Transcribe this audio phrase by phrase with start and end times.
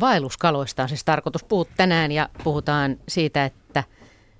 [0.00, 3.84] Vaelluskaloista on siis tarkoitus puhua tänään ja puhutaan siitä, että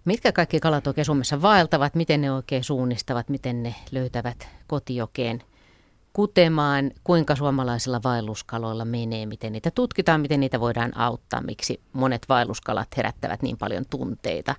[0.05, 5.43] mitkä kaikki kalat oikein Suomessa vaeltavat, miten ne oikein suunnistavat, miten ne löytävät kotijokeen
[6.13, 12.89] kutemaan, kuinka suomalaisilla vaelluskaloilla menee, miten niitä tutkitaan, miten niitä voidaan auttaa, miksi monet vaelluskalat
[12.97, 14.55] herättävät niin paljon tunteita.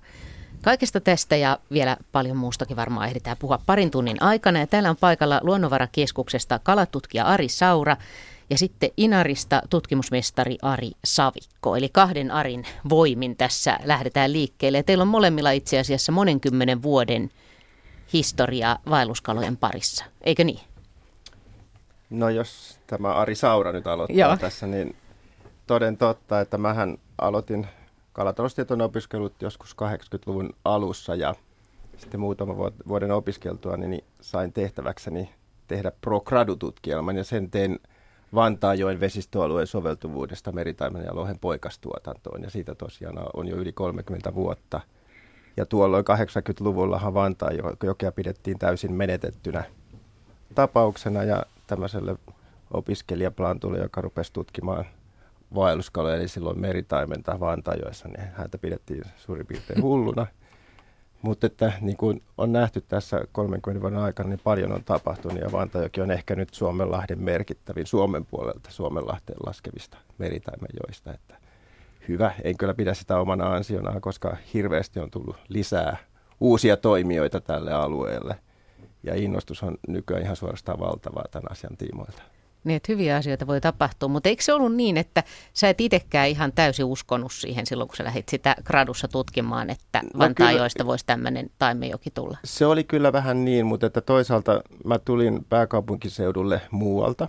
[0.62, 4.58] Kaikesta tästä ja vielä paljon muustakin varmaan ehditään puhua parin tunnin aikana.
[4.58, 7.96] Ja täällä on paikalla Luonnonvarakeskuksesta kalatutkija Ari Saura
[8.50, 11.76] ja sitten Inarista tutkimusmestari Ari Savikko.
[11.76, 14.78] Eli kahden Arin voimin tässä lähdetään liikkeelle.
[14.78, 17.30] Ja teillä on molemmilla itse asiassa monenkymmenen vuoden
[18.12, 20.60] historia vaelluskalojen parissa, eikö niin?
[22.10, 24.36] No jos tämä Ari Saura nyt aloittaa Joo.
[24.36, 24.96] tässä, niin
[25.66, 27.66] toden totta, että mähän aloitin
[28.12, 31.34] kalataloustieton opiskelut joskus 80-luvun alussa ja
[31.96, 32.56] sitten muutaman
[32.88, 35.30] vuoden opiskeltua niin sain tehtäväkseni
[35.66, 36.22] tehdä pro
[36.58, 37.78] tutkielman ja sen tein
[38.34, 44.80] Vantaajoen vesistöalueen soveltuvuudesta meritaimen ja lohen poikastuotantoon ja siitä tosiaan on jo yli 30 vuotta.
[45.56, 49.64] Ja tuolloin 80-luvullahan Vantaajokia pidettiin täysin menetettynä
[50.54, 52.16] tapauksena ja tämmöiselle
[52.70, 54.84] opiskelijaplantulle, joka rupesi tutkimaan
[55.54, 60.26] vaelluskaloja, eli silloin meritaimenta Vantajoessa, niin häntä pidettiin suurin piirtein hulluna.
[61.26, 65.52] Mutta että niin kuin on nähty tässä 30 vuoden aikana, niin paljon on tapahtunut ja
[65.52, 71.14] Vantajoki on ehkä nyt Suomenlahden merkittävin Suomen puolelta Suomenlahteen laskevista meritaimenjoista.
[71.14, 71.36] Että
[72.08, 75.96] hyvä, en kyllä pidä sitä omana ansionaan, koska hirveästi on tullut lisää
[76.40, 78.36] uusia toimijoita tälle alueelle.
[79.02, 82.22] Ja innostus on nykyään ihan suorastaan valtavaa tämän asian tiimoilta.
[82.66, 85.22] Niin, että hyviä asioita voi tapahtua, mutta eikö se ollut niin, että
[85.52, 90.02] sä et itsekään ihan täysin uskonut siihen silloin, kun sä lähdit sitä gradussa tutkimaan, että
[90.02, 92.38] no Vantaajoista voisi tämmöinen taimejoki tulla?
[92.44, 97.28] Se oli kyllä vähän niin, mutta että toisaalta mä tulin pääkaupunkiseudulle muualta.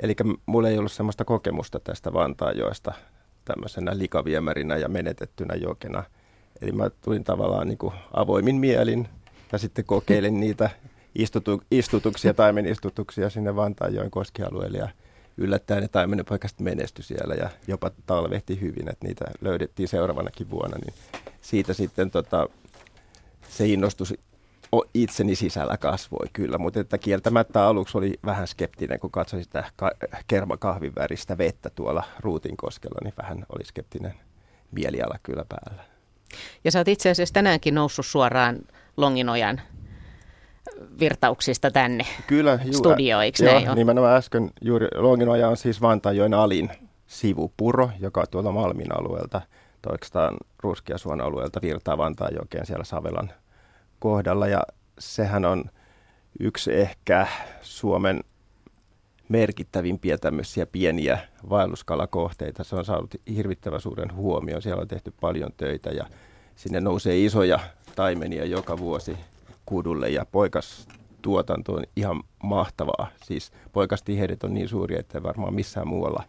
[0.00, 2.92] Eli mulla ei ollut semmoista kokemusta tästä Vantaajoista
[3.44, 6.02] tämmöisenä likaviemärinä ja menetettynä jokena.
[6.62, 9.08] Eli mä tulin tavallaan niin kuin avoimin mielin
[9.52, 10.70] ja sitten kokeilin niitä
[11.18, 14.88] istutu, istutuksia, taimenistutuksia sinne Vantaajoen koskialueelle ja
[15.36, 20.94] yllättäen ne taimenopaikat menesty siellä ja jopa talvehti hyvin, että niitä löydettiin seuraavanakin vuonna, niin
[21.40, 22.48] siitä sitten tota,
[23.48, 24.14] se innostus
[24.94, 29.92] itseni sisällä kasvoi kyllä, mutta että kieltämättä aluksi oli vähän skeptinen, kun katsoin sitä ka-
[30.26, 34.14] kermakahvin väristä vettä tuolla Ruutinkoskella, niin vähän oli skeptinen
[34.72, 35.84] mieliala kyllä päällä.
[36.64, 38.58] Ja sä oot itse asiassa tänäänkin noussut suoraan
[38.96, 39.60] Longinojan
[41.00, 46.34] virtauksista tänne Kyllä, juu, studioon, eikö joo, näin nimenomaan äsken juuri Longinoja on siis Vantaanjoen
[46.34, 46.70] alin
[47.06, 49.40] sivupuro, joka tuolta Malmin alueelta,
[49.90, 53.32] oikeastaan Ruskiasuon alueelta virtaa Vantaanjokeen siellä Savelan
[53.98, 54.46] kohdalla.
[54.46, 54.62] Ja
[54.98, 55.64] sehän on
[56.40, 57.26] yksi ehkä
[57.62, 58.20] Suomen
[59.28, 61.18] merkittävimpiä tämmöisiä pieniä
[61.50, 62.64] vaelluskalakohteita.
[62.64, 64.62] Se on saanut hirvittävän suuren huomioon.
[64.62, 66.06] Siellä on tehty paljon töitä ja
[66.56, 67.58] sinne nousee isoja
[67.96, 69.16] taimenia joka vuosi
[69.66, 73.08] kudulle ja poikastuotanto on ihan mahtavaa.
[73.24, 76.24] Siis poikastiheydet on niin suuria, että varmaan missään muualla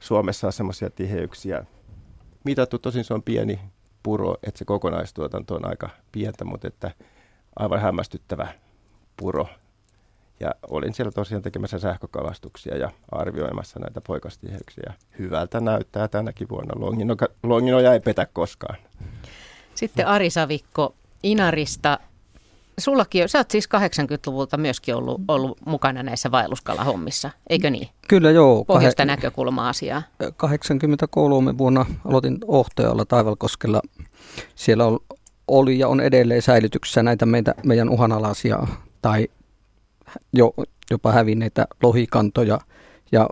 [0.00, 1.64] Suomessa on semmoisia tiheyksiä.
[2.44, 3.60] Mitattu tosin se on pieni
[4.02, 6.90] puro, että se kokonaistuotanto on aika pientä, mutta että
[7.56, 8.48] aivan hämmästyttävä
[9.16, 9.46] puro.
[10.40, 14.94] Ja olin siellä tosiaan tekemässä sähkökalastuksia ja arvioimassa näitä poikastiheyksiä.
[15.18, 16.80] Hyvältä näyttää tänäkin vuonna.
[16.80, 18.76] Longino, Longinoja ei petä koskaan.
[19.74, 21.98] Sitten Ari Savikko Inarista
[22.78, 27.88] sullakin, sä oot siis 80-luvulta myöskin ollut, ollut mukana näissä vaelluskalahommissa, eikö niin?
[28.08, 28.64] Kyllä joo.
[28.64, 30.02] Pohjoista kah- näkökulma asiaa.
[30.36, 33.82] 83 vuonna aloitin Ohtojalla Taivalkoskella.
[34.54, 34.84] Siellä
[35.48, 38.66] oli ja on edelleen säilytyksessä näitä meitä, meidän uhanalaisia
[39.02, 39.28] tai
[40.32, 40.54] jo,
[40.90, 42.58] jopa hävinneitä lohikantoja
[43.12, 43.28] ja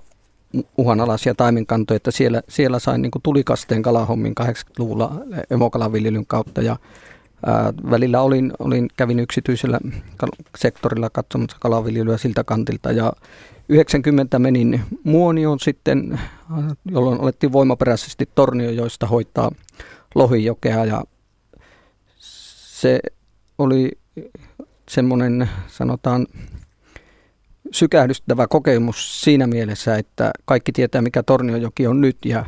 [0.78, 5.12] uhanalaisia taimenkantoja, että siellä, siellä sain niin tulikasteen kalahommin 80-luvulla
[5.50, 6.76] emokalaviljelyn kautta ja
[7.90, 9.78] Välillä olin, olin, kävin yksityisellä
[10.58, 13.12] sektorilla katsomassa kalaviljelyä siltä kantilta ja
[13.68, 16.20] 90 menin Muonioon sitten,
[16.90, 19.50] jolloin alettiin voimaperäisesti Torniojoista hoitaa
[20.14, 21.04] lohijokea ja
[22.18, 23.00] se
[23.58, 23.90] oli
[24.88, 26.26] semmoinen sanotaan
[27.70, 32.44] sykähdystävä kokemus siinä mielessä, että kaikki tietää mikä Torniojoki on nyt ja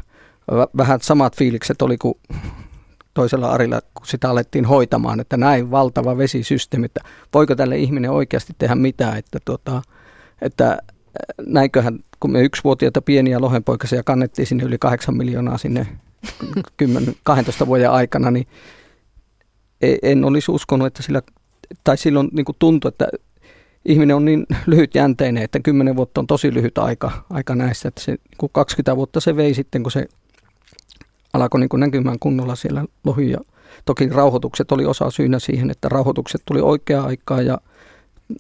[0.77, 2.15] vähän samat fiilikset oli kuin
[3.19, 7.01] toisella Arilla, kun sitä alettiin hoitamaan, että näin valtava vesisysteemi, että
[7.35, 9.83] voiko tälle ihminen oikeasti tehdä mitään, että, tuota,
[10.43, 10.79] että äh,
[11.47, 15.87] näinköhän, kun me yksivuotiaita pieniä lohenpoikasia kannettiin sinne yli 8 miljoonaa sinne
[16.83, 18.47] 10-12 vuoden aikana, niin
[19.81, 21.23] e, en olisi uskonut, että sillä,
[21.85, 23.09] tai silloin niin tuntui, että
[23.85, 27.89] ihminen on niin lyhytjänteinen, että 10 vuotta on tosi lyhyt aika, aika näissä.
[27.89, 30.09] Että se, kun 20 vuotta se vei sitten, kun se
[31.33, 33.31] alkoi niin näkymään kunnolla siellä lohi.
[33.31, 33.39] Ja
[33.85, 37.59] toki rauhoitukset oli osa syynä siihen, että rauhoitukset tuli oikea aikaa ja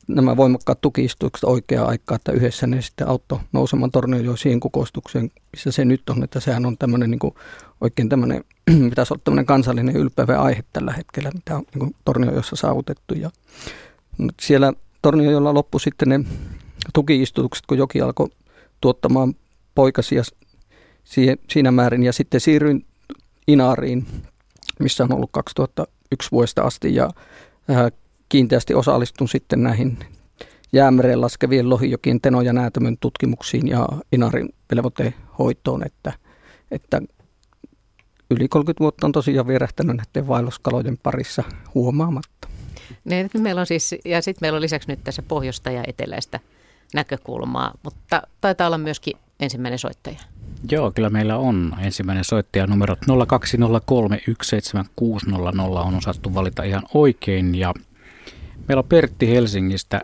[0.08, 5.70] nämä voimakkaat tukiistukset oikea aikaa, että yhdessä ne sitten auttoi nousemaan Torniojoen siihen kukoistukseen, missä
[5.70, 7.34] se nyt on, että sehän on tämmöinen niin kuin,
[7.80, 8.44] oikein tämmöinen,
[8.90, 13.14] pitäisi olla tämmöinen kansallinen ylpevä aihe tällä hetkellä, mitä on niin Torniojoessa saavutettu.
[13.14, 13.30] Ja
[14.40, 16.20] siellä Torniojoella loppui sitten ne
[16.94, 18.28] tukiistutukset, kun joki alkoi
[18.80, 19.34] tuottamaan
[19.74, 20.22] poikasia
[21.08, 22.02] siihen, siinä määrin.
[22.02, 22.86] Ja sitten siirryin
[23.46, 24.06] Inaariin,
[24.78, 27.10] missä on ollut 2001 vuodesta asti ja
[27.68, 27.90] ää,
[28.28, 29.98] kiinteästi osallistun sitten näihin
[30.72, 36.12] jäämereen laskevien lohijokien Teno- ja Näätämön tutkimuksiin ja Inarin velvoitehoitoon, että,
[36.70, 37.00] että
[38.30, 41.44] yli 30 vuotta on tosiaan vierähtänyt näiden vaelluskalojen parissa
[41.74, 42.48] huomaamatta.
[43.04, 46.40] Niin, meillä on siis, ja sitten meillä on lisäksi nyt tässä pohjoista ja eteläistä
[46.94, 50.18] näkökulmaa, mutta taitaa olla myöskin ensimmäinen soittaja.
[50.70, 52.66] Joo, kyllä meillä on ensimmäinen soittaja.
[52.66, 53.04] Numerot 020317600
[55.86, 57.54] on osattu valita ihan oikein.
[57.54, 57.74] Ja
[58.68, 60.00] meillä on Pertti Helsingistä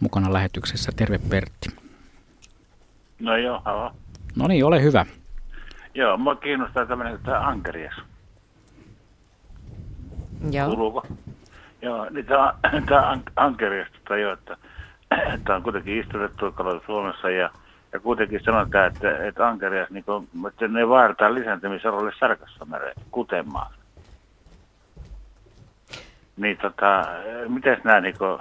[0.00, 0.92] mukana lähetyksessä.
[0.96, 1.68] Terve Pertti.
[3.20, 3.92] No joo, halo.
[4.36, 5.06] No niin, ole hyvä.
[5.94, 7.94] Joo, mua kiinnostaa tämmöinen tämä ankerias.
[10.50, 10.66] Joo.
[10.66, 11.06] Kuuluuko?
[11.82, 12.54] Joo, niin tämä,
[12.88, 14.56] tämä ankerias, tota jo, että
[15.44, 16.54] tämä on kuitenkin istutettu
[16.86, 17.50] Suomessa ja
[17.92, 23.72] ja kuitenkin sanotaan, että, että ankerias, niin kuin, että ne vaartaa lisääntymisalolle sarkassa mereen, kutemaan.
[26.36, 27.04] Niin tota,
[27.48, 28.38] miten nämä niin kuin,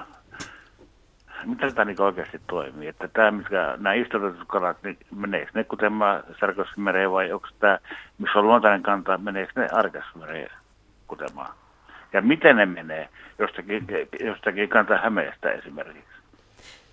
[1.46, 2.88] miten tämä niin oikeasti toimii?
[2.88, 7.80] Että tämä, mitkä, nämä istutetut kalat, niin meneekö ne kutemaan sarkassa mereen vai onko tämä,
[8.18, 9.68] missä on luontainen kanta, meneekö ne
[10.16, 10.50] mereen
[11.08, 11.54] kutemaan?
[12.14, 13.10] Ja miten ne menee
[13.40, 13.88] jostakin,
[14.20, 16.18] jostakin kanta Hämeestä esimerkiksi?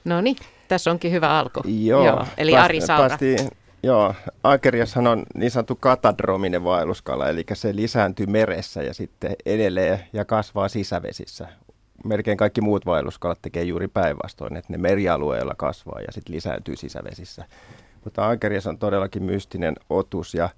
[0.05, 0.37] No niin,
[0.69, 1.61] tässä onkin hyvä alku.
[1.65, 3.09] Joo, joo eli pääst, Ari Saura.
[3.09, 3.49] Päästiin,
[3.83, 10.25] joo, Akeriashan on niin sanottu katadrominen vaelluskala, eli se lisääntyy meressä ja sitten edelleen ja
[10.25, 11.49] kasvaa sisävesissä.
[12.05, 17.45] Melkein kaikki muut vaelluskalat tekee juuri päinvastoin, että ne merialueilla kasvaa ja sitten lisääntyy sisävesissä.
[18.05, 20.49] Mutta Ankerias on todellakin mystinen otus ja,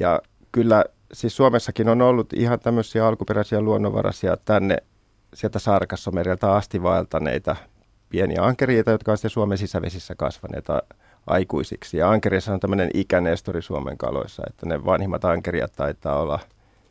[0.00, 0.20] ja
[0.52, 4.76] kyllä siis Suomessakin on ollut ihan tämmöisiä alkuperäisiä luonnonvaraisia tänne
[5.34, 7.56] sieltä Sarkassomereltä asti vaeltaneita
[8.08, 10.82] pieniä ankeriita, jotka on sitten Suomen sisävesissä kasvaneita
[11.26, 11.96] aikuisiksi.
[11.96, 16.40] Ja ankeriassa on tämmöinen ikänestori Suomen kaloissa, että ne vanhimmat ankeriat taitaa olla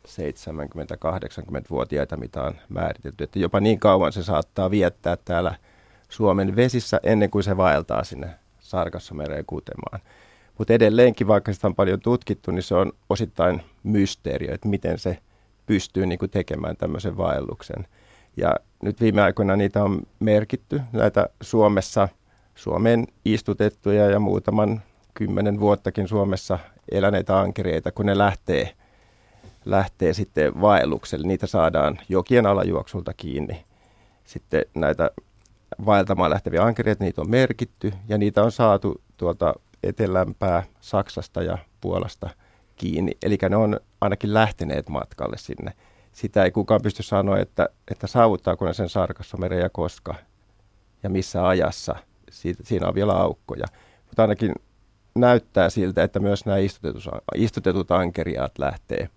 [0.06, 3.24] 70-80-vuotiaita, mitä on määritelty.
[3.24, 5.54] Että jopa niin kauan se saattaa viettää täällä
[6.08, 8.30] Suomen vesissä ennen kuin se vaeltaa sinne
[9.12, 10.00] mereen kutemaan.
[10.58, 15.18] Mutta edelleenkin, vaikka sitä on paljon tutkittu, niin se on osittain mysteeri, että miten se
[15.66, 17.86] pystyy niin kuin tekemään tämmöisen vaelluksen.
[18.36, 22.08] Ja nyt viime aikoina niitä on merkitty, näitä Suomessa,
[22.54, 24.82] Suomeen istutettuja ja muutaman
[25.14, 26.58] kymmenen vuottakin Suomessa
[26.90, 28.72] eläneitä ankereita, kun ne lähtee,
[29.64, 31.26] lähtee sitten vaellukselle.
[31.26, 33.64] Niitä saadaan jokien alajuoksulta kiinni.
[34.24, 35.10] Sitten näitä
[35.86, 42.30] vaeltamaan lähteviä ankereita, niitä on merkitty ja niitä on saatu tuolta etelämpää Saksasta ja Puolasta
[42.76, 43.12] kiinni.
[43.22, 45.72] Eli ne on ainakin lähteneet matkalle sinne
[46.16, 48.88] sitä ei kukaan pysty sanoa, että, että saavuttaako ne sen
[49.38, 50.14] meren ja koska
[51.02, 51.96] ja missä ajassa.
[52.30, 53.66] Siitä, siinä on vielä aukkoja.
[54.06, 54.52] Mutta ainakin
[55.14, 57.04] näyttää siltä, että myös nämä istutetut,
[57.34, 59.08] istutetut ankeriaat lähtee,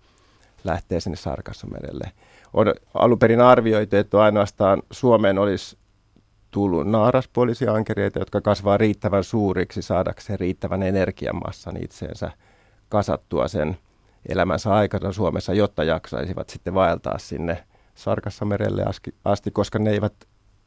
[0.64, 1.16] lähtee sinne
[1.70, 2.12] merelle.
[2.52, 5.78] On alun perin arvioitu, että ainoastaan Suomeen olisi
[6.50, 12.30] tullut naaraspuolisia ankeriaita, jotka kasvaa riittävän suuriksi saadakseen riittävän energiamassan itseensä
[12.88, 13.76] kasattua sen–
[14.28, 18.84] elämänsä aikana Suomessa, jotta jaksaisivat sitten vaeltaa sinne Sarkassamerelle
[19.24, 20.14] asti, koska ne eivät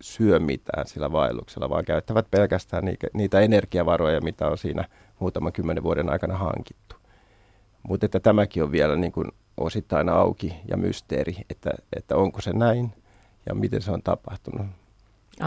[0.01, 2.83] syö mitään sillä vaelluksella, vaan käyttävät pelkästään
[3.13, 4.85] niitä energiavaroja, mitä on siinä
[5.19, 6.95] muutaman kymmenen vuoden aikana hankittu.
[7.83, 12.53] Mutta että tämäkin on vielä niin kuin osittain auki ja mysteeri, että, että onko se
[12.53, 12.93] näin
[13.45, 14.67] ja miten se on tapahtunut.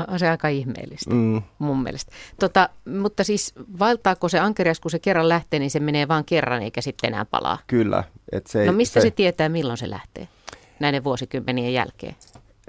[0.09, 1.43] On se aika ihmeellistä mm.
[1.59, 2.13] mun mielestä.
[2.41, 2.69] Tota,
[3.01, 6.81] mutta siis vaeltaako se ankerias, kun se kerran lähtee, niin se menee vain kerran eikä
[6.81, 7.59] sitten enää palaa?
[7.67, 8.05] Kyllä.
[8.33, 10.29] Et se, no mistä se, se tietää, milloin se lähtee
[10.81, 12.17] näiden vuosikymmenien jälkeen?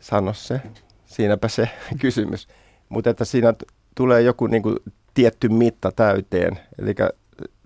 [0.02, 0.62] Sano se.
[1.06, 1.70] Siinäpä se
[2.02, 2.48] kysymys.
[2.90, 3.64] Mutta että siinä t-
[3.96, 4.76] tulee joku niin kuin,
[5.14, 6.96] tietty mitta täyteen, eli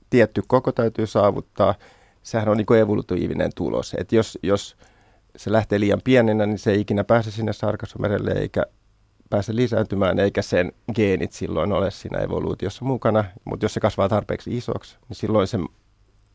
[0.09, 1.75] tietty koko täytyy saavuttaa.
[2.23, 3.95] Sehän on niin kuin evolutiivinen tulos.
[3.97, 4.77] Et jos, jos
[5.35, 8.65] se lähtee liian pienenä, niin se ei ikinä pääse sinne Sarkassomerelle eikä
[9.31, 13.25] pääse lisääntymään, eikä sen geenit silloin ole siinä evoluutiossa mukana.
[13.45, 15.57] Mutta jos se kasvaa tarpeeksi isoksi, niin silloin se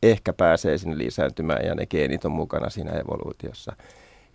[0.03, 3.75] ehkä pääsee sinne lisääntymään ja ne geenit on mukana siinä evoluutiossa.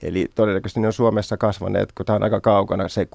[0.03, 3.09] Eli todennäköisesti ne on Suomessa kasvaneet, kun tämä on aika kaukana, se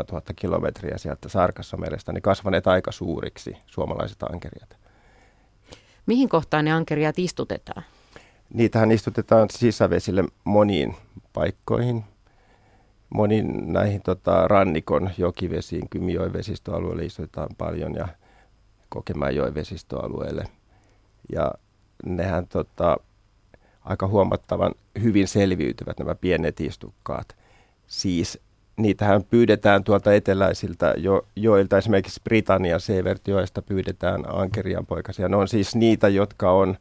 [0.00, 4.76] 6-7 tuhatta kilometriä sieltä Sarkassomerestä, niin kasvaneet aika suuriksi suomalaiset ankeriat.
[6.06, 7.82] Mihin kohtaan ne ankeriat istutetaan?
[8.54, 10.96] Niitähän istutetaan sisävesille moniin
[11.32, 12.04] paikkoihin,
[13.10, 18.08] moniin näihin tota, rannikon jokivesiin, Kymijoen vesistöalueelle istutetaan paljon ja
[18.88, 20.44] Kokemäenjoen vesistöalueelle.
[21.32, 21.52] Ja
[22.06, 22.96] nehän tota,
[23.80, 27.36] aika huomattavan hyvin selviytyvät nämä pienet istukkaat.
[27.86, 28.40] Siis
[28.76, 35.28] niitähän pyydetään tuolta eteläisiltä jo, joilta, esimerkiksi Britannian Severtjoista pyydetään ankerian poikasia.
[35.28, 36.76] Ne on siis niitä, jotka on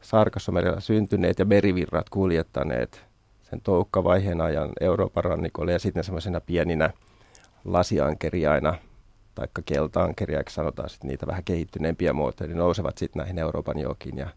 [0.00, 3.07] Sarkassomerellä syntyneet ja merivirrat kuljettaneet
[3.50, 6.90] sen toukkavaiheen ajan Euroopan rannikolle ja sitten semmoisena pieninä
[7.64, 8.74] lasiankeriaina
[9.34, 14.28] tai keltaankeriaiksi sanotaan sitten niitä vähän kehittyneempiä muotoja, niin nousevat sitten näihin Euroopan jokiin ja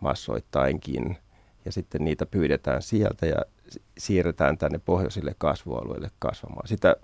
[0.00, 1.16] massoittainkin.
[1.64, 3.36] Ja sitten niitä pyydetään sieltä ja
[3.98, 6.68] siirretään tänne pohjoisille kasvualueille kasvamaan.
[6.68, 6.96] Sitä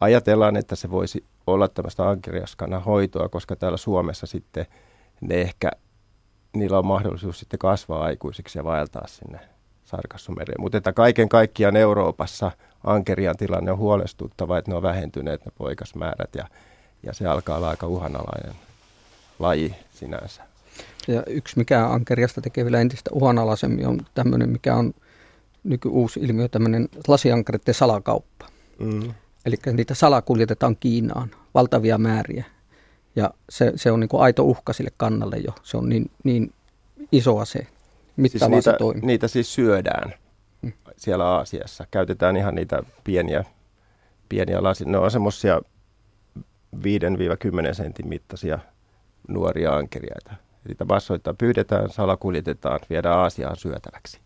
[0.00, 4.66] ajatellaan, että se voisi olla tämmöistä ankeriaskannan hoitoa, koska täällä Suomessa sitten
[5.20, 5.70] ne ehkä,
[6.56, 9.53] niillä on mahdollisuus sitten kasvaa aikuisiksi ja vaeltaa sinne
[9.84, 10.60] Sarkassumereen.
[10.60, 12.50] Mutta että kaiken kaikkiaan Euroopassa
[12.84, 16.48] ankerian tilanne on huolestuttava, että ne on vähentyneet ne poikasmäärät ja,
[17.02, 18.54] ja se alkaa olla aika uhanalainen
[19.38, 20.42] laji sinänsä.
[21.08, 24.94] Ja yksi, mikä ankeriasta tekee vielä entistä uhanalaisemmin, on tämmöinen, mikä on
[25.64, 28.46] nyky uusi ilmiö, tämmöinen lasiankeritten salakauppa.
[28.78, 29.14] Mm.
[29.46, 32.44] Eli niitä salakuljetetaan Kiinaan, valtavia määriä.
[33.16, 35.52] Ja se, se on niin kuin aito uhka sille kannalle jo.
[35.62, 36.52] Se on niin, niin
[37.12, 37.66] iso ase.
[38.26, 40.14] Siis niitä, niitä siis syödään
[40.62, 40.72] mm.
[40.96, 41.86] siellä Aasiassa.
[41.90, 43.44] Käytetään ihan niitä pieniä,
[44.28, 44.86] pieniä lasia.
[44.86, 45.60] Ne on semmoisia
[46.76, 46.80] 5-10
[47.72, 48.58] sentin mittaisia
[49.28, 50.34] nuoria ankeriaita.
[50.68, 54.20] Niitä massoittaa pyydetään, salakuljetetaan, viedään Aasiaan syötäväksi.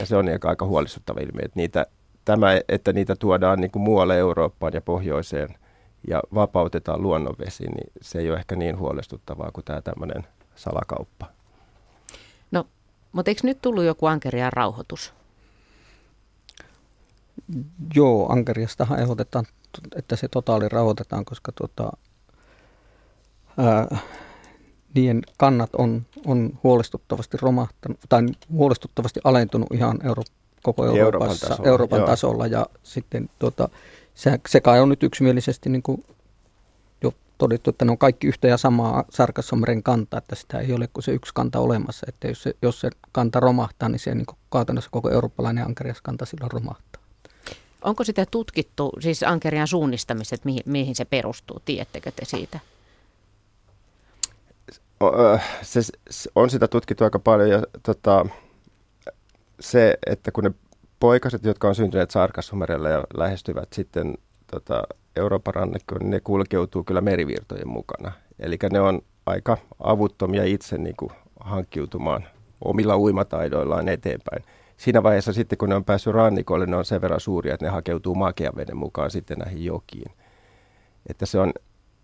[0.00, 1.86] Ja se on niin aika huolestuttava ilmiö, että niitä,
[2.24, 5.48] tämä, että niitä tuodaan niin kuin muualle Eurooppaan ja pohjoiseen
[6.08, 11.26] ja vapautetaan luonnonvesiin, niin se ei ole ehkä niin huolestuttavaa kuin tämä tämmöinen salakauppa.
[12.50, 12.66] No,
[13.12, 15.12] mutta eikö nyt tullut joku ankerian rauhoitus?
[17.94, 19.44] Joo, ankeriastahan ehdotetaan,
[19.96, 21.92] että se totaali rauhoitetaan, koska tuota,
[23.58, 23.98] ää,
[24.94, 30.22] niiden kannat on, on huolestuttavasti romahtanut, tai huolestuttavasti alentunut ihan Euro,
[30.62, 33.68] koko Euroopassa, Euroopan tasolla, Euroopan tasolla ja sitten tuota,
[34.14, 36.04] se, se kai on nyt yksimielisesti niin kuin
[37.42, 41.04] todettu, että ne on kaikki yhtä ja samaa Sarkassomeren kanta, että sitä ei ole kuin
[41.04, 44.38] se yksi kanta olemassa, että jos se, jos se kanta romahtaa, niin se niin kuin
[44.52, 47.02] käytännössä koko eurooppalainen ankeriaskanta silloin romahtaa.
[47.84, 52.60] Onko sitä tutkittu, siis ankerian suunnistamiset, mihin, mihin se perustuu, tiedättekö te siitä?
[55.62, 55.80] se,
[56.10, 58.26] se on sitä tutkittu aika paljon ja tota,
[59.60, 60.50] se, että kun ne
[61.00, 64.14] poikaset, jotka on syntyneet Saarkassumerelle ja lähestyvät sitten
[64.50, 64.82] tota,
[65.16, 68.12] Euroopan rannikkoon, niin ne kulkeutuu kyllä merivirtojen mukana.
[68.38, 72.24] Eli ne on aika avuttomia itse niin kuin, hankkiutumaan
[72.64, 74.44] omilla uimataidoillaan eteenpäin.
[74.76, 77.70] Siinä vaiheessa sitten, kun ne on päässyt rannikolle, ne on sen verran suuria, että ne
[77.70, 80.12] hakeutuu makean veden mukaan sitten näihin jokiin.
[81.06, 81.52] Että se on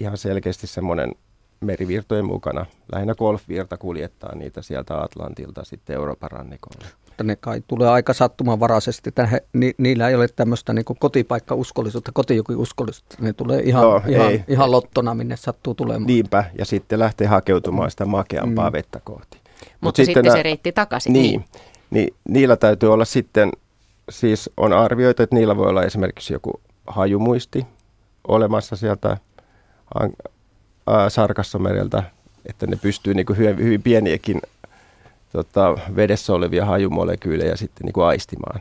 [0.00, 1.12] ihan selkeästi semmoinen
[1.60, 2.66] merivirtojen mukana.
[2.92, 6.86] Lähinnä golfvirta kuljettaa niitä sieltä Atlantilta sitten Euroopan rannikolle.
[7.04, 9.12] Mutta ne kai tulee aika sattumanvaraisesti.
[9.12, 13.16] Tähän, ni, niillä ei ole tämmöistä niin kotipaikkauskollisuutta, kotijokiuskollisuutta.
[13.20, 16.06] Ne tulee ihan, Joo, ihan, ihan lottona, minne sattuu tulemaan.
[16.06, 18.72] Niinpä, ja sitten lähtee hakeutumaan sitä makeampaa mm.
[18.72, 19.38] vettä kohti.
[19.38, 21.12] Mutta Mut sitten, sitten se reitti takaisin.
[21.12, 21.44] Niin, niin.
[21.90, 23.52] niin, niillä täytyy olla sitten,
[24.10, 27.66] siis on arvioitu, että niillä voi olla esimerkiksi joku hajumuisti
[28.28, 29.16] olemassa sieltä
[31.08, 32.02] Sarkassomereltä,
[32.46, 34.40] että ne pystyy niin kuin hyvin, hyvin pieniäkin
[35.32, 38.60] tota, vedessä olevia hajumolekyylejä sitten niin kuin aistimaan.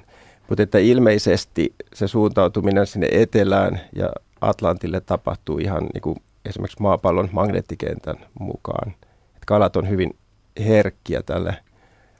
[0.49, 4.09] Mutta että ilmeisesti se suuntautuminen sinne etelään ja
[4.41, 6.15] Atlantille tapahtuu ihan niin kuin
[6.45, 8.93] esimerkiksi maapallon magneettikentän mukaan.
[9.35, 10.15] Et kalat on hyvin
[10.59, 11.55] herkkiä tälle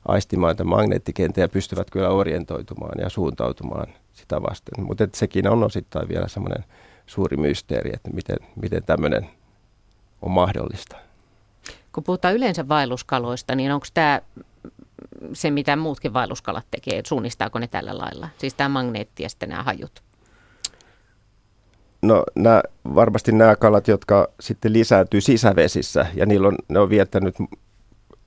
[0.07, 4.85] aistimaan tämän magneettikentän ja pystyvät kyllä orientoitumaan ja suuntautumaan sitä vasten.
[4.85, 6.63] Mutta sekin on osittain vielä semmoinen
[7.05, 9.29] suuri mysteeri, että miten, miten tämmöinen
[10.21, 10.95] on mahdollista.
[11.93, 14.21] Kun puhutaan yleensä vaelluskaloista, niin onko tämä
[15.33, 18.29] se, mitä muutkin vaelluskalat tekee, suunnistaako ne tällä lailla?
[18.38, 20.03] Siis tämä magneetti ja sitten nämä hajut.
[22.01, 22.63] No nämä,
[22.95, 27.36] varmasti nämä kalat, jotka sitten lisääntyy sisävesissä ja niillä on, ne on viettänyt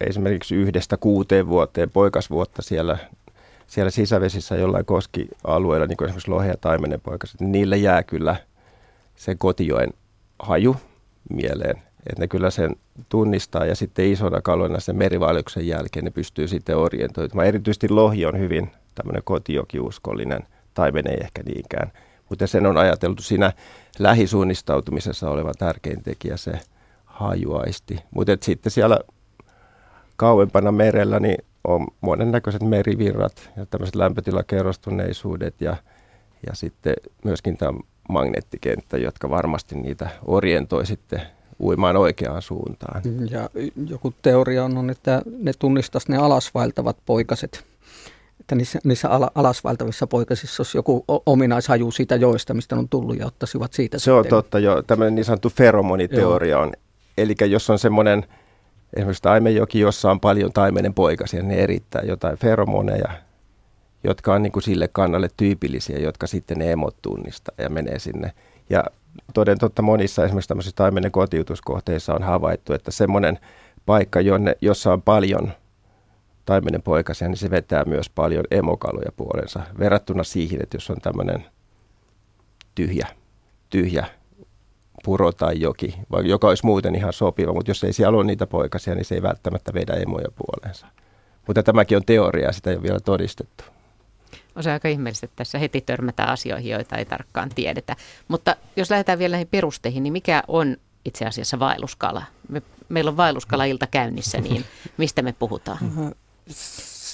[0.01, 2.99] esimerkiksi yhdestä kuuteen vuoteen poikasvuotta siellä,
[3.67, 8.37] siellä sisävesissä jollain koskialueella, niin kuin esimerkiksi lohe- ja taimenen poikaset, niin niille jää kyllä
[9.17, 9.91] sen kotijoen
[10.39, 10.77] haju
[11.31, 11.77] mieleen.
[12.07, 12.77] Että ne kyllä sen
[13.09, 17.49] tunnistaa ja sitten isona kaloina sen merivaelluksen jälkeen ne pystyy sitten orientoitumaan.
[17.49, 20.43] Erityisesti lohi on hyvin tämmöinen kotijokiuskollinen,
[20.75, 21.93] taimen ei ehkä niinkään.
[22.29, 23.53] Mutta sen on ajateltu siinä
[23.99, 26.53] lähisuunnistautumisessa olevan tärkein tekijä se
[27.05, 27.99] hajuaisti.
[28.11, 28.99] Mutta sitten siellä
[30.17, 35.77] kauempana merellä niin on monennäköiset merivirrat ja tämmöiset lämpötilakerrostuneisuudet ja,
[36.47, 37.79] ja sitten myöskin tämä
[38.11, 41.23] magneettikenttä, jotka varmasti niitä orientoi sitten
[41.61, 43.03] uimaan oikeaan suuntaan.
[43.31, 43.51] Ja
[43.87, 47.65] joku teoria on, että ne tunnistaisi ne alasvaeltavat poikaset.
[48.41, 53.27] Että niissä, niissä ala, alasvaeltavissa poikasissa olisi joku ominaishaju siitä joista, mistä on tullut ja
[53.27, 54.83] ottaisivat siitä Se on totta jo.
[54.83, 56.73] Tämmöinen niin sanottu feromoniteoria on.
[57.19, 58.27] Eli jos on semmoinen
[58.97, 63.09] esimerkiksi taimenjoki, jossa on paljon taimenen poikasia, ne erittää jotain feromoneja,
[64.05, 68.33] jotka on niin kuin sille kannalle tyypillisiä, jotka sitten ne emot tunnistaa ja menee sinne.
[68.71, 68.85] Ja
[69.35, 73.39] toden totta monissa esimerkiksi tämmöisissä taimenen kotiutuskohteissa on havaittu, että semmoinen
[73.87, 75.53] paikka, jonne, jossa on paljon
[76.45, 81.45] taimenen poikasia, niin se vetää myös paljon emokaloja puolensa verrattuna siihen, että jos on tämmöinen
[82.75, 83.07] tyhjä,
[83.71, 84.07] tyhjä
[85.05, 88.95] puro tai joki, joka olisi muuten ihan sopiva, mutta jos ei siellä ole niitä poikasia,
[88.95, 90.87] niin se ei välttämättä vedä emoja puoleensa.
[91.47, 93.65] Mutta tämäkin on teoria, sitä ei ole vielä todistettu.
[94.57, 97.97] On se aika ihmeellistä, että tässä heti törmätään asioihin, joita ei tarkkaan tiedetä.
[98.29, 102.23] Mutta jos lähdetään vielä näihin perusteihin, niin mikä on itse asiassa vaelluskala?
[102.49, 104.65] Me, meillä on vaelluskala-ilta käynnissä, niin
[104.97, 105.79] mistä me puhutaan?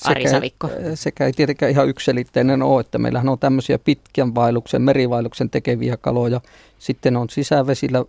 [0.04, 0.70] Ari Savikko.
[0.94, 6.40] Sekä ei tietenkään ihan ykselitteinen ole, että meillähän on tämmöisiä pitkän vaelluksen, merivaelluksen tekeviä kaloja.
[6.78, 8.04] Sitten on sisävesillä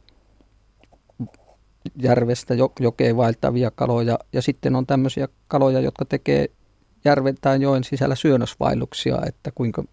[2.01, 6.49] järvestä jokeen vaeltavia kaloja ja sitten on tämmöisiä kaloja, jotka tekee
[7.07, 9.83] järven tai joen sisällä syönnösvaelluksia, että kuinka,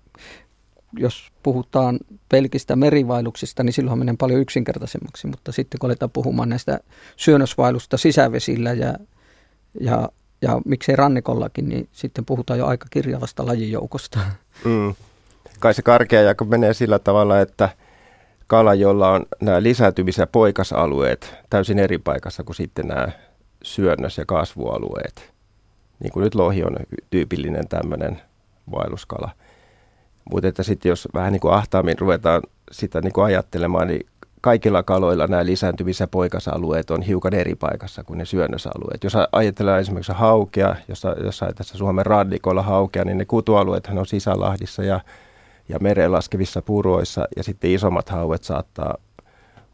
[0.98, 6.80] jos puhutaan pelkistä merivailuksista, niin silloin menee paljon yksinkertaisemmaksi, mutta sitten kun aletaan puhumaan näistä
[7.16, 8.94] syönnösvailusta sisävesillä ja,
[9.80, 10.08] ja,
[10.42, 14.18] ja miksei rannikollakin, niin sitten puhutaan jo aika kirjavasta lajijoukosta.
[14.64, 14.94] Mm.
[15.60, 17.68] Kai se karkea jako menee sillä tavalla, että
[18.46, 23.08] kala, jolla on nämä lisääntymis- ja poikasalueet täysin eri paikassa kuin sitten nämä
[23.62, 25.33] syönnös- ja kasvualueet–
[26.00, 26.76] niin kuin nyt lohi on
[27.10, 28.20] tyypillinen tämmöinen
[28.70, 29.30] vaelluskala.
[30.32, 34.06] Mutta että sitten jos vähän niin kuin ahtaammin ruvetaan sitä niin kuin ajattelemaan, niin
[34.40, 35.42] kaikilla kaloilla nämä
[36.00, 39.04] ja poikasalueet on hiukan eri paikassa kuin ne syönnösalueet.
[39.04, 44.82] Jos ajatellaan esimerkiksi haukea, jos, jos tässä Suomen rannikolla haukea, niin ne kutualueethan on sisälahdissa
[44.82, 45.00] ja,
[45.68, 48.94] ja mereen laskevissa puroissa, ja sitten isommat hauet saattaa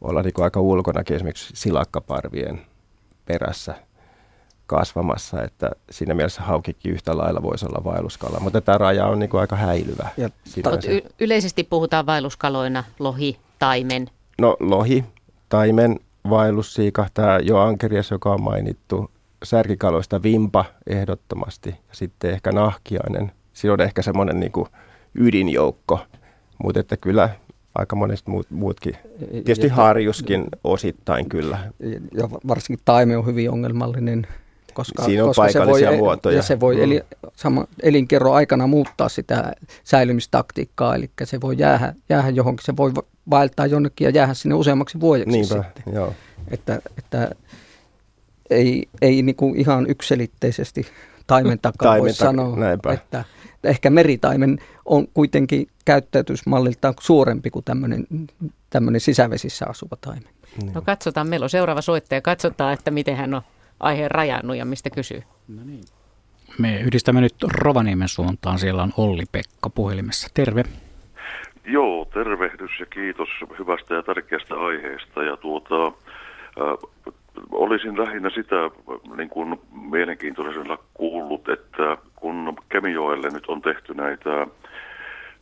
[0.00, 2.60] olla niin aika ulkonakin esimerkiksi silakkaparvien
[3.26, 3.74] perässä–
[4.70, 9.30] kasvamassa, että siinä mielessä haukikin yhtä lailla voisi olla vaelluskala, mutta tämä raja on niin
[9.30, 10.08] kuin aika häilyvä.
[10.16, 10.30] Ja,
[10.88, 14.06] y- yleisesti puhutaan vaelluskaloina lohi, taimen.
[14.40, 15.04] No lohi,
[15.48, 19.10] taimen, vaellussiika, tämä jo ankerias, joka on mainittu,
[19.44, 23.32] särkikaloista vimpa ehdottomasti ja sitten ehkä nahkiainen.
[23.52, 24.66] Siinä on ehkä semmoinen niin kuin
[25.14, 26.00] ydinjoukko,
[26.62, 27.28] mutta että kyllä
[27.74, 28.96] aika monesti muut, muutkin.
[29.30, 31.58] Tietysti ja, harjuskin osittain kyllä.
[32.14, 34.26] Ja varsinkin taime on hyvin ongelmallinen
[34.72, 36.36] koska, Siinä on koska paikallisia se voi, muotoja.
[36.36, 36.82] Ja se voi mm.
[36.82, 37.02] eli,
[37.36, 39.52] sama, elinkerro aikana muuttaa sitä
[39.84, 42.92] säilymistaktiikkaa, eli se voi jäädä, jäädä johonkin, se voi
[43.30, 45.94] vaeltaa jonnekin ja jäädä sinne useammaksi vuodeksi Niinpä, sitten.
[45.94, 46.14] Joo.
[46.50, 47.30] Että, että
[48.50, 50.86] ei, ei niin kuin ihan ykselitteisesti
[51.26, 52.92] taimen takaa voi sanoa, näinpä.
[52.92, 53.24] että
[53.64, 58.06] ehkä meritaimen on kuitenkin käyttäytysmalliltaan suurempi kuin tämmöinen,
[58.70, 60.28] tämmöinen sisävesissä asuva taimen.
[60.74, 63.42] No katsotaan, meillä on seuraava soittaja, katsotaan, että miten hän on
[63.80, 65.22] aiheen rajannut ja mistä kysyy?
[65.48, 65.84] No niin.
[66.58, 68.58] Me yhdistämme nyt Rovaniemen suuntaan.
[68.58, 70.28] Siellä on Olli-Pekka puhelimessa.
[70.34, 70.64] Terve.
[71.64, 75.22] Joo, tervehdys ja kiitos hyvästä ja tärkeästä aiheesta.
[75.22, 75.92] Ja tuota, äh,
[77.52, 78.56] olisin lähinnä sitä
[79.16, 84.46] niin kuin mielenkiintoisella kuullut, että kun Kemijoelle nyt on tehty näitä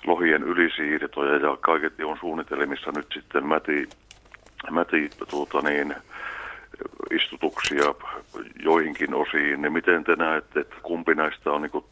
[0.06, 3.88] lohien ylisiirtoja ja kaiketi on suunnitelmissa nyt sitten mäti,
[4.70, 5.94] mäti tuota niin,
[7.10, 7.94] istutuksia
[8.62, 11.84] joihinkin osiin, niin miten te näette, että kumpi näistä on niin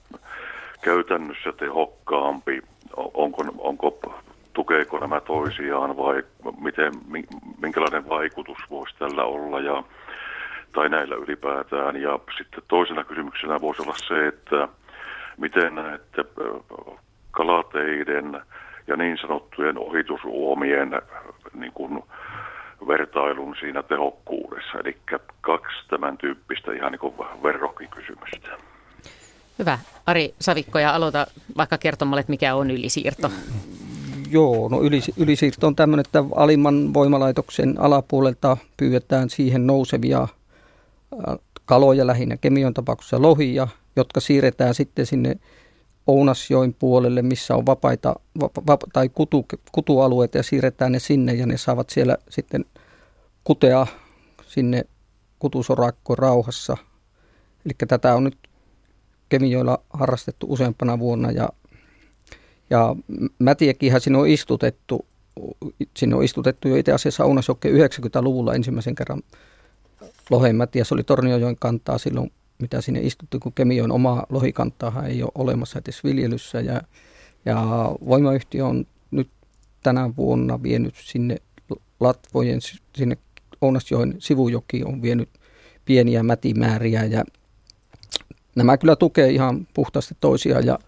[0.83, 2.62] käytännössä tehokkaampi?
[2.96, 4.01] Onko, onko,
[4.53, 6.22] tukeeko nämä toisiaan vai
[6.61, 6.92] miten,
[7.62, 9.83] minkälainen vaikutus voisi tällä olla ja,
[10.72, 12.03] tai näillä ylipäätään?
[12.03, 14.68] Ja sitten toisena kysymyksenä voisi olla se, että
[15.37, 16.25] miten näette
[17.31, 18.42] kalateiden
[18.87, 21.03] ja niin sanottujen ohitusuomien
[21.55, 22.03] niin kuin,
[22.88, 24.79] vertailun siinä tehokkuudessa.
[24.79, 24.96] Eli
[25.40, 28.49] kaksi tämän tyyppistä ihan niin kuin verrokkikysymystä.
[29.59, 29.79] Hyvä.
[30.07, 33.31] Ari Savikko, ja aloita vaikka kertomalla, että mikä on ylisiirto.
[34.31, 40.29] Joo, no ylis, ylisiirto on tämmöinen, että alimman voimalaitoksen alapuolelta pyydetään siihen nousevia
[41.64, 45.37] kaloja, lähinnä kemion tapauksessa lohia, jotka siirretään sitten sinne
[46.07, 51.57] Ounasjoen puolelle, missä on vapaita va, tai kutu, kutualueita ja siirretään ne sinne ja ne
[51.57, 52.64] saavat siellä sitten
[53.46, 53.87] kutea
[54.46, 54.85] sinne
[55.38, 56.76] kutusorakkoon rauhassa.
[57.66, 58.38] Eli tätä on nyt
[59.28, 61.48] Kemijoilla harrastettu useampana vuonna ja,
[62.70, 62.96] ja
[63.38, 65.06] Mätiäkinhän sinne on istutettu,
[65.96, 69.22] sinne on istutettu jo itse asiassa Ounasjokke 90-luvulla ensimmäisen kerran
[70.30, 70.85] lohenmätiä.
[70.85, 75.78] Se oli Torniojoen kantaa silloin mitä sinne istuttu, kun Kemion oma lohikantaa ei ole olemassa
[75.78, 76.61] edes viljelyssä.
[76.61, 76.82] Ja,
[77.44, 77.56] ja
[78.06, 79.30] voimayhtiö on nyt
[79.82, 81.37] tänä vuonna vienyt sinne
[82.00, 82.61] Latvojen,
[82.96, 83.16] sinne
[83.66, 85.29] Ounasjoen sivujoki on vienyt
[85.85, 87.24] pieniä mätimääriä ja
[88.55, 90.66] nämä kyllä tukee ihan puhtaasti toisiaan.
[90.66, 90.79] Ja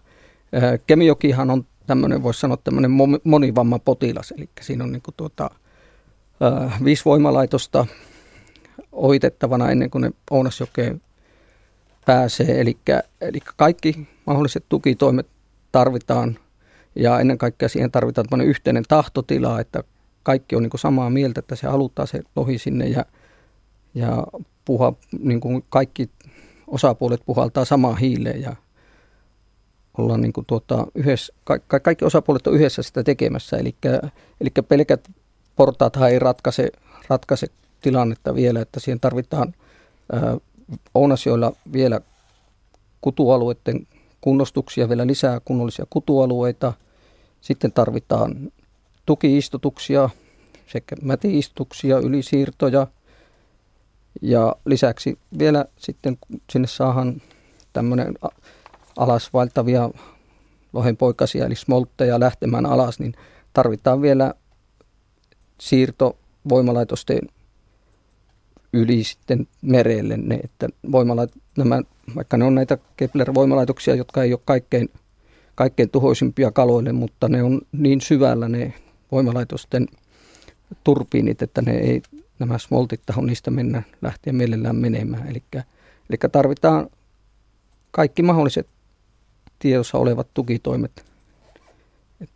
[0.87, 2.91] Kemijokihan on tämmöinen, voisi sanoa tämmöinen
[3.23, 5.49] monivamma potilas, eli siinä on niin kuin tuota,
[6.83, 7.85] viisi voimalaitosta
[8.91, 11.01] ohitettavana ennen kuin ne Ounasjokeen
[12.05, 12.61] pääsee.
[12.61, 12.77] Eli,
[13.21, 15.27] eli kaikki mahdolliset tukitoimet
[15.71, 16.39] tarvitaan.
[16.95, 19.83] Ja ennen kaikkea siihen tarvitaan tämmöinen yhteinen tahtotila, että
[20.23, 23.05] kaikki on niin kuin samaa mieltä, että se halutaan se lohi sinne ja,
[23.95, 24.27] ja
[24.65, 26.09] puha, niin kuin kaikki
[26.67, 28.55] osapuolet puhaltaa samaa hiileen ja
[29.97, 33.75] ollaan niin kuin tuota, yhdessä, ka, kaikki osapuolet on yhdessä sitä tekemässä, eli,
[34.41, 35.09] eli pelkät
[35.55, 36.71] portaathan ei ratkaise,
[37.07, 37.47] ratkaise
[37.81, 39.53] tilannetta vielä, että siihen tarvitaan
[40.11, 40.37] ää,
[40.95, 42.01] Ounasjoilla vielä
[43.01, 43.87] kutualueiden
[44.21, 46.73] kunnostuksia, vielä lisää kunnollisia kutualueita.
[47.41, 48.51] Sitten tarvitaan
[49.09, 50.09] tukiistutuksia
[50.67, 52.87] sekä mätiistutuksia, ylisiirtoja.
[54.21, 56.17] Ja lisäksi vielä sitten
[56.51, 57.21] sinne saahan
[57.73, 58.13] tämmöinen
[58.97, 59.89] alasvaeltavia
[60.73, 63.13] lohenpoikasia eli smoltteja lähtemään alas, niin
[63.53, 64.33] tarvitaan vielä
[65.61, 66.17] siirto
[66.49, 67.21] voimalaitosten
[68.73, 71.81] yli sitten merelle ne, että voimalait, nämä,
[72.15, 74.89] vaikka ne on näitä Kepler-voimalaitoksia, jotka ei ole kaikkein,
[75.55, 78.73] kaikkein tuhoisimpia kaloille, mutta ne on niin syvällä ne
[79.11, 79.87] voimalaitosten
[80.83, 82.01] turbiinit, että ne ei,
[82.39, 85.27] nämä smoltit taho niistä mennä, lähteä mielellään menemään.
[85.27, 85.43] Eli,
[86.09, 86.89] eli tarvitaan
[87.91, 88.67] kaikki mahdolliset
[89.59, 91.05] tiedossa olevat tukitoimet,
[92.21, 92.29] Et,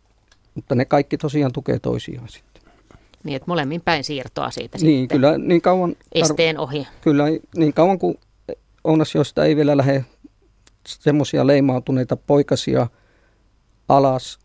[0.54, 2.62] mutta ne kaikki tosiaan tukee toisiaan sitten.
[3.24, 5.16] Niin, että molemmin päin siirtoa siitä niin, sitten.
[5.16, 6.86] Kyllä, niin kauan tar- esteen ohi.
[7.00, 7.24] Kyllä,
[7.56, 8.18] niin kauan kuin
[9.14, 10.04] josta ei vielä lähde
[10.88, 12.86] semmoisia leimautuneita poikasia
[13.88, 14.38] alas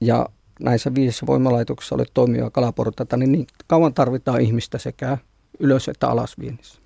[0.00, 0.28] ja
[0.60, 5.18] näissä viidessä voimalaitoksessa ole toimivaa kalaportaita, niin, niin kauan tarvitaan ihmistä sekä
[5.60, 6.80] ylös- että alasviennissä.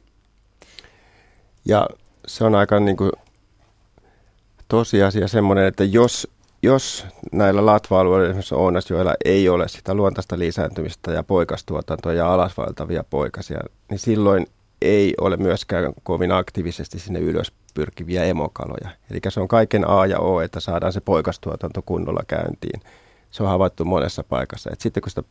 [1.65, 1.89] Ja
[2.27, 3.13] se on aika niin kuin
[4.69, 6.29] tosiasia semmoinen, että jos
[6.63, 13.61] jos näillä latva-alueilla, esimerkiksi Ounasjoella, ei ole sitä luontaista lisääntymistä ja poikastuotantoa ja alasvaeltavia poikasia,
[13.91, 14.47] niin silloin
[14.83, 18.91] ei ole myöskään kovin aktiivisesti sinne ylös pyrkiviä emokaloja.
[19.11, 22.81] Eli se on kaiken A ja O, että saadaan se poikastuotanto kunnolla käyntiin.
[23.31, 24.71] Se on havaittu monessa paikassa.
[24.73, 25.23] Et sitten kun sitä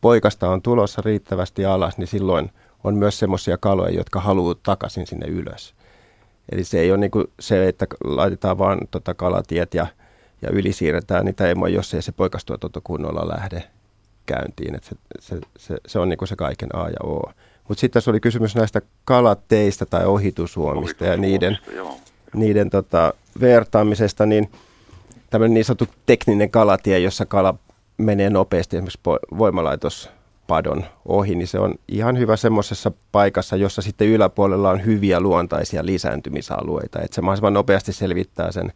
[0.00, 2.50] poikasta on tulossa riittävästi alas, niin silloin
[2.84, 5.74] on myös semmoisia kaloja, jotka haluaa takaisin sinne ylös.
[6.52, 9.86] Eli se ei ole niin se, että laitetaan vaan tota kalatiet ja
[10.42, 13.64] ja ylisiirretään niitä emoja, jos ei se poikastuotanto kunnolla lähde
[14.26, 14.74] käyntiin.
[14.74, 17.32] Et se, se, se, se on niin se kaiken A ja O.
[17.68, 21.58] Mutta sitten tässä oli kysymys näistä kalateistä tai ohitusuomista ja niiden,
[22.34, 24.50] niiden tota, vertaamisesta, niin
[25.30, 27.54] tämmöinen niin sanottu tekninen kalatie, jossa kala
[27.96, 29.00] menee nopeasti esimerkiksi
[29.38, 35.86] voimalaitospadon ohi, niin se on ihan hyvä semmoisessa paikassa, jossa sitten yläpuolella on hyviä luontaisia
[35.86, 38.72] lisääntymisalueita, että se mahdollisimman nopeasti selvittää sen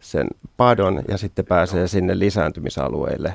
[0.00, 3.34] sen padon ja sitten pääsee sinne lisääntymisalueille.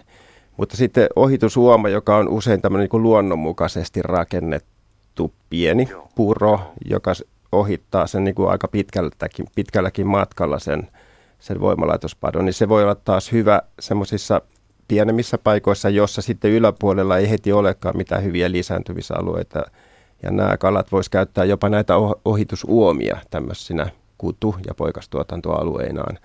[0.57, 7.11] Mutta sitten ohitusuoma, joka on usein tämmöinen niin luonnonmukaisesti rakennettu pieni puro, joka
[7.51, 10.87] ohittaa sen niin kuin aika pitkälläkin, pitkälläkin matkalla sen,
[11.41, 14.41] sen voimalaitospadon, niin se voi olla taas hyvä semmoisissa
[14.87, 19.63] pienemmissä paikoissa, jossa sitten yläpuolella ei heti olekaan mitään hyviä lisääntymisalueita.
[20.23, 21.93] Ja nämä kalat vois käyttää jopa näitä
[22.25, 26.17] ohitusuomia tämmöisinä kutu- ja poikastuotantoalueinaan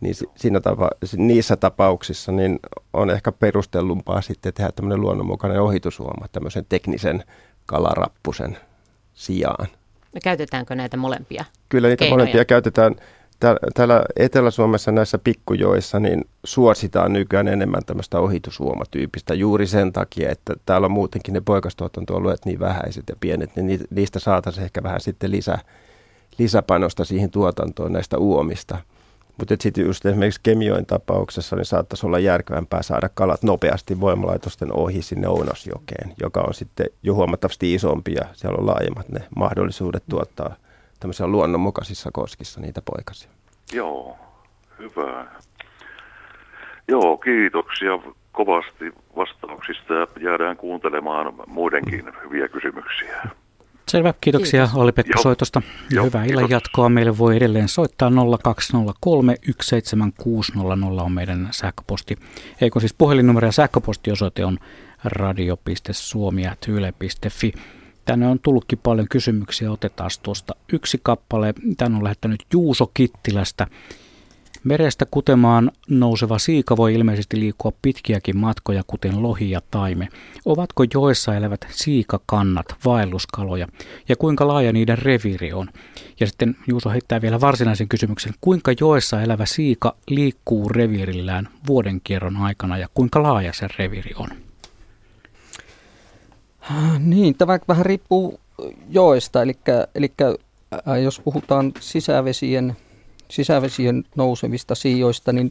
[0.00, 2.58] niin siinä tapa, niissä tapauksissa niin
[2.92, 7.24] on ehkä perustellumpaa sitten tehdä tämmöinen luonnonmukainen ohitusuoma tämmöisen teknisen
[7.66, 8.58] kalarappusen
[9.14, 9.66] sijaan.
[10.14, 12.18] Ja käytetäänkö näitä molempia Kyllä niitä keinoja?
[12.18, 12.96] molempia käytetään.
[13.74, 20.84] Täällä Etelä-Suomessa näissä pikkujoissa niin suositaan nykyään enemmän tämmöistä ohitusuomatyypistä juuri sen takia, että täällä
[20.84, 25.58] on muutenkin ne poikastuotantoalueet niin vähäiset ja pienet, niin niistä saataisiin ehkä vähän sitten lisä,
[26.38, 28.78] lisäpanosta siihen tuotantoon näistä uomista.
[29.38, 35.02] Mutta sitten just esimerkiksi Kemioin tapauksessa niin saattaisi olla järkevämpää saada kalat nopeasti voimalaitosten ohi
[35.02, 40.56] sinne Ounasjokeen, joka on sitten jo huomattavasti isompi ja siellä on laajemmat ne mahdollisuudet tuottaa
[41.00, 43.30] tämmöisissä luonnonmukaisissa koskissa niitä poikasia.
[43.72, 44.16] Joo,
[44.78, 45.26] Hyvä.
[46.88, 47.98] Joo, kiitoksia
[48.32, 53.22] kovasti vastauksista ja jäädään kuuntelemaan muidenkin hyviä kysymyksiä.
[53.88, 54.80] Selvä, kiitoksia Kiitos.
[54.80, 55.22] Olli-Pekka Joo.
[55.22, 55.62] soitosta.
[55.90, 56.88] Ja hyvää illan jatkoa.
[56.88, 58.10] Meille voi edelleen soittaa
[58.42, 62.16] 0203 17600 on meidän sähköposti.
[62.60, 64.58] Eikö siis puhelinnumero ja sähköpostiosoite on
[65.04, 67.52] radio.suomi.yle.fi.
[68.08, 69.72] Tänne on tullutkin paljon kysymyksiä.
[69.72, 71.54] Otetaan tuosta yksi kappale.
[71.76, 73.66] Tän on lähettänyt Juuso Kittilästä.
[74.64, 80.08] Merestä kutemaan nouseva siika voi ilmeisesti liikkua pitkiäkin matkoja, kuten lohi ja taime.
[80.44, 83.66] Ovatko joessa elävät siikakannat vaelluskaloja
[84.08, 85.68] ja kuinka laaja niiden reviiri on?
[86.20, 92.78] Ja sitten Juuso heittää vielä varsinaisen kysymyksen, kuinka joessa elävä siika liikkuu reviirillään vuodenkierron aikana
[92.78, 94.47] ja kuinka laaja se reviiri on?
[96.98, 98.40] Niin, tämä vähän riippuu
[98.90, 99.58] joesta, eli,
[99.94, 100.12] eli
[101.02, 102.76] jos puhutaan sisävesien
[103.30, 105.50] sisävesien nousevista siijoista, niin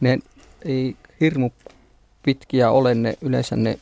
[0.00, 0.18] ne
[0.64, 1.50] ei hirmu
[2.22, 2.94] pitkiä ole.
[2.94, 3.78] Ne yleensä ne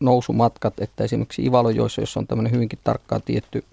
[0.00, 3.64] nousumatkat, että esimerkiksi Ivalojoissa, jossa on tämmöinen hyvinkin tarkkaan tietty,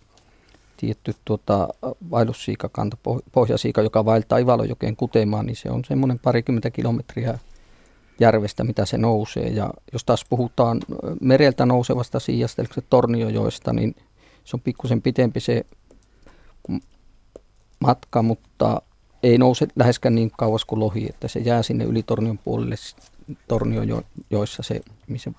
[0.77, 1.67] tietty tuota,
[2.11, 2.97] vaellussiikakanta,
[3.31, 7.39] pohjasiika, joka vaeltaa Ivalojokeen kutemaan, niin se on semmoinen parikymmentä kilometriä
[8.19, 9.47] järvestä, mitä se nousee.
[9.47, 10.81] Ja jos taas puhutaan
[11.21, 13.95] mereltä nousevasta siijasta, eli Torniojoista, niin
[14.43, 15.65] se on pikkusen pitempi se
[17.79, 18.81] matka, mutta
[19.23, 22.75] ei nouse läheskään niin kauas kuin lohi, että se jää sinne yli Tornion puolelle,
[23.47, 25.31] Tornion joissa se, missä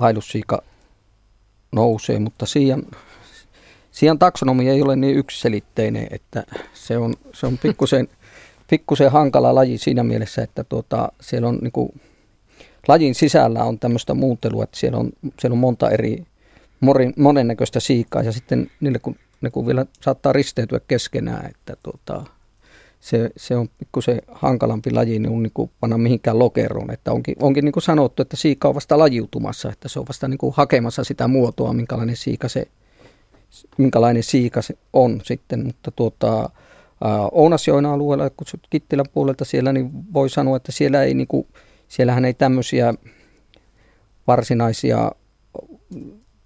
[0.00, 0.62] vaellussiika
[1.72, 2.82] nousee, mutta siian,
[3.90, 8.08] siian taksonomia ei ole niin yksiselitteinen, että se on, se on pikkusen,
[8.70, 12.00] pikkusen hankala laji siinä mielessä, että tuota, siellä on niin kuin,
[12.88, 16.24] lajin sisällä on tämmöistä muuntelua, että siellä on, siellä on monta eri
[16.80, 22.24] morin, monennäköistä siikaa ja sitten niille kun ne kun vielä saattaa risteytyä keskenään, että tuota,
[23.00, 26.90] se, se on pikkusen hankalampi laji niin, niin kuin panna mihinkään lokeroon.
[26.90, 30.28] Että onkin, onkin niin kuin sanottu, että siika on vasta lajiutumassa, että se on vasta
[30.28, 32.68] niin kuin hakemassa sitä muotoa, minkälainen siika se,
[33.78, 35.66] minkälainen siika se on sitten.
[35.66, 36.50] Mutta tuota,
[37.32, 41.46] Ounasjoen alueella, kun Kittilän puolelta siellä, niin voi sanoa, että siellä ei, niin kuin,
[41.88, 42.94] siellähän ei tämmöisiä
[44.26, 45.10] varsinaisia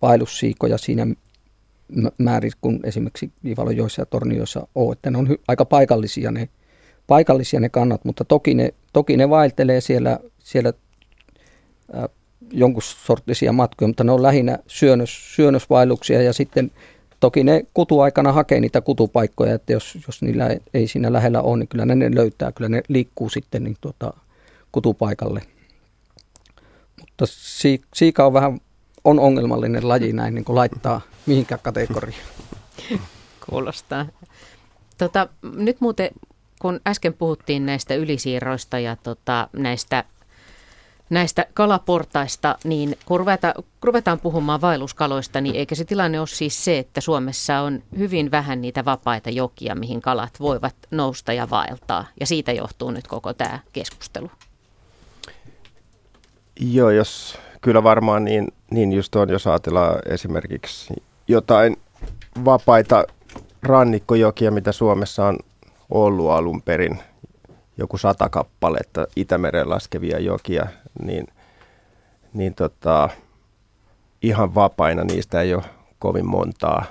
[0.02, 1.06] vaellussiikoja siinä
[2.18, 6.48] määrin kuin esimerkiksi Ivalojoissa ja Tornioissa on, että ne on hy- aika paikallisia ne,
[7.06, 10.72] paikallisia ne kannat, mutta toki ne, toki ne vaeltelee siellä, siellä
[11.96, 12.04] äh,
[12.52, 16.70] jonkun sorttisia matkoja, mutta ne on lähinnä syönnös, syönnösvaelluksia ja sitten
[17.20, 21.68] toki ne kutuaikana hakee niitä kutupaikkoja, että jos, jos niillä ei, siinä lähellä ole, niin
[21.68, 24.12] kyllä ne, ne löytää, kyllä ne liikkuu sitten niin tuota,
[24.72, 25.42] kutupaikalle.
[27.00, 27.24] Mutta
[27.94, 28.60] siika on vähän
[29.04, 32.28] on ongelmallinen laji näin niin kuin laittaa mihinkään kategoriaan.
[33.50, 34.06] Kuulostaa.
[34.98, 36.10] Tota, nyt muuten,
[36.60, 40.04] kun äsken puhuttiin näistä ylisiirroista ja tota, näistä,
[41.10, 46.78] näistä kalaportaista, niin kun ruvetaan, ruvetaan puhumaan vaelluskaloista, niin eikö se tilanne ole siis se,
[46.78, 52.04] että Suomessa on hyvin vähän niitä vapaita jokia, mihin kalat voivat nousta ja vaeltaa.
[52.20, 54.30] Ja siitä johtuu nyt koko tämä keskustelu.
[56.60, 60.94] Joo, jos kyllä varmaan niin, niin just on, jos ajatellaan esimerkiksi
[61.28, 61.76] jotain
[62.44, 63.04] vapaita
[63.62, 65.38] rannikkojokia, mitä Suomessa on
[65.90, 66.98] ollut alun perin,
[67.78, 70.66] joku sata kappaletta Itämeren laskevia jokia,
[71.02, 71.26] niin,
[72.34, 73.08] niin tota,
[74.22, 75.64] ihan vapaina niistä ei ole
[75.98, 76.84] kovin montaa,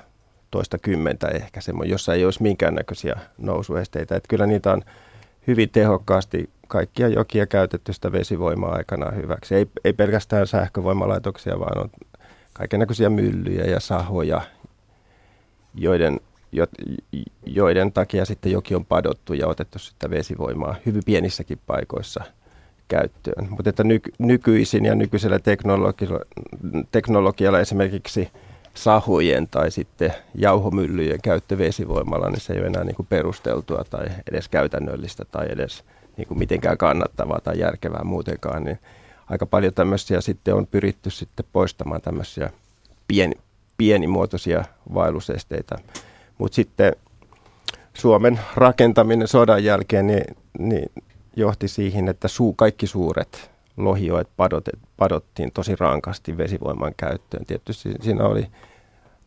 [0.52, 4.16] toista kymmentä ehkä, jossa ei olisi minkäännäköisiä nousuesteitä.
[4.16, 4.82] Että kyllä niitä on
[5.48, 9.56] hyvin tehokkaasti kaikkia jokia käytetty sitä vesivoimaa aikanaan hyväksi.
[9.56, 11.90] Ei, ei pelkästään sähkövoimalaitoksia, vaan on
[12.54, 14.42] kaikenlaisia myllyjä ja sahoja,
[15.76, 16.20] joiden, jo,
[17.46, 22.24] joiden takia sitten joki on padottu ja otettu sitä vesivoimaa hyvin pienissäkin paikoissa
[22.88, 23.48] käyttöön.
[23.50, 26.20] Mutta että nyky, nykyisin ja nykyisellä teknologialla,
[26.92, 28.30] teknologialla esimerkiksi
[28.74, 34.08] sahujen tai sitten jauhomyllyjen käyttö vesivoimalla, niin se ei ole enää niin kuin perusteltua tai
[34.32, 35.84] edes käytännöllistä tai edes
[36.18, 38.80] niin kuin mitenkään kannattavaa tai järkevää muutenkaan, niin
[39.30, 42.50] aika paljon tämmöisiä sitten on pyritty sitten poistamaan tämmöisiä
[43.08, 43.36] pieni,
[43.78, 45.76] pienimuotoisia vaellusesteitä.
[46.38, 46.94] Mutta sitten
[47.94, 50.24] Suomen rakentaminen sodan jälkeen niin,
[50.60, 50.92] niin
[51.36, 57.46] johti siihen, että suu, kaikki suuret lohioet padotet, padottiin tosi rankasti vesivoiman käyttöön.
[57.46, 58.48] Tietysti siinä oli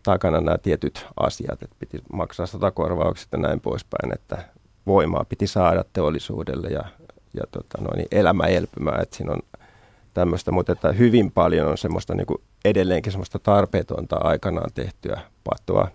[0.03, 4.45] takana nämä tietyt asiat, että piti maksaa sotakorvaukset ja näin poispäin, että
[4.87, 6.85] voimaa piti saada teollisuudelle ja,
[7.35, 9.41] ja tota noin, niin elämä elpymään, että siinä on
[10.15, 15.89] tämmöistä, mutta että hyvin paljon on semmoista niin kuin edelleenkin semmoista tarpeetonta aikanaan tehtyä patoa,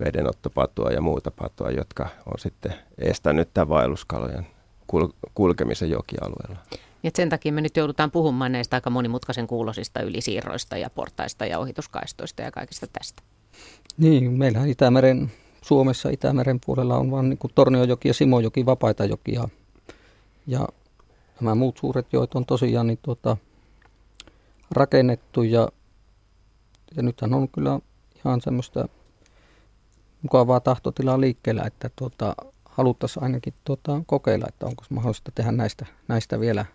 [0.00, 4.46] vedenottopatua ja muuta patua, jotka on sitten estänyt tämän vaelluskalojen
[5.34, 6.56] kulkemisen jokialueella.
[7.02, 11.58] Ja sen takia me nyt joudutaan puhumaan näistä aika monimutkaisen kuulosista ylisiirroista ja portaista ja
[11.58, 13.22] ohituskaistoista ja kaikesta tästä.
[13.96, 19.48] Niin, meillähän Itämeren, Suomessa Itämeren puolella on vain niin Torniojoki ja Simojoki vapaita jokia.
[20.46, 20.68] Ja
[21.40, 23.36] nämä muut suuret joet on tosiaan niin tuota,
[24.70, 25.68] rakennettu ja,
[26.96, 27.80] ja nythän on kyllä
[28.16, 28.88] ihan semmoista
[30.24, 32.34] mukavaa tahtotilaa liikkeellä, että tuota,
[32.64, 36.66] haluttaisiin ainakin tuota, kokeilla, että onko mahdollista tehdä näistä, näistä vielä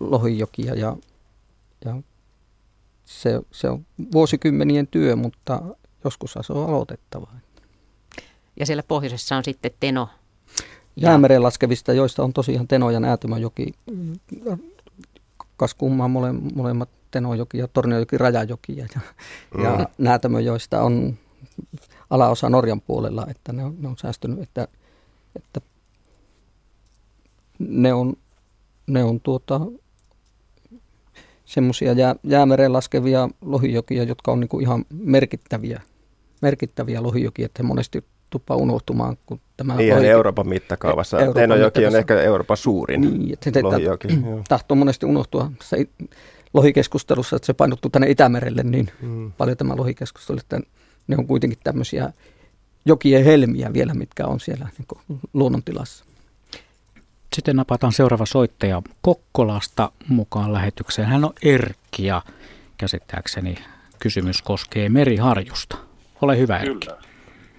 [0.00, 0.96] lohijokia ja,
[1.84, 1.96] ja
[3.04, 5.62] se, se on vuosikymmenien työ, mutta
[6.04, 7.26] joskus se on aloitettava.
[8.60, 10.08] Ja siellä pohjoisessa on sitten Teno.
[10.96, 13.74] Jäämeren laskevista, joista on tosiaan Teno ja Näätymäjoki.
[15.56, 18.76] Kas kummaa mole, molemmat Tenojoki ja Torniojoki Rajajoki.
[18.76, 18.86] Ja,
[19.54, 19.64] mm.
[19.64, 21.18] ja Näätämöjoista on
[22.10, 24.68] alaosa Norjan puolella, että ne on, ne on säästynyt, että,
[25.36, 25.60] että
[27.58, 28.14] ne on,
[28.86, 29.60] ne on tuota,
[31.44, 35.80] semmoisia jää, jäämereen laskevia lohijokia, jotka on niinku ihan merkittäviä,
[36.42, 39.16] merkittäviä lohijokia, että monesti tuppa unohtumaan.
[39.26, 40.06] Kun tämä niin, lohi...
[40.06, 41.18] Euroopan mittakaavassa.
[41.18, 44.08] Euroopan Tenojoki on ehkä Euroopan suurin niin, että se, lohijoki.
[44.48, 45.86] Tahtoo monesti unohtua se
[46.54, 49.32] lohikeskustelussa, että se painottuu tänne Itämerelle niin mm.
[49.32, 50.60] paljon tämä lohikeskustelu, että
[51.08, 52.12] ne on kuitenkin tämmöisiä
[52.84, 56.04] jokien helmiä vielä, mitkä on siellä niin luonnontilassa.
[57.32, 61.08] Sitten napataan seuraava soittaja Kokkolasta mukaan lähetykseen.
[61.08, 62.22] Hän on Erkki ja
[62.76, 63.54] käsittääkseni
[63.98, 65.76] kysymys koskee meriharjusta.
[66.22, 66.86] Ole hyvä Erkki.
[66.86, 67.02] Kyllä,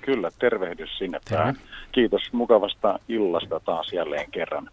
[0.01, 1.57] kyllä tervehdys sinne päin.
[1.91, 4.69] Kiitos mukavasta illasta taas jälleen kerran.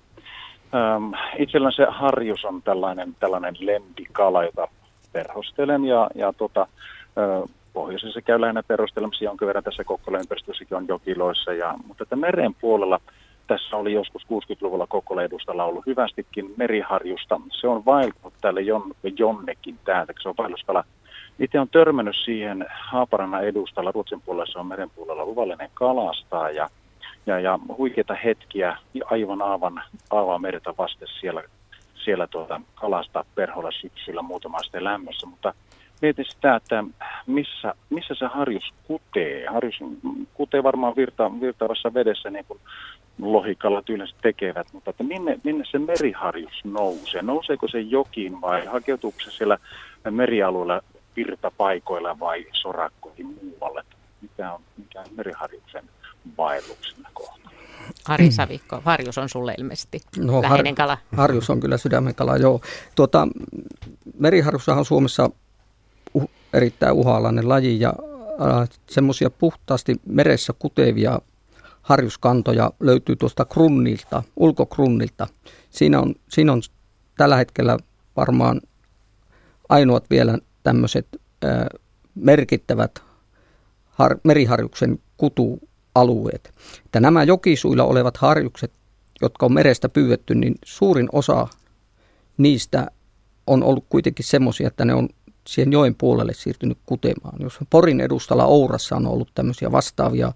[0.74, 4.68] Ähm, itsellä se harjus on tällainen, tällainen lempikala, jota
[5.12, 10.88] perhostelen ja, ja tota, äh, pohjoisessa käy lähinnä perustelemassa jonkin verran tässä Kokkolan ympäristössäkin on
[10.88, 13.00] jokiloissa, ja, mutta että meren puolella–
[13.46, 17.40] tässä oli joskus 60-luvulla koko edustalla ollut hyvästikin meriharjusta.
[17.60, 20.84] Se on vaeltanut tälle jon, jonnekin täältä, se on vaelluskala.
[21.38, 26.68] Itse on törmännyt siihen Haaparannan edustalla, Ruotsin puolella se on meren puolella luvallinen kalastaa ja,
[27.26, 31.42] ja, ja huikeita hetkiä aivan aavan, aavan merta vasten siellä,
[32.04, 35.54] siellä tuota, kalastaa perholla syksyllä muutama lämmössä, mutta
[36.02, 36.85] mietin sitä, että
[37.26, 39.46] missä, missä se harjus kutee.
[39.46, 39.74] Harjus
[40.35, 42.61] kutee varmaan virta, virtaavassa vedessä niin kuin
[43.18, 47.22] lohikalat yleensä tekevät, mutta että minne, minne se meriharjus nousee?
[47.22, 49.59] Nouseeko se jokiin vai hakeutuuko se siellä
[50.11, 50.80] merialueella
[51.16, 53.85] virtapaikoilla vai sorakkoihin muualle?
[54.22, 55.85] Mikä on, mikä on meriharjuksen
[56.38, 57.50] vaelluksena kohta?
[58.09, 60.98] Ari Savikko, harjus on sulle ilmeisesti no, läheinen har, kala.
[61.16, 62.61] Harjus on kyllä sydämen kala, joo.
[62.94, 63.28] Tuota,
[64.18, 65.30] meriharjussahan on Suomessa
[66.22, 67.92] uh, erittäin uhalainen laji ja
[68.40, 71.20] äh, semmoisia puhtaasti meressä kutevia
[71.83, 75.26] harjuskantoja löytyy tuosta krunnilta, ulkokrunnilta.
[75.70, 76.62] Siinä on, siinä on
[77.16, 77.79] tällä hetkellä
[78.16, 78.61] varmaan
[79.68, 81.07] ainoat vielä tämmöiset
[81.42, 81.66] ää,
[82.14, 83.02] merkittävät
[83.87, 86.55] har, meriharjuksen kutualueet.
[86.85, 88.72] Että nämä jokisuilla olevat harjukset,
[89.22, 91.48] jotka on merestä pyydetty, niin suurin osa
[92.37, 92.90] niistä
[93.46, 95.09] on ollut kuitenkin semmoisia, että ne on
[95.48, 97.38] siihen joen puolelle siirtynyt kutemaan.
[97.40, 100.32] Jos Porin edustalla Ourassa on ollut tämmöisiä vastaavia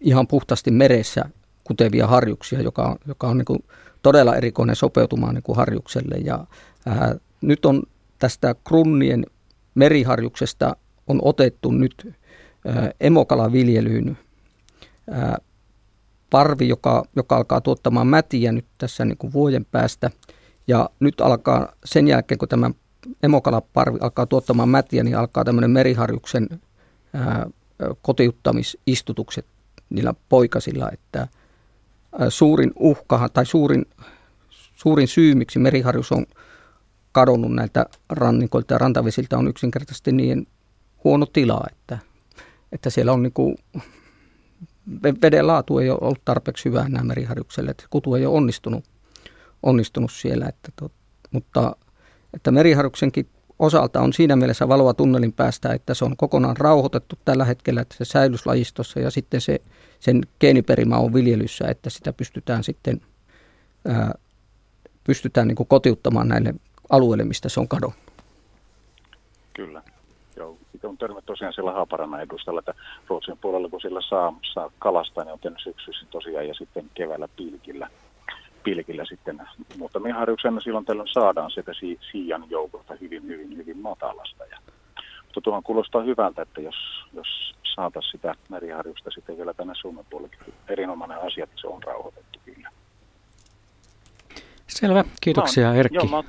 [0.00, 1.24] ihan puhtaasti meressä
[1.64, 3.64] kutevia harjuksia, joka on, joka on niin kuin
[4.02, 6.14] todella erikoinen sopeutumaan niin kuin harjukselle.
[6.24, 6.46] Ja,
[6.86, 7.82] ää, nyt on
[8.18, 9.26] tästä krunnien
[9.74, 12.14] meriharjuksesta on otettu nyt
[12.66, 14.18] ää, emokalaviljelyyn
[15.10, 15.38] ää,
[16.30, 20.10] parvi, joka, joka alkaa tuottamaan mätiä nyt tässä niin kuin vuoden päästä.
[20.66, 22.70] Ja nyt alkaa sen jälkeen, kun tämä
[23.22, 26.48] emokalaparvi alkaa tuottamaan mätiä, niin alkaa tämmöinen meriharjuksen
[27.14, 27.46] ää,
[28.02, 29.46] kotiuttamisistutukset
[29.90, 31.28] niillä poikasilla, että
[32.28, 33.86] suurin uhkahan tai suurin,
[34.74, 36.26] suurin syy, miksi meriharjus on
[37.12, 40.46] kadonnut näiltä rannikoilta ja rantavesiltä on yksinkertaisesti niin
[41.04, 41.98] huono tila, että,
[42.72, 43.56] että siellä on niin kuin,
[45.22, 48.84] veden laatu ei ole ollut tarpeeksi hyvää nämä meriharjukselle, että kutu ei ole onnistunut,
[49.62, 50.92] onnistunut siellä, että tot,
[51.30, 51.76] mutta
[52.34, 53.28] että meriharjuksenkin
[53.58, 57.96] osalta on siinä mielessä valoa tunnelin päästä, että se on kokonaan rauhoitettu tällä hetkellä, että
[57.96, 59.60] se säilyslajistossa ja sitten se,
[60.00, 63.00] sen geeniperimä on viljelyssä, että sitä pystytään sitten
[63.88, 64.14] ää,
[65.04, 66.54] pystytään niin kotiuttamaan näille
[66.90, 67.98] alueille, mistä se on kadonnut.
[69.54, 69.82] Kyllä.
[70.36, 72.74] Joo, on törmät tosiaan siellä Haaparannan edustalla, että
[73.08, 77.28] Ruotsin puolella kun sillä saa, saa kalastaa, niin on tehnyt syksyssä tosiaan ja sitten keväällä
[77.36, 77.90] pilkillä
[78.64, 79.42] pilkillä sitten
[79.78, 81.72] muutamia harjuksena silloin tällöin saadaan sieltä
[82.12, 84.44] siian joukosta hyvin, hyvin, hyvin matalasta.
[84.44, 84.58] Ja,
[85.24, 86.74] mutta tuohon kuulostaa hyvältä, että jos,
[87.12, 90.36] jos saataisiin sitä meriharjusta sitten vielä tänne Suomen puolelle.
[90.68, 92.70] Erinomainen asia, että se on rauhoitettu kyllä.
[94.66, 95.96] Selvä, kiitoksia no, Erkki.
[95.96, 96.22] Joo, mä,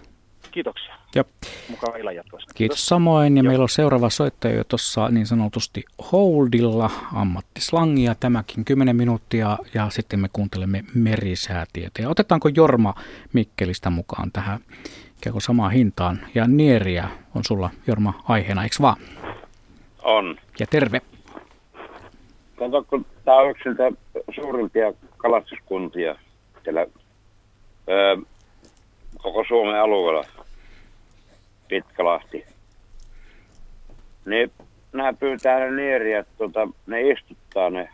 [0.51, 0.95] kiitoksia.
[1.15, 1.23] Ja.
[1.69, 2.47] Mukava illan jatkossa.
[2.55, 3.37] Kiitos samoin.
[3.37, 3.49] Ja Joo.
[3.49, 10.19] meillä on seuraava soittaja jo tuossa niin sanotusti holdilla, ammattislangia tämäkin 10 minuuttia ja sitten
[10.19, 12.01] me kuuntelemme merisäätiötä.
[12.01, 12.93] Ja otetaanko Jorma
[13.33, 14.59] Mikkelistä mukaan tähän
[15.17, 16.19] ikään kuin samaan hintaan?
[16.35, 18.97] Ja Nieriä on sulla Jorma aiheena, eikö vaan?
[20.03, 20.35] On.
[20.59, 21.01] Ja terve.
[22.55, 23.69] Kato, kun tämä on yksi
[24.35, 26.15] suurimpia kalastuskuntia
[26.63, 26.85] siellä
[27.89, 28.17] öö,
[29.17, 30.23] koko Suomen alueella
[31.67, 32.45] Pitkälahti.
[34.25, 34.51] Niin
[34.93, 37.89] nämä pyytää ne nieriä, että tuota, ne istuttaa ne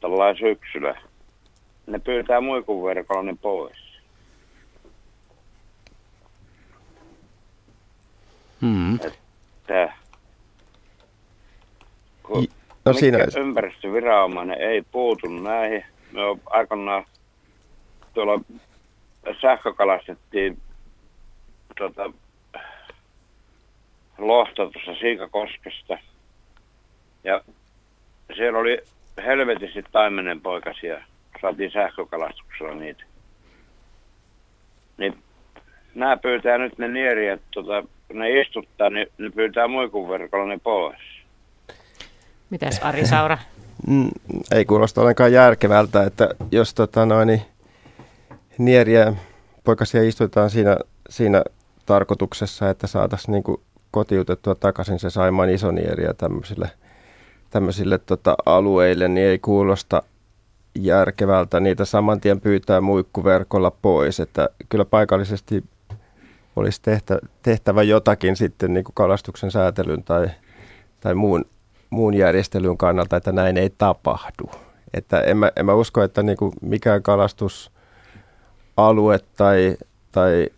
[0.00, 1.00] tällainen syksyllä.
[1.86, 3.88] Ne pyytää muikun verkolla ne pois.
[8.60, 8.94] Hmm.
[8.94, 9.92] Että
[12.22, 12.46] kun
[12.84, 15.84] no siinä ympäristöviranomainen ei puutu näihin.
[16.12, 17.04] Me aikanaan
[18.14, 18.40] tuolla
[19.40, 20.58] sähkökalastettiin
[21.78, 22.12] tuota,
[24.18, 25.98] lohta tuossa Siikakoskesta.
[27.24, 27.42] Ja
[28.36, 28.78] siellä oli
[29.16, 31.02] helvetisti taimenen poikasia.
[31.40, 33.04] Saatiin sähkökalastuksella niitä.
[34.98, 35.18] Niin
[35.94, 40.58] nämä pyytää nyt ne nieriä, että tota, ne istuttaa, niin ne pyytää muikun verkolla ne
[40.62, 41.00] pois.
[42.50, 43.38] Mitäs Ari Saura?
[43.86, 44.08] Mm,
[44.52, 47.42] ei kuulosta ollenkaan järkevältä, että jos tota noin,
[48.58, 49.12] nieriä
[49.64, 50.76] poikasia istutetaan siinä,
[51.10, 51.42] siinä
[51.88, 53.44] tarkoituksessa, että saataisiin niin
[53.90, 56.70] kotiutettua takaisin se Saimaan isonieriä tämmöisille,
[57.50, 60.02] tämmöisille tota, alueille, niin ei kuulosta
[60.74, 64.20] järkevältä niitä saman tien pyytää muikkuverkolla pois.
[64.20, 65.64] Että kyllä paikallisesti
[66.56, 70.30] olisi tehtä, tehtävä jotakin sitten niin kuin kalastuksen säätelyn tai,
[71.00, 71.44] tai muun,
[71.90, 74.50] muun järjestelyn kannalta, että näin ei tapahdu.
[74.94, 79.76] Että en mä, en mä usko, että niin kuin mikään kalastusalue tai,
[80.12, 80.48] tai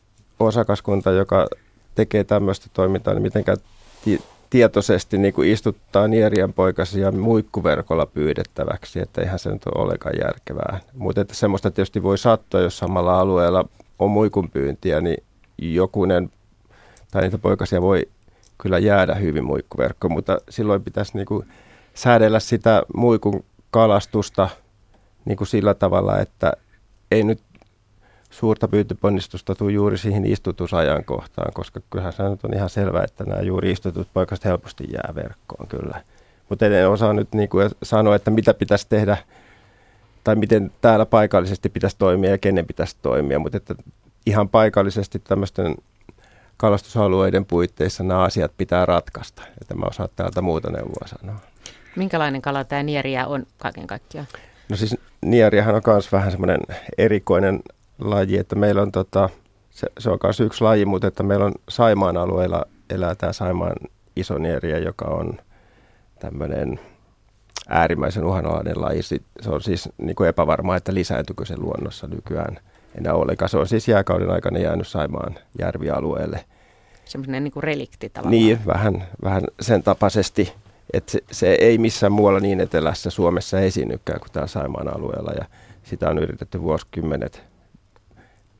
[0.40, 1.46] osakaskunta, joka
[1.94, 3.58] tekee tämmöistä toimintaa, niin mitenkään
[4.04, 10.14] ti- tietoisesti niin kuin istuttaa nierien poikasia muikkuverkolla pyydettäväksi, että eihän se nyt ole ollenkaan
[10.24, 10.80] järkevää.
[10.94, 13.64] Mutta että semmoista tietysti voi sattua, jos samalla alueella
[13.98, 15.22] on muikun pyyntiä, niin
[15.58, 16.30] jokunen
[17.10, 18.08] tai niitä poikasia voi
[18.58, 21.46] kyllä jäädä hyvin muikkuverkkoon, mutta silloin pitäisi niin kuin
[21.94, 24.48] säädellä sitä muikun kalastusta
[25.24, 26.52] niin kuin sillä tavalla, että
[27.10, 27.40] ei nyt
[28.30, 33.42] suurta pyyntiponnistusta tule juuri siihen istutusajankohtaan, koska kyllähän se nyt on ihan selvää, että nämä
[33.42, 36.02] juuri istutut poikaset helposti jää verkkoon kyllä.
[36.48, 39.16] Mutta en osaa nyt niin kuin sanoa, että mitä pitäisi tehdä
[40.24, 43.74] tai miten täällä paikallisesti pitäisi toimia ja kenen pitäisi toimia, mutta että
[44.26, 45.74] ihan paikallisesti tämmöisten
[46.56, 49.42] kalastusalueiden puitteissa nämä asiat pitää ratkaista.
[49.60, 51.36] Että mä osaan täältä muuta neuvoa sanoa.
[51.96, 54.26] Minkälainen kala tämä nieriä on kaiken kaikkiaan?
[54.68, 56.60] No siis nieriähän on myös vähän semmoinen
[56.98, 57.60] erikoinen
[58.00, 59.28] laji, että meillä on tota,
[59.70, 63.76] se, se on myös yksi laji, mutta että meillä on Saimaan alueella elää tämä Saimaan
[64.16, 65.38] isonieriä, joka on
[66.18, 66.80] tämmöinen
[67.68, 69.02] äärimmäisen uhanalainen laji.
[69.02, 72.58] Se on siis niin kuin epävarmaa, että lisääntyykö se luonnossa nykyään
[72.98, 73.48] enää ollenkaan.
[73.48, 76.44] Se on siis jääkauden aikana jäänyt Saimaan järvialueelle.
[77.04, 78.30] Semmoinen niin kuin relikti tavallaan.
[78.30, 80.52] Niin, vähän, vähän sen tapaisesti,
[80.92, 85.32] että se, se ei missään muualla niin etelässä Suomessa esiinnykään kuin täällä Saimaan alueella.
[85.32, 85.44] Ja
[85.82, 87.49] sitä on yritetty vuosikymmenet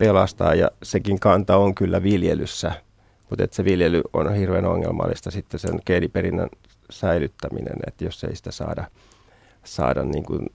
[0.01, 2.73] pelastaa ja sekin kanta on kyllä viljelyssä,
[3.31, 6.49] mutta että se viljely on hirveän ongelmallista sitten sen geeniperinnän
[6.91, 8.85] säilyttäminen, että jos ei sitä saada,
[9.65, 10.47] saada niin kuin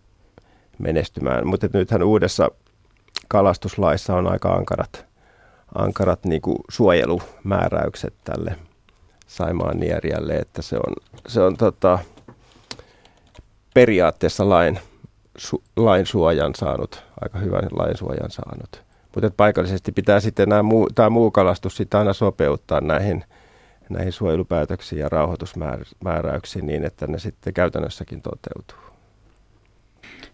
[0.80, 1.48] menestymään.
[1.48, 2.52] Mutta nythän uudessa
[3.28, 5.06] kalastuslaissa on aika ankarat,
[5.76, 8.56] ankarat niin kuin suojelumääräykset tälle
[9.28, 10.94] Saimaan Nieriälle, että se on,
[11.28, 12.00] se on tota,
[13.74, 14.80] periaatteessa lain,
[15.38, 18.85] su, lain suojan saanut, aika hyvän lain suojan saanut.
[19.16, 23.24] Mutta paikallisesti pitää sitten nämä muu, tämä muu kalastus sitten aina sopeuttaa näihin,
[23.90, 28.96] näihin suojelupäätöksiin ja rauhoitusmääräyksiin niin, että ne sitten käytännössäkin toteutuu.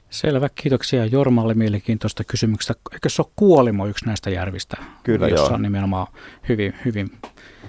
[0.09, 2.73] Selvä, kiitoksia Jormalle mielenkiintoista kysymyksestä.
[2.93, 5.55] Eikö se ole Kuolimo yksi näistä järvistä, Kyllä, jossa joo.
[5.55, 6.07] on nimenomaan
[6.49, 7.11] hyvin, hyvin...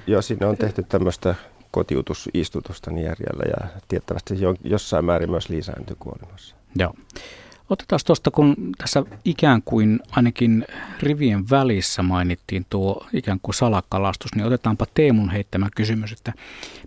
[0.07, 1.35] Joo, siinä on tehty tämmöistä
[1.71, 4.35] kotiutusistutusta Nierjällä ja tiettävästi
[4.65, 6.57] jossain määrin myös lisääntyi Kuolimossa.
[6.77, 6.95] Joo.
[7.71, 10.65] Otetaan tuosta, kun tässä ikään kuin ainakin
[11.01, 16.33] rivien välissä mainittiin tuo ikään kuin salakalastus, niin otetaanpa Teemun heittämä kysymys, että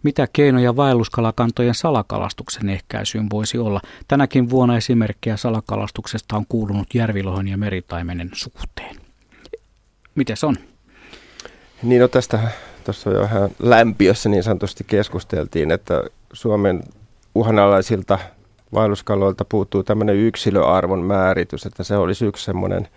[0.04, 3.82] mitä keinoja vaelluskalakantojen salakalastuksen ehkäisyyn voisi olla?
[4.08, 8.96] Tänäkin vuonna esimerkkejä salakalastuksesta on kuulunut järvilohen ja meritaimenen suhteen.
[10.16, 10.56] Miten se on?
[11.84, 12.40] Niin no tästä
[12.84, 16.04] tuossa jo vähän lämpiössä niin sanotusti keskusteltiin, että
[16.34, 16.84] Suomen
[17.36, 18.20] uhanalaisilta
[18.74, 22.88] vaelluskaloilta puuttuu tämmöinen yksilöarvon määritys, että se olisi yksi semmoinen,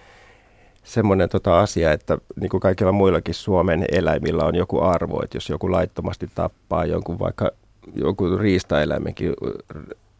[0.84, 5.48] semmoinen tota asia, että niin kuin kaikilla muillakin Suomen eläimillä on joku arvo, että jos
[5.48, 7.50] joku laittomasti tappaa jonkun vaikka
[7.94, 9.34] joku riistaeläimenkin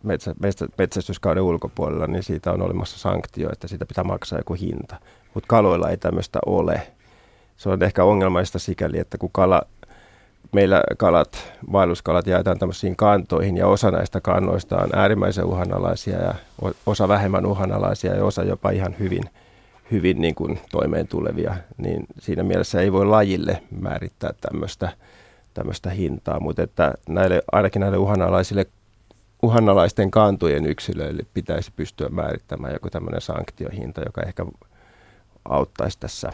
[0.02, 4.96] metsä, metsä, metsästyskauden ulkopuolella, niin siitä on olemassa sanktio, että siitä pitää maksaa joku hinta.
[5.34, 6.82] Mutta kaloilla ei tämmöistä ole.
[7.56, 9.62] Se on ehkä ongelmaista sikäli, että kun kala,
[10.52, 16.34] meillä kalat, vaelluskalat jaetaan tämmöisiin kantoihin ja osa näistä kannoista on äärimmäisen uhanalaisia ja
[16.86, 19.24] osa vähemmän uhanalaisia ja osa jopa ihan hyvin,
[19.90, 24.88] hyvin niin kuin toimeen tulevia, niin siinä mielessä ei voi lajille määrittää tämmöistä,
[25.54, 28.66] tämmöistä hintaa, mutta että näille, ainakin näille uhanalaisille
[29.42, 34.46] uhanalaisten kantojen yksilöille pitäisi pystyä määrittämään joku tämmöinen sanktiohinta, joka ehkä
[35.44, 36.32] auttaisi tässä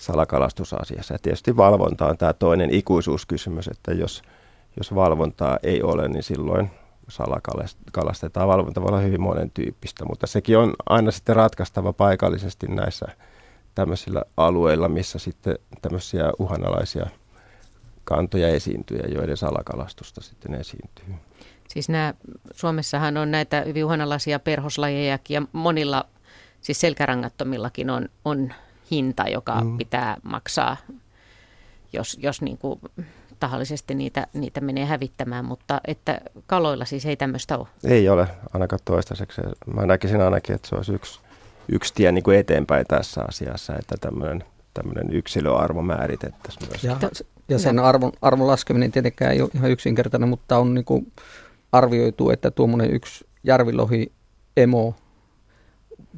[0.00, 1.14] salakalastusasiassa.
[1.14, 4.22] Ja tietysti valvonta on tämä toinen ikuisuuskysymys, että jos,
[4.76, 6.70] jos valvontaa ei ole, niin silloin
[7.08, 8.48] salakalastetaan.
[8.48, 13.06] Valvonta voi olla hyvin monen tyyppistä, mutta sekin on aina sitten ratkaistava paikallisesti näissä
[13.74, 17.06] tämmöisillä alueilla, missä sitten tämmöisiä uhanalaisia
[18.04, 21.04] kantoja esiintyy ja joiden salakalastusta sitten esiintyy.
[21.68, 22.14] Siis nämä,
[22.54, 26.04] Suomessahan on näitä hyvin uhanalaisia perhoslajejakin ja monilla,
[26.60, 28.52] siis selkärangattomillakin on, on
[28.90, 29.78] hinta, joka mm.
[29.78, 30.76] pitää maksaa,
[31.92, 32.80] jos, jos niin kuin
[33.40, 37.68] tahallisesti niitä, niitä menee hävittämään, mutta että kaloilla siis ei tämmöistä ole.
[37.84, 39.40] Ei ole, ainakaan toistaiseksi.
[39.74, 41.20] Mä näkisin ainakin, että se olisi yksi,
[41.68, 46.84] yksi tie niin kuin eteenpäin tässä asiassa, että tämmöinen, tämmöinen yksilöarvo määritettäisiin myös.
[46.84, 46.96] Ja,
[47.48, 51.12] ja sen arvon, arvon laskeminen tietenkään ei ole ihan yksinkertainen, mutta on niin kuin
[51.72, 54.12] arvioitu, että tuommoinen yksi järvilohi
[54.56, 54.94] emo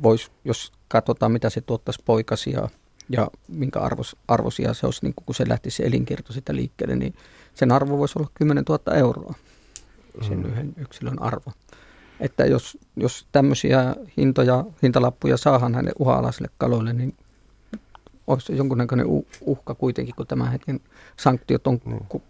[0.03, 2.69] voisi, jos katsotaan mitä se tuottaisi poikasia
[3.09, 7.15] ja minkä arvos, arvosia se olisi, niin kun se lähtisi se elinkierto sitä liikkeelle, niin
[7.55, 9.35] sen arvo voisi olla 10 000 euroa,
[10.29, 10.45] sen mm.
[10.45, 11.53] yhden yksilön arvo.
[12.21, 17.17] Että jos, jos tämmöisiä hintoja, hintalappuja saahan hänen uha-alaisille kaloille, niin
[18.27, 19.07] olisi jonkunnäköinen
[19.41, 20.81] uhka kuitenkin, kun tämän hetken
[21.17, 22.21] sanktiot on mm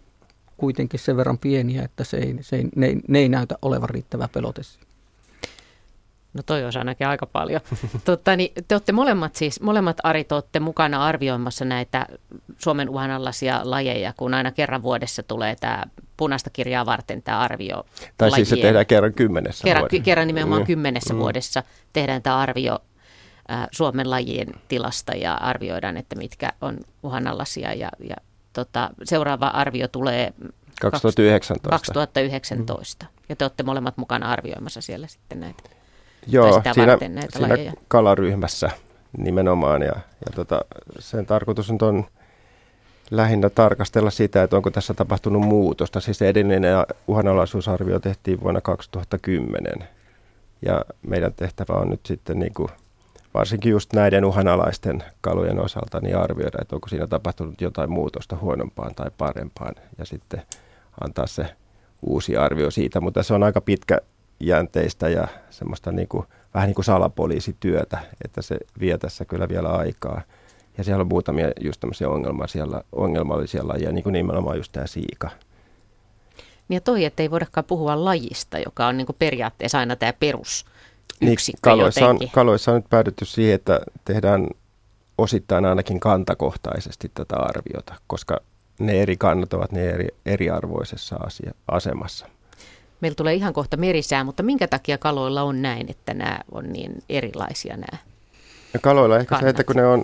[0.57, 3.89] kuitenkin sen verran pieniä, että se ei, se ei, ne, ei, ne ei näytä olevan
[3.89, 4.61] riittävä pelote.
[6.33, 7.61] No toi olisi ainakin aika paljon.
[8.05, 12.05] Totta, niin te olette molemmat siis, molemmat Arit olette mukana arvioimassa näitä
[12.57, 15.83] Suomen uhanalaisia lajeja, kun aina kerran vuodessa tulee tämä
[16.17, 17.85] punaista kirjaa varten tämä arvio.
[18.17, 18.45] Tai lajien.
[18.45, 20.03] siis se tehdään kerran kymmenessä kerran, vuodessa.
[20.03, 20.65] Kerran nimenomaan mm.
[20.65, 21.19] kymmenessä mm.
[21.19, 21.63] vuodessa
[21.93, 22.79] tehdään tämä arvio
[23.51, 28.15] äh, Suomen lajien tilasta ja arvioidaan, että mitkä on uhanalaisia ja, ja
[28.53, 30.33] tota, seuraava arvio tulee
[30.81, 31.69] 2019.
[31.69, 33.05] 2019.
[33.05, 33.23] Mm.
[33.29, 35.72] Ja te olette molemmat mukana arvioimassa siellä sitten näitä.
[36.27, 37.73] Joo, siinä, näitä siinä lajeja.
[37.87, 38.69] kalaryhmässä
[39.17, 39.81] nimenomaan.
[39.81, 40.61] Ja, ja tota,
[40.99, 42.05] sen tarkoitus on
[43.11, 45.99] lähinnä tarkastella sitä, että onko tässä tapahtunut muutosta.
[45.99, 46.63] Siis edellinen
[47.07, 49.87] uhanalaisuusarvio tehtiin vuonna 2010.
[50.61, 52.69] Ja meidän tehtävä on nyt sitten niin kuin
[53.33, 58.95] varsinkin just näiden uhanalaisten kalujen osalta niin arvioida, että onko siinä tapahtunut jotain muutosta huonompaan
[58.95, 60.41] tai parempaan ja sitten
[61.03, 61.45] antaa se
[62.01, 63.97] uusi arvio siitä, mutta se on aika pitkä
[64.45, 69.69] jänteistä ja semmoista niin kuin, vähän niin kuin salapoliisityötä, että se vie tässä kyllä vielä
[69.69, 70.21] aikaa.
[70.77, 72.07] Ja siellä on muutamia just tämmöisiä
[72.47, 75.29] siellä, ongelmallisia lajeja, niin kuin nimenomaan just tämä siika.
[76.67, 80.13] Niin ja toi, että ei voidakaan puhua lajista, joka on niin kuin periaatteessa aina tämä
[80.13, 80.65] perus
[81.19, 84.47] niin, kaloissa, on, kaloissa on nyt päädytty siihen, että tehdään
[85.17, 88.39] osittain ainakin kantakohtaisesti tätä arviota, koska
[88.79, 92.27] ne eri kannat ovat ne eri, eriarvoisessa asia, asemassa.
[93.03, 97.03] Meillä tulee ihan kohta merisää, mutta minkä takia kaloilla on näin, että nämä on niin
[97.09, 97.97] erilaisia nämä
[98.73, 99.45] ja kaloilla ehkä kannat.
[99.45, 100.03] se, että kun ne on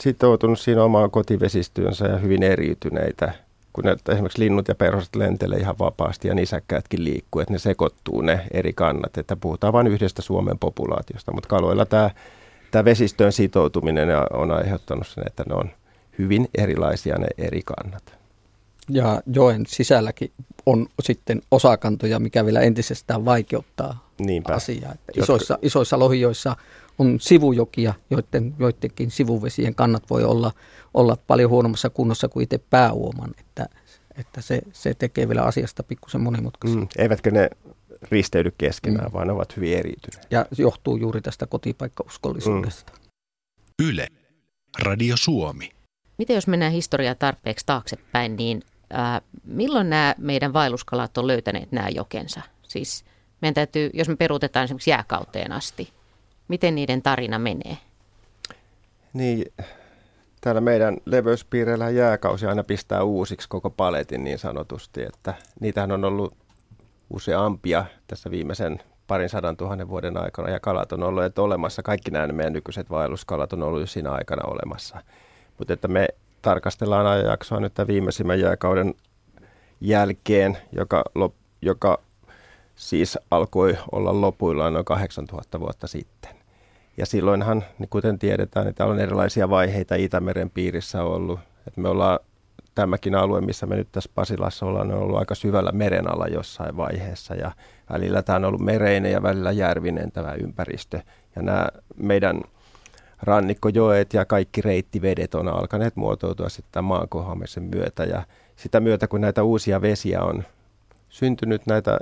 [0.00, 3.32] sitoutunut siinä omaan kotivesistöönsä ja hyvin eriytyneitä–
[3.72, 8.20] kun ne, esimerkiksi linnut ja perhoset lentelee ihan vapaasti ja nisäkkäätkin liikkuu, että ne sekoittuu
[8.20, 12.10] ne eri kannat, että puhutaan vain yhdestä Suomen populaatiosta, mutta kaloilla tämä,
[12.70, 15.70] tämä vesistöön sitoutuminen on aiheuttanut sen, että ne on
[16.18, 18.17] hyvin erilaisia ne eri kannat.
[18.88, 20.32] Ja joen sisälläkin
[20.66, 24.54] on sitten osakantoja, mikä vielä entisestään vaikeuttaa Niinpä.
[24.54, 24.92] asiaa.
[24.92, 26.56] Että isoissa, isoissa lohioissa
[26.98, 30.52] on sivujokia, joiden, joidenkin sivuvesien kannat voi olla,
[30.94, 33.66] olla paljon huonommassa kunnossa kuin itse pääuoman, että,
[34.18, 36.78] että se, se tekee vielä asiasta pikkusen monimutkaisen.
[36.78, 37.50] Mm, eivätkä ne
[38.10, 39.12] risteydy keskenään, mm.
[39.12, 40.26] vaan ne ovat hyvin eriytyneet.
[40.30, 42.92] Ja johtuu juuri tästä kotipaikkauskollisuudesta.
[42.92, 43.88] Mm.
[43.88, 44.08] Yle,
[44.82, 45.70] Radio Suomi.
[46.18, 48.62] Miten jos mennään historiaa tarpeeksi taaksepäin, niin
[48.94, 52.40] äh, milloin nämä meidän vaelluskalat on löytäneet nämä jokensa?
[52.62, 53.04] Siis
[53.42, 55.88] meidän täytyy, jos me peruutetaan esimerkiksi jääkauteen asti,
[56.48, 57.76] miten niiden tarina menee?
[59.12, 59.52] Niin,
[60.40, 66.34] täällä meidän leveyspiireillä jääkausi aina pistää uusiksi koko paletin niin sanotusti, että niitähän on ollut
[67.10, 71.82] useampia tässä viimeisen parin sadan tuhannen vuoden aikana, ja kalat on ollut olemassa.
[71.82, 75.02] Kaikki nämä meidän nykyiset vaelluskalat on ollut jo siinä aikana olemassa.
[75.58, 76.08] Mutta että me
[76.42, 78.94] tarkastellaan ajanjaksoa nyt tämän viimeisimmän jääkauden
[79.80, 81.04] jälkeen, joka,
[81.62, 81.98] joka
[82.74, 86.30] siis alkoi olla lopuillaan noin 8000 vuotta sitten.
[86.96, 91.40] Ja silloinhan, niin kuten tiedetään, niin täällä on erilaisia vaiheita Itämeren piirissä ollut.
[91.66, 92.18] Et me ollaan
[92.74, 96.76] tämäkin alue, missä me nyt tässä Pasilassa ollaan, on ollut aika syvällä meren alla jossain
[96.76, 97.34] vaiheessa.
[97.34, 97.52] Ja
[97.92, 101.00] välillä tämä on ollut mereinen ja välillä järvinen tämä ympäristö.
[101.36, 102.40] Ja nämä meidän
[103.22, 108.04] rannikkojoet ja kaikki reittivedet on alkaneet muotoutua sitten maankohoamisen myötä.
[108.04, 108.22] Ja
[108.56, 110.44] sitä myötä, kun näitä uusia vesiä on
[111.08, 111.98] syntynyt, näitä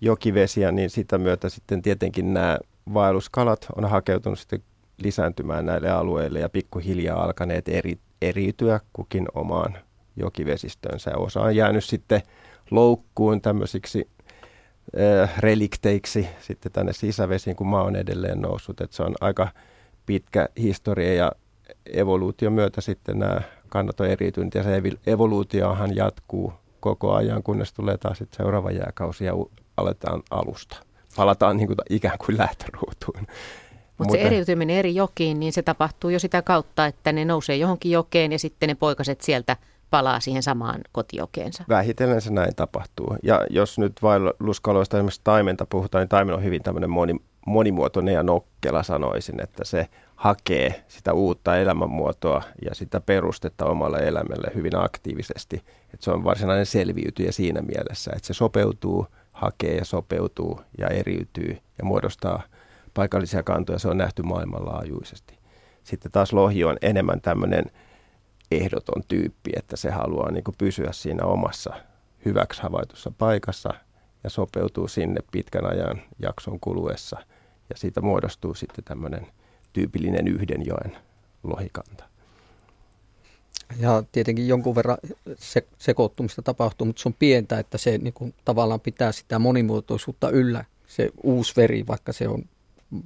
[0.00, 2.58] jokivesiä, niin sitä myötä sitten tietenkin nämä
[2.94, 4.62] vaelluskalat on hakeutunut sitten
[4.98, 9.78] lisääntymään näille alueille ja pikkuhiljaa alkaneet eri, eriytyä kukin omaan
[10.16, 11.16] jokivesistönsä.
[11.16, 12.22] Osa on jäänyt sitten
[12.70, 14.08] loukkuun tämmöisiksi
[15.00, 18.80] äh, relikteiksi sitten tänne sisävesiin, kun maa on edelleen noussut.
[18.80, 19.48] Et se on aika
[20.06, 21.32] pitkä historia ja
[21.92, 27.98] evoluution myötä sitten nämä kannat on eriytynyt ja se evoluutiohan jatkuu koko ajan, kunnes tulee
[27.98, 29.32] taas sitten seuraava jääkausi ja
[29.76, 30.76] aletaan alusta.
[31.16, 33.26] Palataan niin kuin ikään kuin lähtöruutuun.
[33.98, 37.92] Mutta se eriytyminen eri jokiin, niin se tapahtuu jo sitä kautta, että ne nousee johonkin
[37.92, 39.56] jokeen ja sitten ne poikaset sieltä
[39.90, 41.64] palaa siihen samaan kotijokeensa.
[41.68, 43.16] Vähitellen se näin tapahtuu.
[43.22, 47.16] Ja jos nyt vaelluskaloista esimerkiksi taimenta puhutaan, niin taimen on hyvin tämmöinen moni,
[47.46, 54.50] monimuotoinen ja nokkela sanoisin, että se hakee sitä uutta elämänmuotoa ja sitä perustetta omalle elämälle
[54.54, 55.56] hyvin aktiivisesti.
[55.94, 61.58] Että se on varsinainen selviytyjä siinä mielessä, että se sopeutuu, hakee ja sopeutuu ja eriytyy
[61.78, 62.42] ja muodostaa
[62.94, 63.78] paikallisia kantoja.
[63.78, 65.38] Se on nähty maailmanlaajuisesti.
[65.84, 67.64] Sitten taas lohi on enemmän tämmöinen
[68.50, 71.74] ehdoton tyyppi, että se haluaa niin pysyä siinä omassa
[72.24, 73.74] hyväksi havaitussa paikassa
[74.24, 77.18] ja sopeutuu sinne pitkän ajan jakson kuluessa.
[77.70, 79.26] Ja siitä muodostuu sitten tämmöinen
[79.72, 80.96] tyypillinen yhden joen
[81.42, 82.04] lohikanta.
[83.78, 84.98] Ja tietenkin jonkun verran
[85.38, 90.30] se, sekoittumista tapahtuu, mutta se on pientä, että se niin kuin, tavallaan pitää sitä monimuotoisuutta
[90.30, 92.44] yllä, se uusi veri, vaikka se on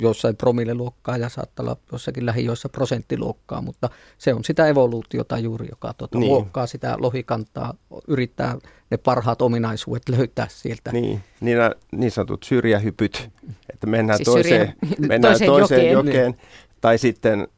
[0.00, 5.94] jossain promilleluokkaa ja saattaa olla jossakin lähijoissa prosenttiluokkaa, mutta se on sitä evoluutiota juuri, joka
[5.94, 6.28] tuota, niin.
[6.28, 7.74] luokkaa sitä lohikantaa,
[8.08, 8.56] yrittää
[8.90, 10.92] ne parhaat ominaisuudet löytää sieltä.
[10.92, 11.58] Niin, niin,
[11.92, 13.30] niin sanotut syrjähypyt,
[13.72, 16.36] että mennään siis toiseen, mennään toiseen, toiseen jokeen, jokeen
[16.80, 17.48] tai sitten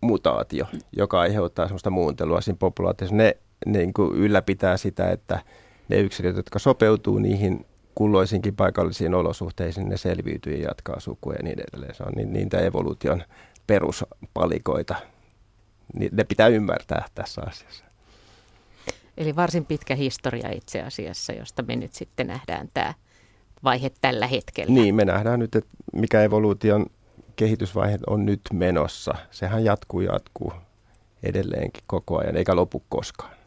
[0.00, 0.66] mutaatio,
[0.96, 3.16] joka aiheuttaa sellaista muuntelua siinä populaatiossa.
[3.16, 5.38] Ne, ne niin kuin ylläpitää sitä, että
[5.88, 7.66] ne yksilöt, jotka sopeutuu niihin
[7.98, 11.94] kulloisinkin paikallisiin olosuhteisiin, ne selviytyy ja jatkaa sukua ja niin edelleen.
[11.94, 13.22] Se on niin, niitä evoluution
[13.66, 14.94] peruspalikoita.
[15.94, 17.84] Niin ne pitää ymmärtää tässä asiassa.
[19.16, 22.94] Eli varsin pitkä historia itse asiassa, josta me nyt sitten nähdään tämä
[23.64, 24.74] vaihe tällä hetkellä.
[24.74, 26.86] Niin, me nähdään nyt, että mikä evoluution
[27.36, 29.14] kehitysvaihe on nyt menossa.
[29.30, 30.52] Sehän jatkuu jatkuu
[31.22, 33.37] edelleenkin koko ajan, eikä lopu koskaan.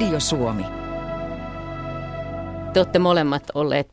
[0.00, 0.62] Radio Suomi.
[2.72, 3.88] Te olette molemmat olleet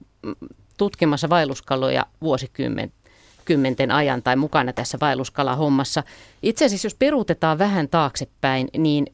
[0.78, 6.04] tutkimassa vaelluskaloja vuosikymmenten ajan tai mukana tässä vaelluskalahommassa.
[6.44, 9.08] Itse asiassa jos peruutetaan vähän taaksepäin, niin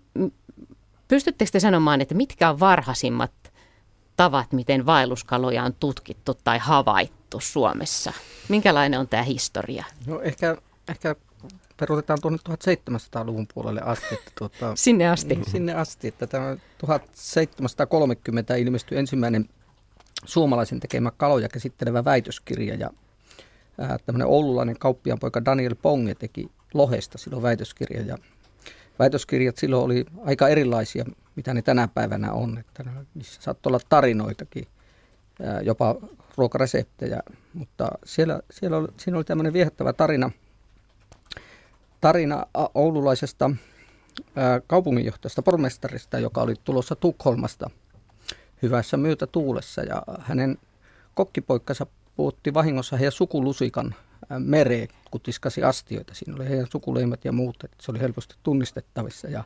[1.07, 3.31] pystyttekö te sanomaan, että mitkä on varhaisimmat
[4.15, 8.13] tavat, miten vaelluskaloja on tutkittu tai havaittu Suomessa?
[8.49, 9.85] Minkälainen on tämä historia?
[10.07, 10.57] No ehkä,
[10.89, 11.15] ehkä
[11.79, 14.15] peruutetaan tuonne 1700-luvun puolelle asti.
[14.15, 15.39] Että tuota, sinne asti.
[15.47, 19.49] Sinne asti, että tämä 1730 ilmestyi ensimmäinen
[20.25, 22.89] suomalaisen tekemä kaloja käsittelevä väitöskirja ja
[23.79, 28.17] ää, tämmöinen oululainen kauppianpoika Daniel Ponge teki Lohesta silloin väitöskirja ja
[28.99, 31.05] väitöskirjat silloin oli aika erilaisia,
[31.35, 32.57] mitä ne tänä päivänä on.
[32.57, 34.67] Että niissä saattoi olla tarinoitakin,
[35.63, 35.95] jopa
[36.37, 37.19] ruokareseptejä,
[37.53, 40.31] mutta siellä, siellä oli, siinä oli tämmöinen viehättävä tarina,
[42.03, 42.45] tarina
[42.75, 43.51] oululaisesta
[44.67, 47.69] kaupunginjohtajasta, pormestarista, joka oli tulossa Tukholmasta
[48.61, 50.57] hyvässä myötätuulessa ja hänen
[51.13, 51.85] kokkipoikkansa
[52.15, 53.95] puutti vahingossa heidän sukulusikan
[54.39, 56.15] mereen, kun tiskasi astioita.
[56.15, 59.27] Siinä oli heidän sukuleimat ja muut, että se oli helposti tunnistettavissa.
[59.27, 59.43] Ja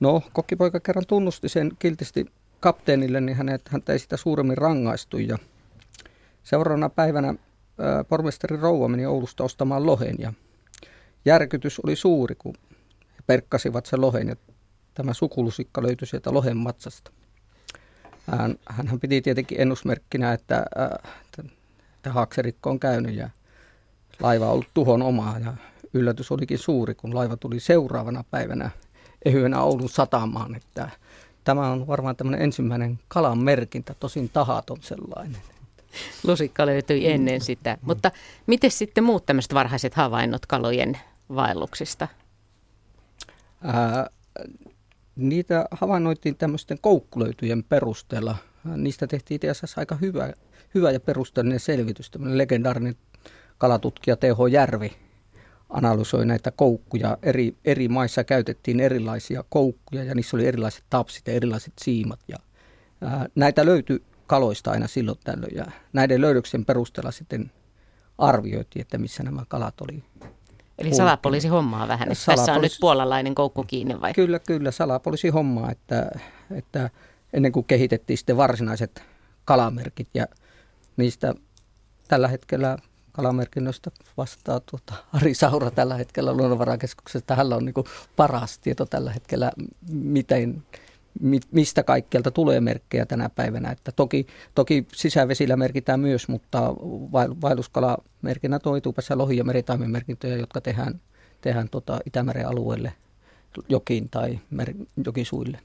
[0.00, 2.26] no, kokkipoika kerran tunnusti sen kiltisti
[2.60, 5.18] kapteenille, niin hänet, häntä ei sitä suuremmin rangaistu.
[5.18, 5.38] Ja
[6.42, 7.34] seuraavana päivänä
[8.08, 10.32] pormestari Rouva meni Oulusta ostamaan lohen ja
[11.24, 12.54] järkytys oli suuri, kun
[13.02, 14.36] he perkkasivat sen lohen ja
[14.94, 17.10] tämä sukulusikka löytyi sieltä lohen matsasta.
[18.30, 20.64] Hän, hän piti tietenkin ennusmerkkinä, että,
[21.24, 21.52] että,
[21.96, 23.30] että haakserikko on käynyt ja
[24.20, 25.54] laiva on ollut tuhon omaa ja
[25.94, 28.70] yllätys olikin suuri, kun laiva tuli seuraavana päivänä
[29.24, 30.90] ehyenä Oulun satamaan, että
[31.44, 35.40] tämä on varmaan tämmöinen ensimmäinen kalan merkintä, tosin tahaton sellainen.
[36.26, 37.74] Lusikka löytyi ennen sitä.
[37.74, 37.86] Mm.
[37.86, 38.10] Mutta
[38.46, 40.98] miten sitten muut tämmöiset varhaiset havainnot kalojen
[41.34, 42.08] vaelluksista?
[43.62, 44.10] Ää,
[45.16, 48.36] niitä havainnoitiin tämmöisten koukkulöytyjen perusteella.
[48.76, 50.32] Niistä tehtiin itse asiassa aika hyvä,
[50.74, 52.10] hyvä ja perusteellinen selvitys.
[52.10, 52.96] Tämmöinen legendaarinen
[53.58, 54.52] kalatutkija T.H.
[54.52, 54.92] Järvi
[55.70, 57.18] analysoi näitä koukkuja.
[57.22, 62.20] Eri, eri maissa käytettiin erilaisia koukkuja ja niissä oli erilaiset tapsit ja erilaiset siimat.
[62.28, 62.36] Ja,
[63.00, 67.50] ää, näitä löytyi kaloista aina silloin tällöin ja näiden löydöksen perusteella sitten
[68.18, 70.04] arvioitiin, että missä nämä kalat oli.
[70.78, 72.26] Eli salapoliisi hommaa vähän, salapoliisi...
[72.26, 74.14] tässä on nyt puolalainen koukku kiinni vai?
[74.14, 76.10] Kyllä, kyllä, salapoliisi hommaa, että,
[76.50, 76.90] että
[77.32, 79.02] ennen kuin kehitettiin sitten varsinaiset
[79.44, 80.26] kalamerkit ja
[80.96, 81.34] niistä
[82.08, 82.78] tällä hetkellä
[83.12, 87.34] kalamerkinnöistä vastaa tuota Ari Saura tällä hetkellä luonnonvarakeskuksesta.
[87.34, 87.74] Hänellä on niin
[88.16, 89.52] paras tieto tällä hetkellä,
[89.92, 90.62] miten,
[91.50, 93.70] mistä kaikkialta tulee merkkejä tänä päivänä.
[93.70, 96.74] Että toki, toki sisävesillä merkitään myös, mutta
[97.42, 101.00] vaelluskalamerkinnät on etupäässä lohi- ja meritaimenmerkintöjä, jotka tehdään,
[101.40, 102.92] tehdään tota Itämeren alueelle
[103.68, 105.58] jokin tai mer- jokisuille.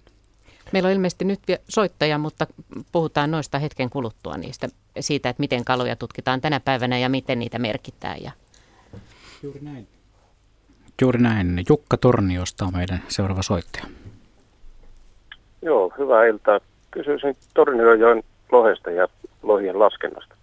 [0.72, 1.40] Meillä on ilmeisesti nyt
[1.70, 2.48] soittaja, mutta
[2.92, 4.68] puhutaan noista hetken kuluttua niistä,
[5.00, 8.24] siitä, että miten kaloja tutkitaan tänä päivänä ja miten niitä merkitään.
[8.24, 8.32] Ja...
[9.44, 9.88] Juuri näin.
[11.02, 11.64] Juuri näin.
[11.70, 13.86] Jukka Torniosta on meidän seuraava soittaja.
[15.64, 16.60] Joo, hyvää iltaa.
[16.92, 19.08] Kysyisin Torniojoen lohesta ja
[19.44, 20.36] lohien laskennasta.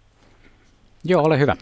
[1.05, 1.57] Joo, ole hyvä.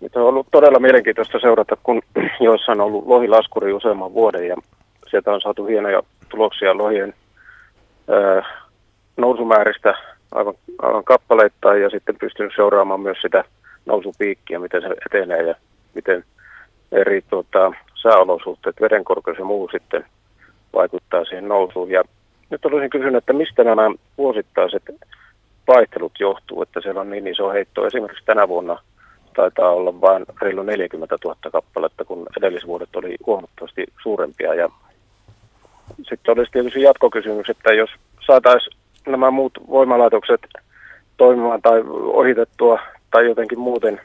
[0.00, 2.02] Nyt on ollut todella mielenkiintoista seurata, kun
[2.40, 4.56] joissa on ollut lohilaskuri useamman vuoden ja
[5.10, 7.14] sieltä on saatu hienoja tuloksia lohien
[8.08, 8.42] ää,
[9.16, 9.94] nousumääristä
[10.34, 13.44] aivan, aivan kappaleittain ja sitten pystynyt seuraamaan myös sitä
[13.86, 15.54] nousupiikkiä, miten se etenee ja
[15.94, 16.24] miten
[16.92, 20.04] eri tuota, sääolosuhteet, vedenkorkeus ja muu sitten
[20.74, 21.90] vaikuttaa siihen nousuun.
[21.90, 22.04] Ja
[22.50, 24.82] nyt olisin kysynyt, että mistä nämä vuosittaiset
[25.68, 27.86] vaihtelut johtuu, että siellä on niin iso heitto.
[27.86, 28.78] Esimerkiksi tänä vuonna
[29.36, 34.54] taitaa olla vain reilu 40 000 kappaletta, kun edellisvuodet oli huomattavasti suurempia.
[34.54, 34.68] Ja
[36.08, 37.90] sitten olisi tietysti jatkokysymys, että jos
[38.26, 40.40] saataisiin nämä muut voimalaitokset
[41.16, 42.78] toimimaan tai ohitettua
[43.10, 44.00] tai jotenkin muuten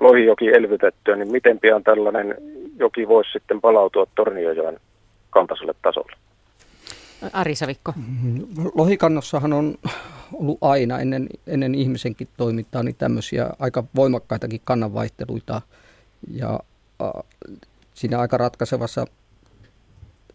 [0.00, 2.34] lohijoki elvytettyä, niin miten pian tällainen
[2.78, 4.80] joki voisi sitten palautua Torniojoen
[5.30, 6.12] kaltaiselle tasolle?
[7.32, 7.94] Ari Savikko.
[8.74, 9.74] Lohikannossahan on
[10.32, 15.62] ollut aina ennen, ennen ihmisenkin toimintaa niin tämmöisiä aika voimakkaitakin kannanvaihteluita
[16.30, 16.60] ja
[17.02, 17.22] äh,
[17.94, 19.06] siinä aika ratkaisevassa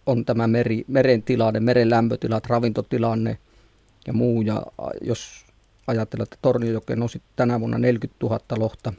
[0.05, 3.37] on tämä meri, meren tilanne, meren lämpötilat, ravintotilanne
[4.07, 4.41] ja muu.
[4.41, 4.63] Ja
[5.01, 5.45] jos
[5.87, 8.93] ajatellaan, että Torniojokeen nousi tänä vuonna 40 000 lohta,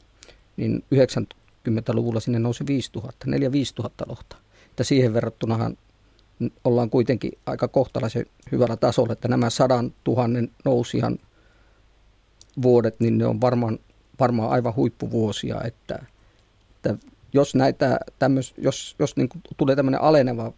[0.57, 4.37] niin 90-luvulla sinne nousi 5 000, 4 5 000 lohta.
[4.71, 5.77] Että siihen verrattunahan
[6.65, 11.19] ollaan kuitenkin aika kohtalaisen hyvällä tasolla, että nämä sadan tuhannen nousihan
[12.63, 13.79] vuodet, niin ne on varmaan,
[14.21, 16.03] varmaan aivan huippuvuosia, että,
[16.77, 20.53] että jos näitä tämmöis, jos, jos niin tulee tämmöinen aleneva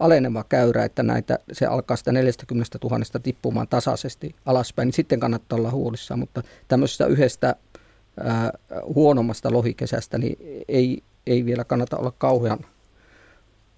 [0.00, 5.58] aleneva käyrä, että näitä, se alkaa sitä 40 000 tippumaan tasaisesti alaspäin, niin sitten kannattaa
[5.58, 6.20] olla huolissaan.
[6.20, 7.56] Mutta tämmöisestä yhdestä
[8.24, 8.52] ää,
[8.94, 12.58] huonommasta lohikesästä niin ei, ei vielä kannata olla kauhean,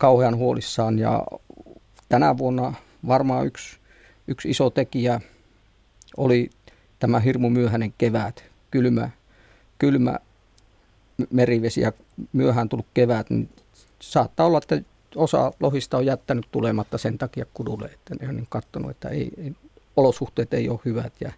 [0.03, 0.99] kauhean huolissaan.
[0.99, 1.25] Ja
[2.09, 2.75] tänä vuonna
[3.07, 3.79] varmaan yksi,
[4.29, 5.21] yksi iso tekijä
[6.17, 6.51] oli
[6.99, 9.11] tämä hirmu myöhäinen kevät, kylmä,
[9.79, 10.19] kylmä
[11.31, 11.93] merivesi ja
[12.33, 13.49] myöhään tullut kevät, niin
[14.01, 14.83] saattaa olla, että
[15.17, 19.31] osa lohista on jättänyt tulematta sen takia kudulle, että ne on niin katsonut, että ei,
[19.39, 19.53] ei,
[19.97, 21.13] olosuhteet ei ole hyvät.
[21.21, 21.33] Ja,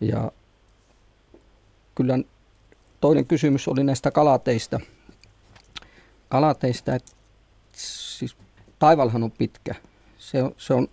[0.00, 0.32] ja
[1.94, 2.18] kyllä
[3.00, 4.80] toinen kysymys oli näistä kalateista.
[6.28, 7.21] Kalateista, että
[7.76, 8.36] siis
[8.78, 9.74] taivalhan on pitkä.
[10.18, 10.88] Se on, se on,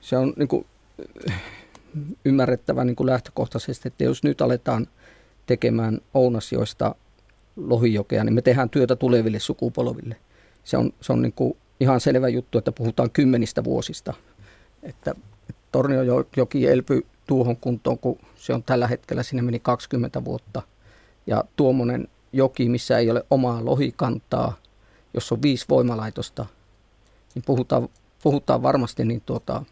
[0.00, 0.66] se on niin kuin
[2.24, 4.88] ymmärrettävä niin kuin lähtökohtaisesti, että jos nyt aletaan
[5.46, 6.94] tekemään Ounasjoista
[7.56, 10.16] lohijokea, niin me tehdään työtä tuleville sukupolville–
[10.64, 14.14] se on, se on niin kuin ihan selvä juttu, että puhutaan kymmenistä vuosista.
[14.82, 15.14] Että
[15.72, 20.62] Torniojoki elpy tuohon kuntoon, kun se on tällä hetkellä, sinne meni 20 vuotta.
[21.26, 24.54] Ja tuommoinen joki, missä ei ole omaa lohikantaa,
[25.14, 26.46] jos on viisi voimalaitosta,
[27.34, 27.88] niin puhutaan,
[28.22, 29.62] puhutaan varmasti niin tuota,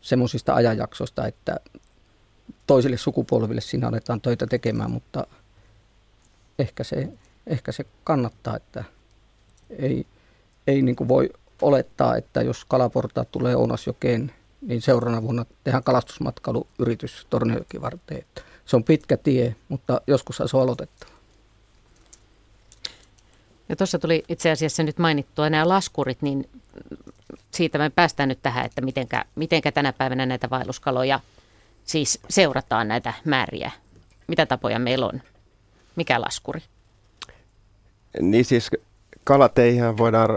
[0.00, 1.56] semmoisista ajanjaksoista, että
[2.66, 5.26] toisille sukupolville siinä aletaan töitä tekemään, mutta
[6.58, 7.08] ehkä se,
[7.46, 8.84] ehkä se kannattaa, että
[9.70, 10.06] ei,
[10.66, 11.30] ei niin kuin voi
[11.62, 18.22] olettaa, että jos kalaportaat tulee Ounasjokeen, niin seuraavana vuonna tehdään kalastusmatkailuyritys Torniojoki varten.
[18.64, 21.13] Se on pitkä tie, mutta joskus se on aloitettava.
[23.68, 26.48] Ja tuossa tuli itse asiassa nyt mainittua nämä laskurit, niin
[27.50, 31.20] siitä me päästään nyt tähän, että mitenkä, mitenkä tänä päivänä näitä vaelluskaloja
[31.84, 33.70] siis seurataan näitä määriä.
[34.26, 35.22] Mitä tapoja meillä on?
[35.96, 36.60] Mikä laskuri?
[38.20, 38.70] Niin siis
[39.24, 40.30] kalateihin voidaan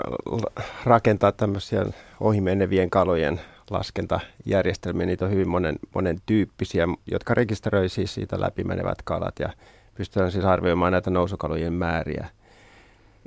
[0.84, 1.86] rakentaa tämmöisiä
[2.20, 5.06] ohimenevien kalojen laskentajärjestelmiä.
[5.06, 9.50] Niitä on hyvin monen, monen tyyppisiä, jotka rekisteröi siis siitä läpimenevät kalat ja
[9.96, 12.28] pystytään siis arvioimaan näitä nousukalojen määriä.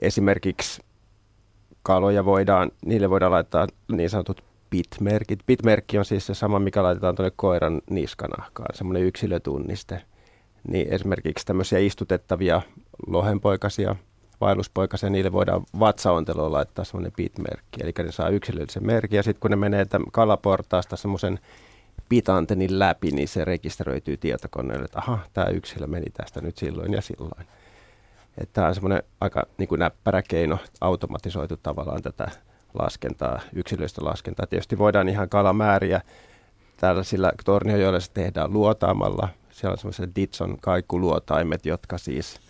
[0.03, 0.83] Esimerkiksi
[1.83, 5.41] kaloja voidaan, niille voidaan laittaa niin sanotut pitmerkit.
[5.47, 10.03] Pitmerkki on siis se sama, mikä laitetaan tuonne koiran niskanahkaan, semmoinen yksilötunniste.
[10.69, 12.63] Niin esimerkiksi tämmöisiä istutettavia
[13.07, 13.97] lohenpoikasia,
[14.41, 17.81] vaelluspoikasia, niille voidaan vatsaonteloon laittaa semmoinen pitmerkki.
[17.83, 21.39] Eli ne saa yksilöllisen merkin ja sitten kun ne menee kalaportaasta semmoisen
[22.09, 27.03] pitantenin läpi, niin se rekisteröityy tietokoneelle, että aha, tämä yksilö meni tästä nyt silloin ja
[27.03, 27.47] silloin.
[28.41, 32.29] Että tämä on semmoinen aika niin kuin näppärä keino, automatisoitu tavallaan tätä
[32.79, 34.47] laskentaa, yksilöistä laskentaa.
[34.47, 36.01] Tietysti voidaan ihan kalamääriä
[36.77, 39.29] tällaisilla torniojoilla se tehdään luotaamalla.
[39.51, 42.41] Siellä on semmoiset Ditson kaikuluotaimet, jotka siis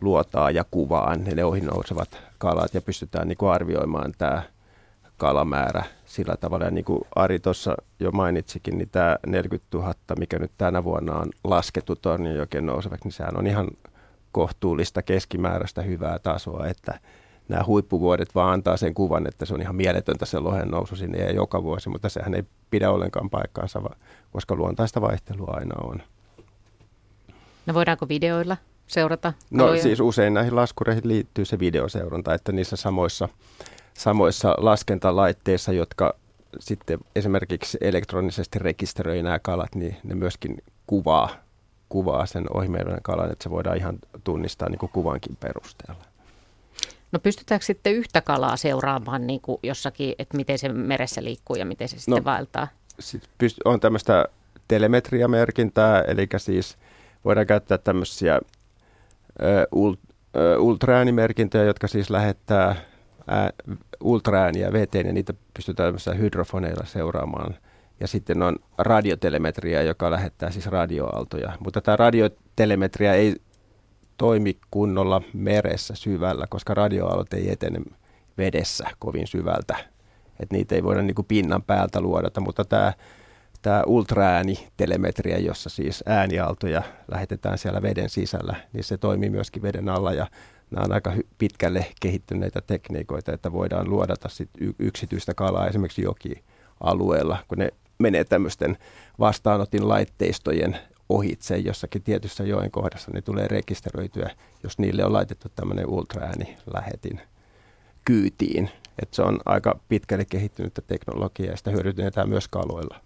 [0.00, 4.42] luotaa ja kuvaa ne ohi nousevat kalat ja pystytään niin kuin arvioimaan tämä
[5.16, 6.64] kalamäärä sillä tavalla.
[6.64, 11.14] Ja niin kuin Ari tuossa jo mainitsikin, niin tämä 40 000, mikä nyt tänä vuonna
[11.14, 13.68] on laskettu Tornionjoken nousevaksi, niin sehän on ihan
[14.32, 17.00] kohtuullista keskimääräistä hyvää tasoa, että
[17.48, 21.18] nämä huippuvuodet vaan antaa sen kuvan, että se on ihan mieletöntä se lohen nousu sinne
[21.18, 23.82] ja joka vuosi, mutta sehän ei pidä ollenkaan paikkaansa,
[24.32, 26.02] koska luontaista vaihtelua aina on.
[27.66, 28.56] No voidaanko videoilla
[28.86, 29.32] seurata?
[29.50, 29.82] No kaloja?
[29.82, 33.28] siis usein näihin laskureihin liittyy se videoseuranta, että niissä samoissa,
[33.94, 36.14] samoissa laskentalaitteissa, jotka
[36.60, 41.28] sitten esimerkiksi elektronisesti rekisteröi nämä kalat, niin ne myöskin kuvaa
[41.90, 46.04] kuvaa sen ohimeilinen kalan, että se voidaan ihan tunnistaa niin kuin kuvankin perusteella.
[47.12, 51.64] No pystytäänkö sitten yhtä kalaa seuraamaan niin kuin jossakin, että miten se meressä liikkuu ja
[51.64, 52.68] miten se sitten no, vaeltaa?
[53.00, 54.24] Sit pyst- on tämmöistä
[54.68, 56.78] telemetriamerkintää, eli siis
[57.24, 58.40] voidaan käyttää tämmöisiä
[59.74, 60.14] ult-
[60.58, 62.76] ultraäänimerkintöjä, jotka siis lähettää
[63.26, 63.50] ää,
[64.00, 67.54] ultraääniä veteen ja niitä pystytään tämmöisillä hydrofoneilla seuraamaan–
[68.00, 71.52] ja sitten on radiotelemetria, joka lähettää siis radioaaltoja.
[71.64, 73.36] Mutta tämä radiotelemetria ei
[74.16, 77.80] toimi kunnolla meressä syvällä, koska radioaallot ei etene
[78.38, 79.76] vedessä kovin syvältä.
[80.40, 82.92] Et niitä ei voida niinku pinnan päältä luodata, mutta tämä
[83.62, 90.12] tämä ultraäänitelemetria, jossa siis ääniaaltoja lähetetään siellä veden sisällä, niin se toimii myöskin veden alla
[90.12, 90.26] ja
[90.70, 97.58] nämä on aika pitkälle kehittyneitä tekniikoita, että voidaan luodata sit yksityistä kalaa esimerkiksi jokialueella, kun
[97.58, 97.68] ne
[98.00, 98.78] menee tämmöisten
[99.18, 100.78] vastaanotin laitteistojen
[101.08, 104.30] ohitse jossakin tietyssä joen kohdassa, niin tulee rekisteröityä,
[104.62, 107.20] jos niille on laitettu tämmöinen ultraääni lähetin
[108.04, 108.70] kyytiin.
[109.02, 112.96] Et se on aika pitkälle kehittynyttä teknologiaa ja sitä hyödynnetään myös kaloilla.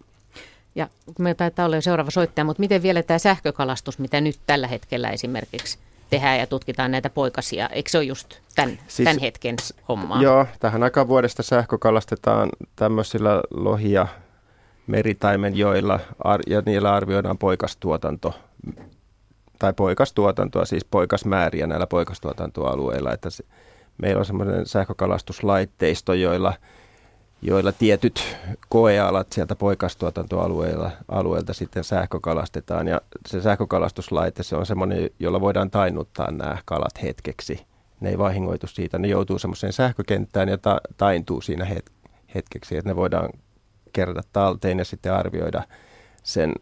[0.75, 0.89] Ja
[1.19, 5.11] me taitaa olla jo seuraava soittaja, mutta miten vielä tämä sähkökalastus, mitä nyt tällä hetkellä
[5.11, 5.79] esimerkiksi
[6.11, 9.57] tehdään ja tutkitaan näitä poikasia, eikö se ole just tämän, siis, tämän hetken
[9.89, 10.23] hommaa?
[10.23, 14.07] Joo, tähän aikaan vuodesta sähkökalastetaan tämmöisillä lohia
[14.87, 18.35] meritaimenjoilla ar- ja niillä arvioidaan poikastuotanto
[19.59, 23.13] tai poikastuotantoa, siis poikasmääriä näillä poikastuotantoalueilla.
[23.13, 23.45] Että se,
[23.99, 26.55] meillä on semmoinen sähkökalastuslaitteisto, joilla,
[27.43, 28.37] joilla tietyt
[28.69, 32.89] koealat sieltä poikastuotantoalueilta alueelta sitten sähkökalastetaan.
[32.89, 37.67] Ja se sähkökalastuslaite, se on semmoinen, jolla voidaan tainnuttaa nämä kalat hetkeksi.
[38.01, 42.91] Ne ei vahingoitu siitä, ne joutuu semmoiseen sähkökenttään ja ta- taintuu siinä het- hetkeksi, että
[42.91, 43.29] ne voidaan
[43.95, 45.63] kerätä talteen ja sitten arvioida
[46.23, 46.53] sen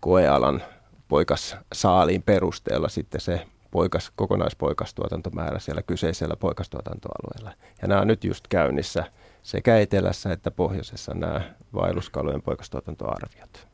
[0.00, 0.62] koealan
[1.08, 7.52] poikas saaliin perusteella sitten se poikas, kokonaispoikastuotantomäärä siellä kyseisellä poikastuotantoalueella.
[7.82, 9.04] Ja nämä on nyt just käynnissä
[9.42, 11.40] sekä etelässä että pohjoisessa nämä
[11.74, 13.68] vaelluskalojen poikastuotantoarviot.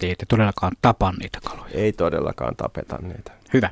[0.00, 1.74] Te ette todellakaan tapa niitä kaloja.
[1.74, 3.32] Ei todellakaan tapeta niitä.
[3.52, 3.70] Hyvä.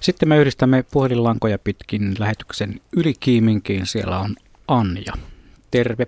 [0.00, 3.86] Sitten me yhdistämme puhelinlankoja pitkin lähetyksen ylikiiminkiin.
[3.86, 4.36] Siellä on
[4.68, 5.12] Anja.
[5.70, 6.06] Terve.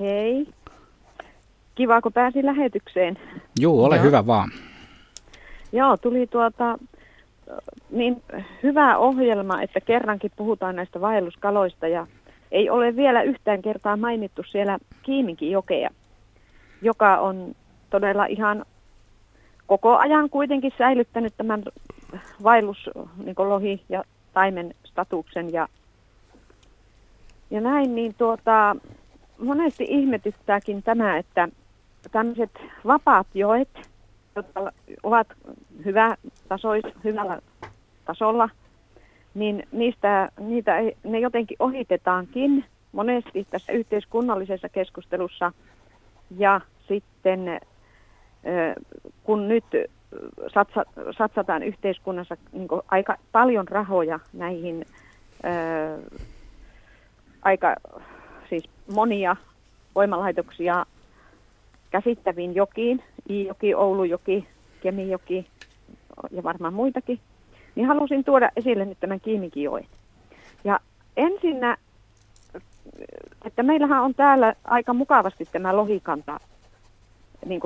[0.00, 0.46] Hei.
[1.74, 3.18] Kiva, kun pääsi lähetykseen.
[3.58, 4.04] Joo, ole Joo.
[4.04, 4.50] hyvä vaan.
[5.72, 6.78] Joo, tuli tuota,
[7.90, 8.22] niin
[8.62, 12.06] hyvä ohjelma, että kerrankin puhutaan näistä vaelluskaloista ja
[12.52, 15.90] ei ole vielä yhtään kertaa mainittu siellä Kiiminkin jokea,
[16.82, 17.54] joka on
[17.90, 18.64] todella ihan
[19.66, 21.62] koko ajan kuitenkin säilyttänyt tämän
[22.42, 22.90] vaellus,
[23.24, 25.68] niin lohi ja taimen statuksen ja,
[27.50, 28.76] ja näin, niin tuota,
[29.42, 31.48] monesti ihmetyttääkin tämä, että
[32.12, 32.50] tämmöiset
[32.86, 33.68] vapaat joet,
[34.36, 34.72] jotka
[35.02, 35.26] ovat
[35.84, 36.16] hyvä
[36.48, 37.38] tasois, hyvällä
[38.04, 38.48] tasolla,
[39.34, 45.52] niin niistä, niitä ei, ne jotenkin ohitetaankin monesti tässä yhteiskunnallisessa keskustelussa.
[46.38, 47.60] Ja sitten
[49.24, 49.64] kun nyt
[50.54, 50.84] satsa,
[51.18, 54.86] satsataan yhteiskunnassa niin aika paljon rahoja näihin
[57.42, 57.76] aika
[58.92, 59.36] monia
[59.94, 60.86] voimalaitoksia
[61.90, 64.46] käsittäviin jokiin, Iijoki, Oulujoki,
[64.82, 65.46] Kemijoki
[66.30, 67.20] ja varmaan muitakin,
[67.74, 69.86] niin halusin tuoda esille nyt tämän Kiimikijoen.
[70.64, 70.80] Ja
[71.16, 71.76] ensinnä,
[73.44, 76.40] että meillähän on täällä aika mukavasti tämä lohikanta
[77.46, 77.60] niin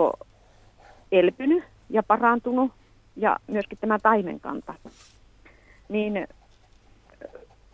[1.12, 2.72] elpynyt ja parantunut
[3.16, 4.74] ja myöskin tämä taimenkanta.
[5.88, 6.16] Niin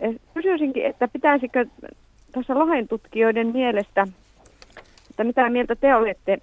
[0.01, 1.67] eh, kysyisinkin, että pitäisikö
[2.33, 4.07] tässä lohentutkijoiden mielestä,
[5.11, 6.39] että mitä mieltä te olette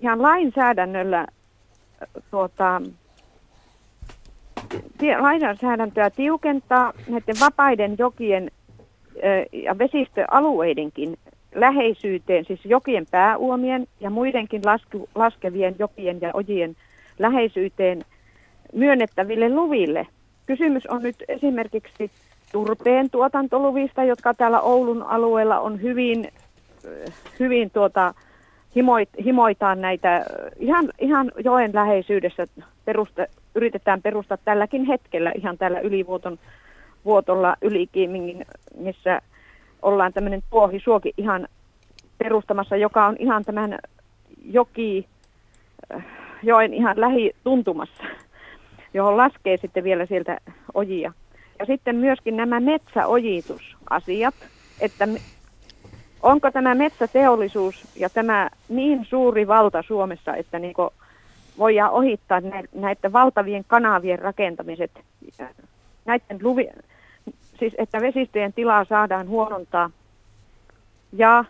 [0.00, 1.26] ihan lainsäädännöllä
[2.30, 2.82] tuota,
[5.20, 8.50] lainsäädäntöä tiukentaa näiden vapaiden jokien
[9.52, 11.18] ja vesistöalueidenkin
[11.54, 16.76] läheisyyteen, siis jokien pääuomien ja muidenkin lasku, laskevien jokien ja ojien
[17.18, 18.04] läheisyyteen
[18.72, 20.06] myönnettäville luville.
[20.46, 22.10] Kysymys on nyt esimerkiksi
[22.52, 26.28] turpeen tuotantoluvista, jotka täällä Oulun alueella on hyvin,
[27.40, 28.14] hyvin tuota,
[28.76, 30.24] himoit, himoitaan näitä
[30.58, 32.46] ihan, ihan joen läheisyydessä
[32.84, 36.38] perusta, yritetään perustaa tälläkin hetkellä ihan täällä ylivuoton
[37.04, 38.46] vuotolla ylikiimingin,
[38.78, 39.20] missä
[39.82, 41.48] ollaan tämmöinen tuohisuoki ihan
[42.18, 43.78] perustamassa, joka on ihan tämän
[44.44, 45.06] joki,
[46.42, 48.04] joen ihan lähituntumassa,
[48.94, 50.38] johon laskee sitten vielä sieltä
[50.74, 51.12] ojia.
[51.58, 54.34] Ja sitten myöskin nämä metsäojitusasiat,
[54.80, 55.08] että
[56.22, 60.74] onko tämä metsäteollisuus ja tämä niin suuri valta Suomessa, että niin
[61.58, 62.40] voidaan ohittaa
[62.74, 64.90] näiden valtavien kanavien rakentamiset,
[66.04, 66.68] näiden luvi,
[67.58, 69.90] siis että vesistöjen tilaa saadaan huonontaa
[71.12, 71.44] ja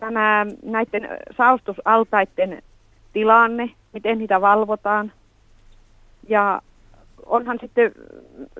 [0.00, 2.62] tämä näiden saostusaltaiden
[3.12, 5.12] tilanne, miten niitä valvotaan.
[6.28, 6.62] Ja
[7.26, 7.92] onhan sitten,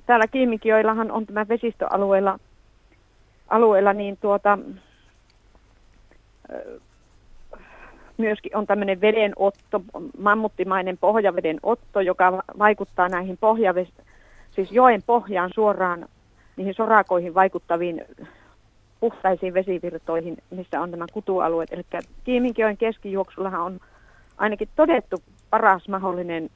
[0.07, 2.39] täällä Kiimikioillahan on tämä vesistöalueella
[3.49, 4.59] alueella, niin tuota,
[8.17, 9.83] myöskin on tämmöinen vedenotto,
[10.19, 13.89] mammuttimainen pohjaveden otto, joka vaikuttaa näihin pohjaves,
[14.51, 16.07] siis joen pohjaan suoraan
[16.57, 18.05] niihin sorakoihin vaikuttaviin
[19.01, 21.73] puhtaisiin vesivirtoihin, missä on nämä kutualueet.
[21.73, 21.83] Eli
[22.25, 23.81] Kiiminkijoen keskijuoksullahan on
[24.39, 26.51] ainakin todettu paras mahdollinen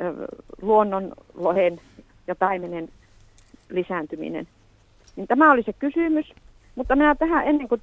[0.00, 0.26] ö,
[0.62, 1.80] luonnon, lohen
[2.26, 2.88] ja taimenen
[3.68, 4.48] lisääntyminen.
[5.16, 6.32] Niin tämä oli se kysymys,
[6.74, 7.82] mutta minä tähän ennen kuin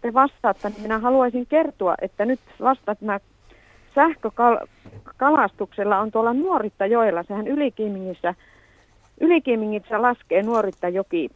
[0.00, 3.20] te vastaatte, niin minä haluaisin kertoa, että nyt vasta tämä
[3.94, 8.34] sähkökalastuksella on tuolla Nuorittajoella, sehän Ylikiimingissä,
[9.20, 11.30] Ylikiimingissä laskee Nuorittajoki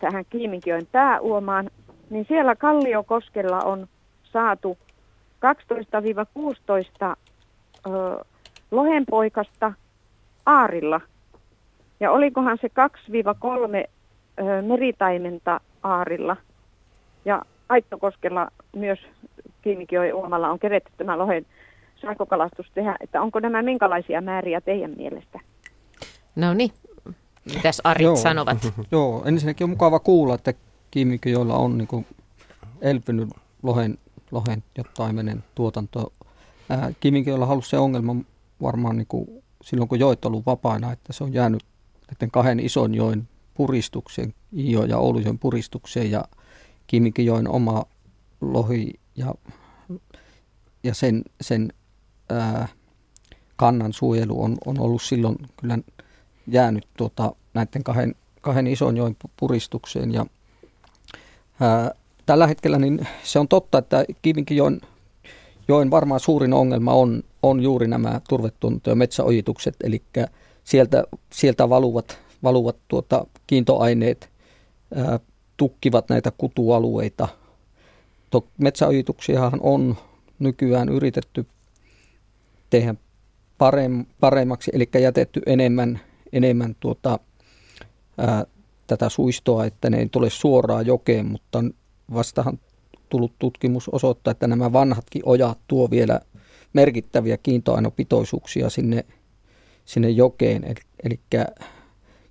[0.00, 1.70] tähän Kiiminkiön pääuomaan,
[2.10, 3.88] niin siellä Kalliokoskella on
[4.24, 4.78] saatu
[7.04, 7.06] 12-16
[7.86, 8.24] ö,
[8.70, 9.72] lohenpoikasta
[10.46, 11.00] aarilla.
[12.00, 13.88] Ja olikohan se 2-3
[14.40, 16.36] ö, meritaimenta aarilla.
[17.24, 18.98] Ja Aittokoskella myös
[19.62, 21.46] Kiimikioen uomalla on keretty tämä lohen
[22.00, 25.40] sakokalastus tehdä, että onko nämä minkälaisia määriä teidän mielestä?
[26.36, 26.70] No niin,
[27.54, 28.16] Mitäs Arit Joo.
[28.16, 28.58] sanovat?
[28.92, 30.54] Joo, ensinnäkin on mukava kuulla, että
[31.26, 32.06] joilla on niin kuin
[32.80, 33.28] elpynyt
[33.62, 33.98] lohen,
[34.30, 36.12] lohen ja taimenen tuotanto.
[37.00, 38.16] Kiimikioilla on ollut se ongelma
[38.62, 41.62] varmaan niin kuin silloin, kun joet on ollut vapaina, että se on jäänyt
[42.10, 46.24] näiden kahden ison joen puristukseen, Iio ja Oulujoen puristukseen ja
[46.86, 47.84] Kiimikijoen oma
[48.40, 49.34] lohi ja,
[50.84, 51.72] ja sen, sen
[52.30, 52.68] ää,
[53.56, 55.78] kannan suojelu on, on ollut silloin kyllä
[56.46, 60.12] jäänyt tuota, näiden kahden, kahden ison joen puristukseen.
[60.12, 60.26] Ja,
[61.60, 61.90] ää,
[62.26, 64.80] tällä hetkellä niin se on totta, että Kivinkijoen
[65.68, 70.02] joen varmaan suurin ongelma on, on juuri nämä turvetunto- ja metsäojitukset, eli
[70.64, 74.30] sieltä, sieltä valuvat, valuvat tuota, kiintoaineet
[74.94, 75.20] ää,
[75.56, 77.28] tukkivat näitä kutualueita.
[78.58, 79.96] Metsäojituksiahan on
[80.38, 81.46] nykyään yritetty
[82.70, 82.94] tehdä
[84.20, 86.00] paremmaksi, eli jätetty enemmän
[86.32, 87.18] enemmän tuota,
[88.18, 88.44] ää,
[88.86, 91.64] tätä suistoa, että ne ei tule suoraan jokeen, mutta
[92.14, 92.58] vastahan
[93.08, 96.20] tullut tutkimus osoittaa, että nämä vanhatkin ojat tuo vielä
[96.72, 99.04] merkittäviä kiintoainopitoisuuksia sinne,
[99.84, 100.64] sinne jokeen.
[100.64, 101.20] Eli, eli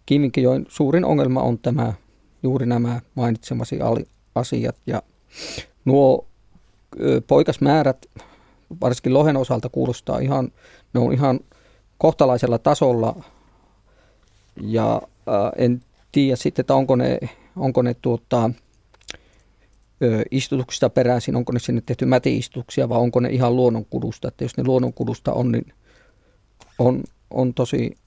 [0.06, 1.94] Kiiminkijoen suurin ongelma on tämä,
[2.44, 3.80] juuri nämä mainitsemasi
[4.36, 4.76] asiat.
[4.88, 5.02] Ja
[5.86, 6.28] nuo
[7.28, 8.06] poikasmäärät,
[8.82, 10.52] varsinkin lohen osalta kuulostaa ihan,
[10.94, 11.40] ne on ihan
[11.98, 13.24] kohtalaisella tasolla
[14.62, 17.20] ja äh, en tiedä sitten, että onko ne,
[17.56, 18.50] onko ne tuota,
[20.32, 24.28] istutuksista peräisin, onko ne sinne tehty mätiistutuksia vai onko ne ihan luonnonkudusta.
[24.28, 25.74] Että jos ne luonnonkudusta on, niin
[26.80, 27.98] on, on tosi,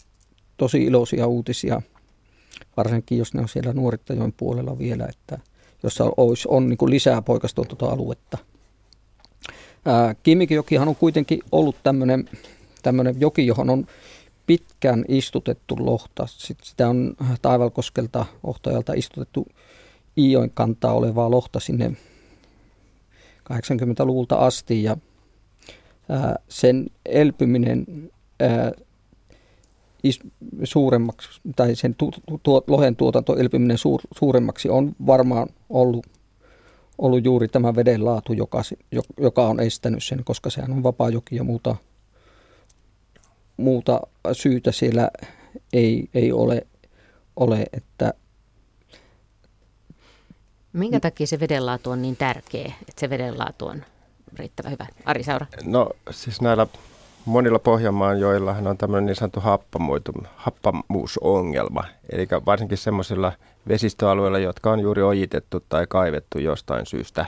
[0.56, 1.82] tosi iloisia uutisia,
[2.76, 5.38] varsinkin jos ne on siellä Nuorittajoen puolella vielä, että
[5.82, 8.38] jossa olisi, on niin kuin lisää poikastonta aluetta.
[10.22, 12.28] Kimikijokihan on kuitenkin ollut tämmöinen,
[12.82, 13.86] tämmöinen joki, johon on
[14.46, 16.26] pitkään istutettu lohta.
[16.26, 19.46] Sitten sitä on Taivalkoskelta ohtajalta istutettu
[20.20, 21.92] Iijoen kantaa olevaa lohta sinne
[23.52, 24.96] 80-luvulta asti ja
[26.08, 27.86] ää, sen elpyminen
[28.40, 28.72] ää,
[30.02, 30.20] is,
[30.64, 32.10] suuremmaksi, tai sen tu,
[32.42, 36.06] tu, lohen tuotanto elpyminen suur, suuremmaksi on varmaan ollut,
[36.98, 38.62] ollut juuri tämä veden laatu, joka,
[39.20, 41.76] joka on estänyt sen, koska sehän on vapaa joki ja muuta,
[43.56, 44.00] muuta
[44.32, 45.10] syytä siellä
[45.72, 46.66] ei, ei ole,
[47.36, 48.14] ole, että
[50.72, 53.84] Minkä takia se vedenlaatu on niin tärkeä, että se vedenlaatu on
[54.36, 54.86] riittävän hyvä?
[55.04, 55.46] Ari Saura.
[55.64, 56.66] No siis näillä
[57.24, 59.42] monilla Pohjanmaan joillahan on tämmöinen niin sanottu
[60.36, 61.84] happamuusongelma.
[62.12, 63.32] Eli varsinkin semmoisilla
[63.68, 67.26] vesistöalueilla, jotka on juuri ojitettu tai kaivettu jostain syystä,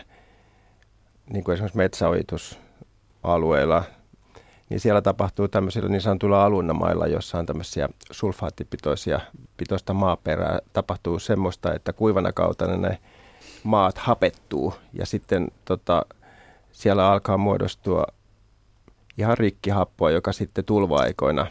[1.31, 3.85] niin kuin esimerkiksi metsäojitusalueilla,
[4.69, 9.21] niin siellä tapahtuu tämmöisillä niin sanotuilla alunnamailla, jossa on tämmöisiä sulfaattipitoisia
[9.57, 12.99] pitoista maaperää, tapahtuu semmoista, että kuivana kautena ne
[13.63, 16.07] maat hapettuu ja sitten tota,
[16.73, 18.07] siellä alkaa muodostua
[19.19, 21.47] ihan rikkihappoa, joka sitten tulva-aikoina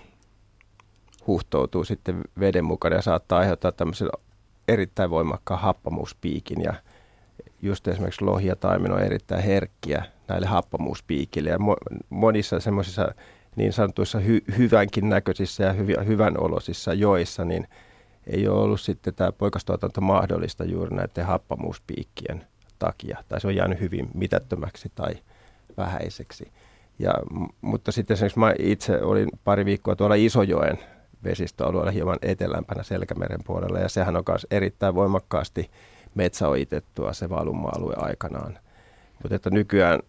[1.27, 4.09] huhtoutuu sitten veden mukana ja saattaa aiheuttaa tämmöisen
[4.67, 6.61] erittäin voimakkaan happamuuspiikin.
[6.61, 6.73] Ja
[7.61, 11.57] just esimerkiksi lohi ja taimen on erittäin herkkiä näille happamuuspiikille ja
[12.09, 13.13] monissa semmoisissa
[13.55, 17.67] niin sanotuissa hy- hyvänkin näköisissä ja hyv- hyvän olosissa joissa, niin
[18.27, 22.47] ei ole ollut sitten tämä poikastuotanto mahdollista juuri näiden happamuuspiikkien
[22.79, 25.13] takia, tai se on jäänyt hyvin mitättömäksi tai
[25.77, 26.51] vähäiseksi.
[26.99, 27.13] Ja,
[27.61, 30.79] mutta sitten esimerkiksi mä itse olin pari viikkoa tuolla Isojoen
[31.23, 35.71] vesistöalueella hieman etelämpänä Selkämeren puolella, ja sehän on myös erittäin voimakkaasti
[36.15, 38.59] metsäoitettua se valuma-alue aikanaan.
[39.23, 39.99] Mutta että nykyään,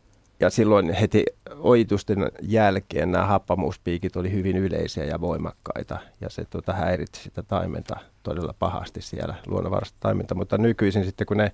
[0.42, 1.24] ja silloin heti
[1.58, 7.96] ojitusten jälkeen nämä happamuuspiikit oli hyvin yleisiä ja voimakkaita, ja se tuota, häiritsi sitä taimenta
[8.22, 11.52] todella pahasti siellä, luonnonvaraista taimenta, mutta nykyisin sitten kun ne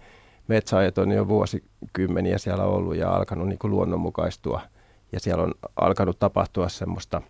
[0.48, 4.60] metsäajat on jo vuosikymmeniä siellä ollut ja alkanut niin kuin luonnonmukaistua–
[5.12, 7.22] ja siellä on alkanut tapahtua semmoista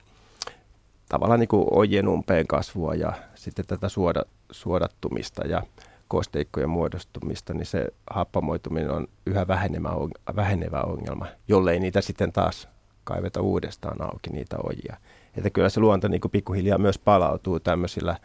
[1.08, 5.62] tavallaan niin kuin ojien umpeen kasvua ja sitten tätä suoda, suodattumista ja
[6.08, 9.90] kosteikkojen muodostumista, niin se happamoituminen on yhä vähenevä,
[10.36, 12.68] vähenevä ongelma, jollei niitä sitten taas
[13.04, 14.96] kaiveta uudestaan auki niitä ojia.
[15.36, 18.16] Että kyllä se luonto niin kuin pikkuhiljaa myös palautuu tämmöisillä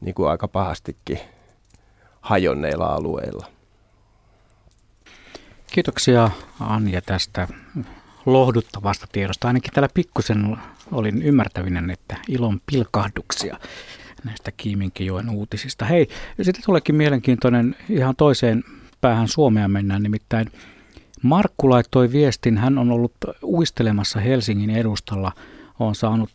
[0.00, 1.18] niin kuin aika pahastikin
[2.20, 3.46] hajonneilla alueilla.
[5.72, 7.48] Kiitoksia Anja tästä
[8.26, 9.48] lohduttavasta tiedosta.
[9.48, 10.56] Ainakin täällä pikkusen
[10.92, 13.58] olin ymmärtävinen, että ilon pilkahduksia
[14.26, 15.84] näistä Kiiminkijoen uutisista.
[15.84, 16.08] Hei,
[16.42, 18.64] sitten tuleekin mielenkiintoinen ihan toiseen
[19.00, 20.50] päähän Suomea mennään, nimittäin
[21.22, 25.32] Markku laittoi viestin, hän on ollut uistelemassa Helsingin edustalla,
[25.78, 26.30] on saanut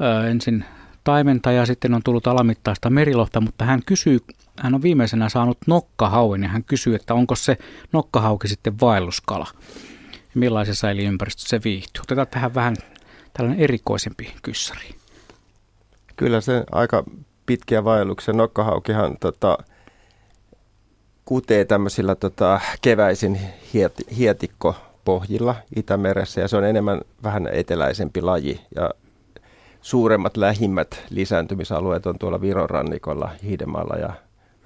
[0.00, 0.64] ö, ensin
[1.04, 4.18] taimenta ja sitten on tullut alamittaista merilohta, mutta hän kysyy,
[4.58, 7.58] hän on viimeisenä saanut nokkahauen ja hän kysyy, että onko se
[7.92, 9.46] nokkahauki sitten vaelluskala
[10.34, 12.02] millaisessa elinympäristössä se viihtyy.
[12.02, 12.76] Otetaan tähän vähän
[13.32, 15.01] tällainen erikoisempi kyssäri.
[16.16, 17.04] Kyllä se aika
[17.46, 18.34] pitkiä vaelluksia.
[18.34, 19.58] Nokkahaukihan tota,
[21.24, 23.40] kutee tämmöisillä tota, keväisin
[23.74, 28.90] hiet, hietikkopohjilla Itämeressä ja se on enemmän vähän eteläisempi laji ja
[29.82, 34.12] suuremmat lähimmät lisääntymisalueet on tuolla Viron rannikolla, Hiidemaalla ja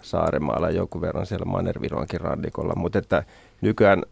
[0.03, 3.25] Saaremaalla jonkun verran siellä Manner-Vironkin rannikolla, mutta että
[3.61, 4.03] nykyään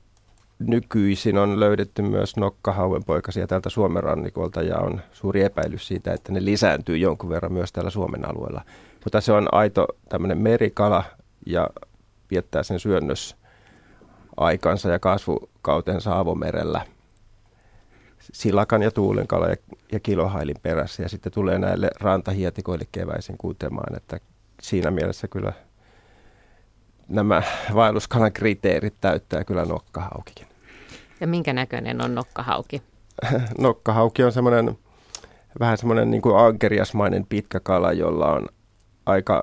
[0.58, 6.44] nykyisin on löydetty myös nokkahauenpoikasia täältä Suomen rannikolta ja on suuri epäilys siitä, että ne
[6.44, 8.62] lisääntyy jonkun verran myös täällä Suomen alueella.
[9.04, 11.04] Mutta se on aito tämmöinen merikala
[11.46, 11.68] ja
[12.30, 13.36] viettää sen syönnös
[14.36, 16.86] aikansa ja kasvukautensa avomerellä
[18.32, 19.56] silakan ja tuulenkala ja,
[19.92, 24.20] ja kilohailin perässä ja sitten tulee näille rantahietikoille keväisin kutemaan, että
[24.62, 25.52] siinä mielessä kyllä
[27.08, 27.42] nämä
[27.74, 30.46] vaelluskalan kriteerit täyttää kyllä nokkahaukikin.
[31.20, 32.82] Ja minkä näköinen on nokkahauki?
[33.58, 34.78] nokkahauki on semmoinen
[35.60, 38.48] vähän semmoinen niin kuin ankeriasmainen pitkä kala, jolla on
[39.06, 39.42] aika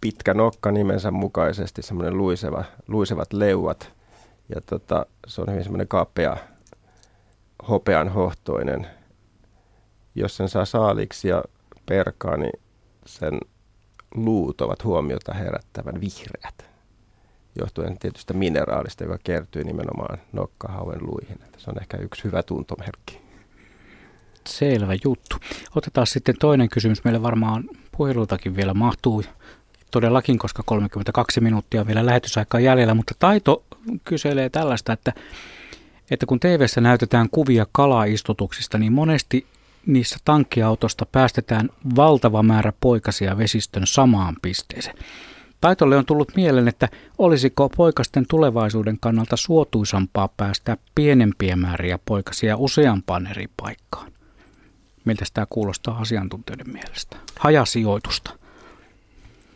[0.00, 3.92] pitkä nokka nimensä mukaisesti, semmoinen luiseva, luisevat leuat.
[4.54, 6.36] Ja tota, se on hyvin semmoinen kapea,
[7.68, 8.86] hopean hohtoinen.
[10.14, 11.44] Jos sen saa saaliksi ja
[11.86, 12.60] perkaa, niin
[13.06, 13.40] sen
[14.14, 16.67] luut ovat huomiota herättävän vihreät,
[17.58, 21.38] johtuen tietystä mineraalista, joka kertyy nimenomaan nokkahauen luihin.
[21.44, 23.20] Että se on ehkä yksi hyvä tuntomerkki.
[24.48, 25.36] Selvä juttu.
[25.74, 27.04] Otetaan sitten toinen kysymys.
[27.04, 27.64] Meille varmaan
[27.96, 29.22] puhelultakin vielä mahtuu
[29.90, 33.64] todellakin, koska 32 minuuttia on vielä lähetysaikaa jäljellä, mutta Taito
[34.04, 35.12] kyselee tällaista, että,
[36.10, 39.46] että kun tv näytetään kuvia kalaistutuksista, niin monesti
[39.86, 44.96] niissä tankkiautosta päästetään valtava määrä poikasia vesistön samaan pisteeseen.
[45.60, 53.26] Taitolle on tullut mieleen, että olisiko poikasten tulevaisuuden kannalta suotuisampaa päästää pienempiä määriä poikasia useampaan
[53.26, 54.12] eri paikkaan.
[55.04, 57.16] Miltä tämä kuulostaa asiantuntijoiden mielestä?
[57.38, 58.30] Hajasijoitusta.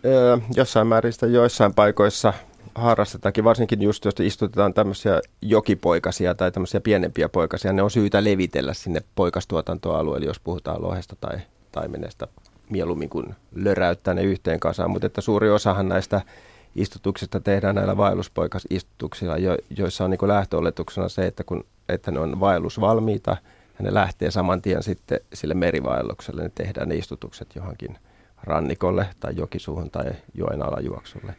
[0.04, 2.32] Öö, jossain määrin sitä joissain paikoissa
[2.74, 8.74] harrastetaankin, varsinkin just jos istutetaan tämmöisiä jokipoikasia tai tämmöisiä pienempiä poikasia, ne on syytä levitellä
[8.74, 11.38] sinne poikastuotantoalueelle, jos puhutaan lohesta tai
[11.72, 12.28] taimenesta
[12.73, 16.20] mieluummin kuin löräyttää ne yhteen kasaan, mutta että suuri osahan näistä
[16.77, 22.40] istutuksista tehdään näillä vaelluspoikasistutuksilla, jo, joissa on niin lähtöoletuksena se, että, kun, että ne on
[22.40, 23.36] vaellusvalmiita
[23.78, 27.99] ja ne lähtee saman tien sitten sille merivaellukselle, ne tehdään ne istutukset johonkin
[28.43, 31.35] rannikolle tai jokisuuhun tai joen alajuoksulle.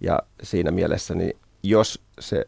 [0.00, 2.44] Ja siinä mielessä, niin jos se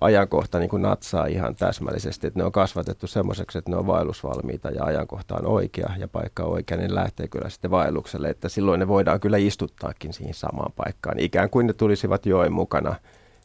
[0.00, 4.70] ajankohta niin kuin natsaa ihan täsmällisesti, että ne on kasvatettu semmoiseksi, että ne on vaellusvalmiita
[4.70, 8.80] ja ajankohta on oikea ja paikka on oikea, niin lähtee kyllä sitten vaellukselle, että silloin
[8.80, 12.94] ne voidaan kyllä istuttaakin siihen samaan paikkaan, ikään kuin ne tulisivat joen mukana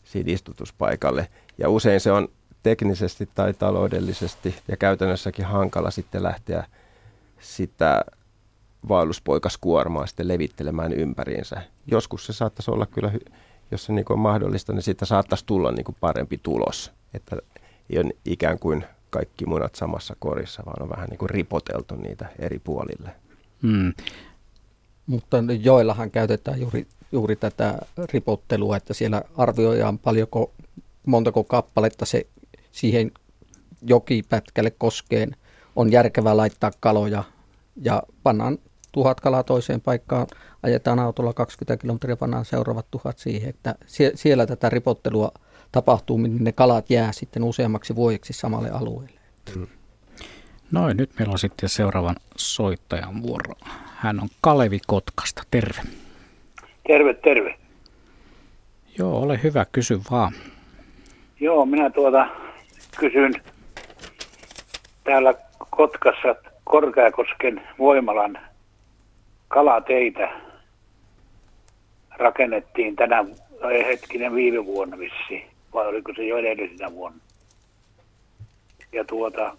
[0.04, 1.28] siinä istutuspaikalle.
[1.58, 2.28] Ja usein se on
[2.64, 6.64] teknisesti tai taloudellisesti ja käytännössäkin hankala sitten lähteä
[7.40, 8.06] sitä
[8.90, 11.62] vaelluspoikaskuormaa sitten levittelemään ympäriinsä.
[11.92, 13.12] Joskus se saattaisi olla kyllä,
[13.72, 16.92] jos se niin on mahdollista, niin siitä saattaisi tulla niin kuin parempi tulos.
[17.14, 17.38] Että
[17.90, 22.26] ei ole ikään kuin kaikki munat samassa korissa, vaan on vähän niin kuin ripoteltu niitä
[22.40, 23.10] eri puolille.
[23.62, 23.94] Hmm.
[25.08, 27.80] Mutta joillahan käytetään juuri, juuri tätä
[28.14, 30.54] ripottelua, että siellä arvioidaan paljonko,
[31.06, 32.28] montako kappaletta se
[32.72, 33.12] siihen
[33.82, 35.36] jokipätkälle koskeen
[35.76, 37.24] on järkevää laittaa kaloja
[37.82, 38.58] ja pannaan
[38.98, 40.28] tuhat kalaa toiseen paikkaan,
[40.64, 45.32] ajetaan autolla 20 kilometriä, pannaan seuraavat tuhat siihen, että sie- siellä tätä ripottelua
[45.72, 49.20] tapahtuu, niin ne kalat jää sitten useammaksi vuodeksi samalle alueelle.
[49.56, 49.68] Mm.
[50.72, 53.54] Noin, nyt meillä on sitten seuraavan soittajan vuoro.
[53.96, 55.44] Hän on Kalevi Kotkasta.
[55.52, 55.82] Terve.
[56.88, 57.56] Terve, terve.
[58.98, 60.34] Joo, ole hyvä, kysy vaan.
[61.40, 62.28] Joo, minä tuota
[63.00, 63.34] kysyn
[65.04, 65.34] täällä
[65.70, 68.40] Kotkassa Korkeakosken voimalan
[69.48, 70.30] kalateitä
[72.18, 73.26] rakennettiin tänä
[73.88, 77.20] hetkinen viime vuonna vissi, vai oliko se jo edellisenä vuonna.
[78.92, 79.58] Ja tuota,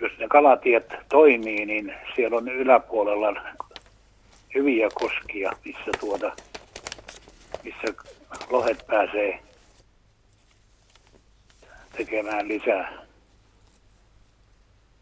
[0.00, 3.34] jos ne kalatiet toimii, niin siellä on yläpuolella
[4.54, 6.32] hyviä koskia, missä tuota,
[7.64, 8.04] missä
[8.50, 9.38] lohet pääsee
[11.96, 13.04] tekemään lisää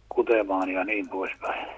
[0.09, 1.68] kutemaan ja niin poispäin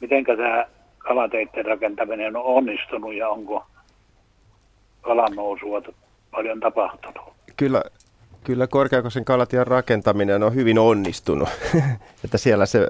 [0.00, 0.66] miten tämä
[0.98, 3.66] kalateiden rakentaminen on onnistunut ja onko
[5.00, 5.82] kalan nousua
[6.30, 7.24] paljon tapahtunut?
[7.56, 7.82] Kyllä,
[8.44, 11.48] kyllä Korkeakosen kalatien rakentaminen on hyvin onnistunut,
[12.24, 12.88] että siellä se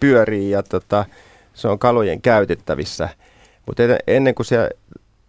[0.00, 1.04] pyörii ja tota,
[1.54, 3.08] se on kalojen käytettävissä.
[3.66, 4.70] Mutta ennen kuin se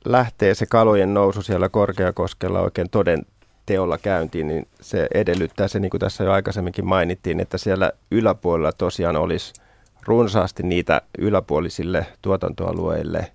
[0.05, 3.19] lähtee se kalojen nousu siellä Korkeakoskella oikein toden
[3.65, 8.71] teolla käyntiin, niin se edellyttää se, niin kuin tässä jo aikaisemminkin mainittiin, että siellä yläpuolella
[8.71, 9.53] tosiaan olisi–
[10.09, 13.31] runsaasti niitä yläpuolisille tuotantoalueille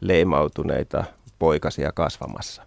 [0.00, 1.04] leimautuneita
[1.38, 2.62] poikasia kasvamassa.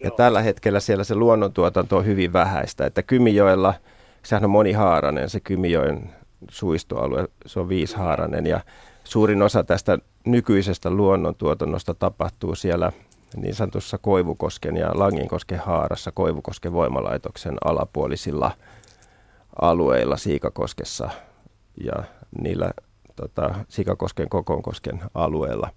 [0.00, 0.16] Ja Joo.
[0.16, 3.74] tällä hetkellä siellä se luonnontuotanto on hyvin vähäistä, että Kymijoella,
[4.22, 6.10] sehän on monihaarainen se Kymijoen
[6.50, 8.60] suistoalue, se on viisihaarainen ja
[9.04, 12.92] suurin osa tästä nykyisestä luonnontuotannosta tapahtuu siellä
[13.36, 18.50] niin sanotussa Koivukosken ja Langinkosken haarassa Koivukosken voimalaitoksen alapuolisilla
[19.62, 21.10] alueilla Siikakoskessa
[21.84, 22.04] ja
[22.40, 22.70] niillä
[23.16, 25.70] tota, Sikakosken, Kokonkosken alueella.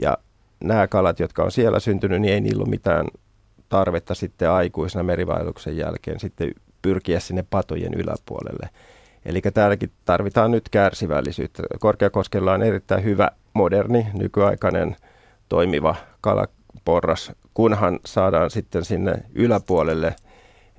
[0.00, 0.18] Ja
[0.64, 3.06] nämä kalat, jotka on siellä syntynyt, niin ei niillä ole mitään
[3.68, 6.52] tarvetta sitten aikuisena merivaelluksen jälkeen sitten
[6.82, 8.68] pyrkiä sinne patojen yläpuolelle.
[9.24, 11.62] Eli täälläkin tarvitaan nyt kärsivällisyyttä.
[11.78, 14.96] Korkeakoskella on erittäin hyvä, moderni, nykyaikainen,
[15.48, 20.16] toimiva kalaporras, kunhan saadaan sitten sinne yläpuolelle–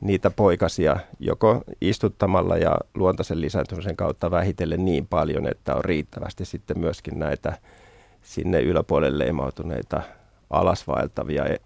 [0.02, 6.80] niitä poikasia joko istuttamalla ja luontaisen lisääntymisen kautta vähitellen niin paljon, että on riittävästi sitten
[6.80, 7.58] myöskin näitä
[8.22, 10.02] sinne yläpuolelle leimautuneita
[10.50, 11.62] alasvaeltavia e-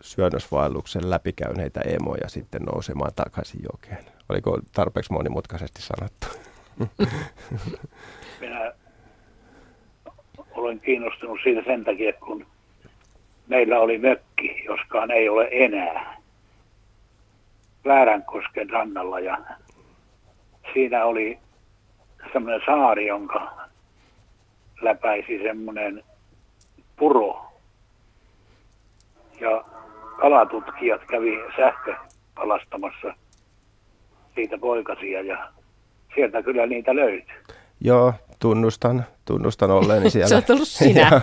[0.00, 4.04] syönnösvaelluksen läpikäyneitä emoja sitten nousemaan takaisin jokeen.
[4.28, 6.26] Oliko tarpeeksi monimutkaisesti sanottu?
[8.40, 8.72] Minä
[10.50, 12.46] olen kiinnostunut siitä sen takia, kun
[13.46, 16.17] meillä oli mökki, joskaan ei ole enää,
[17.84, 19.38] Vääränkosken rannalla ja
[20.72, 21.38] siinä oli
[22.32, 23.52] semmoinen saari, jonka
[24.80, 26.04] läpäisi semmoinen
[26.96, 27.44] puro.
[29.40, 29.64] Ja
[30.20, 33.14] kalatutkijat kävi sähköpalastamassa
[34.34, 35.48] siitä poikasia ja
[36.14, 37.34] sieltä kyllä niitä löytyi.
[37.80, 40.28] Joo, tunnustan, tunnustan olleeni siellä.
[40.28, 41.10] Se on tullut sinä.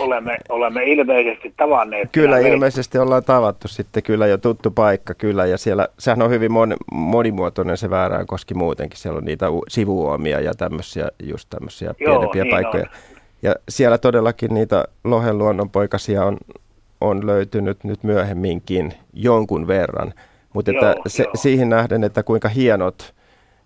[0.00, 2.08] olemme, olemme ilmeisesti tavanneet.
[2.12, 3.02] Kyllä, ilmeisesti me...
[3.02, 5.46] ollaan tavattu sitten kyllä jo tuttu paikka kyllä.
[5.46, 8.98] Ja siellä, sehän on hyvin mon, monimuotoinen se väärään koski muutenkin.
[8.98, 12.84] Siellä on niitä sivuomia ja tämmöisiä, just tämmöisiä Joo, pienempiä niin paikkoja.
[12.84, 12.90] On.
[13.42, 16.36] Ja siellä todellakin niitä lohen luonnonpoikasia on,
[17.00, 20.14] on löytynyt nyt myöhemminkin jonkun verran.
[20.52, 23.14] Mutta että se, siihen nähden, että kuinka hienot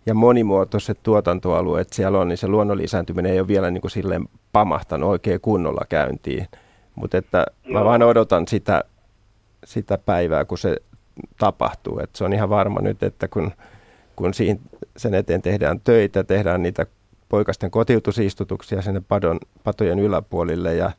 [0.07, 4.29] ja monimuotoiset tuotantoalueet siellä on, niin se luonnon lisääntyminen ei ole vielä niin kuin silleen
[4.53, 6.49] pamahtanut oikein kunnolla käyntiin.
[6.95, 7.79] Mutta että Joo.
[7.79, 8.85] mä vaan odotan sitä,
[9.65, 10.77] sitä päivää, kun se
[11.39, 12.01] tapahtuu.
[12.01, 13.53] Et se on ihan varma nyt, että kun,
[14.17, 14.61] kun siihen,
[14.97, 16.87] sen eteen tehdään töitä, tehdään niitä
[17.29, 20.91] poikasten kotiutusistutuksia sinne padon, patojen yläpuolille ja,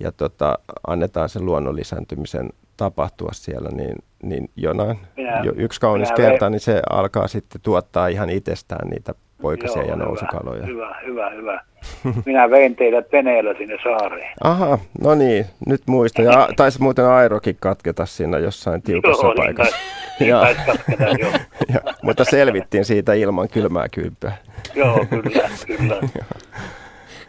[0.00, 6.12] ja tota, annetaan sen luonnon lisääntymisen tapahtua siellä, niin, niin jonain, minä, jo yksi kaunis
[6.12, 6.52] kerta, vein...
[6.52, 10.66] niin se alkaa sitten tuottaa ihan itsestään niitä poikasia Joo, ja nousukaloja.
[10.66, 11.60] Hyvä, hyvä, hyvä.
[12.26, 14.32] Minä vein teidät veneellä sinne saareen.
[14.44, 16.22] Aha, no niin, nyt muista.
[16.22, 19.76] Ja taisi muuten aerokin katketa siinä jossain tiukassa joo, niin paikassa.
[20.20, 21.32] Niin ja, katketa, joo.
[21.74, 24.32] ja, mutta selvittiin siitä ilman kylmää kylpyä.
[24.74, 25.96] joo, kyllä, kyllä.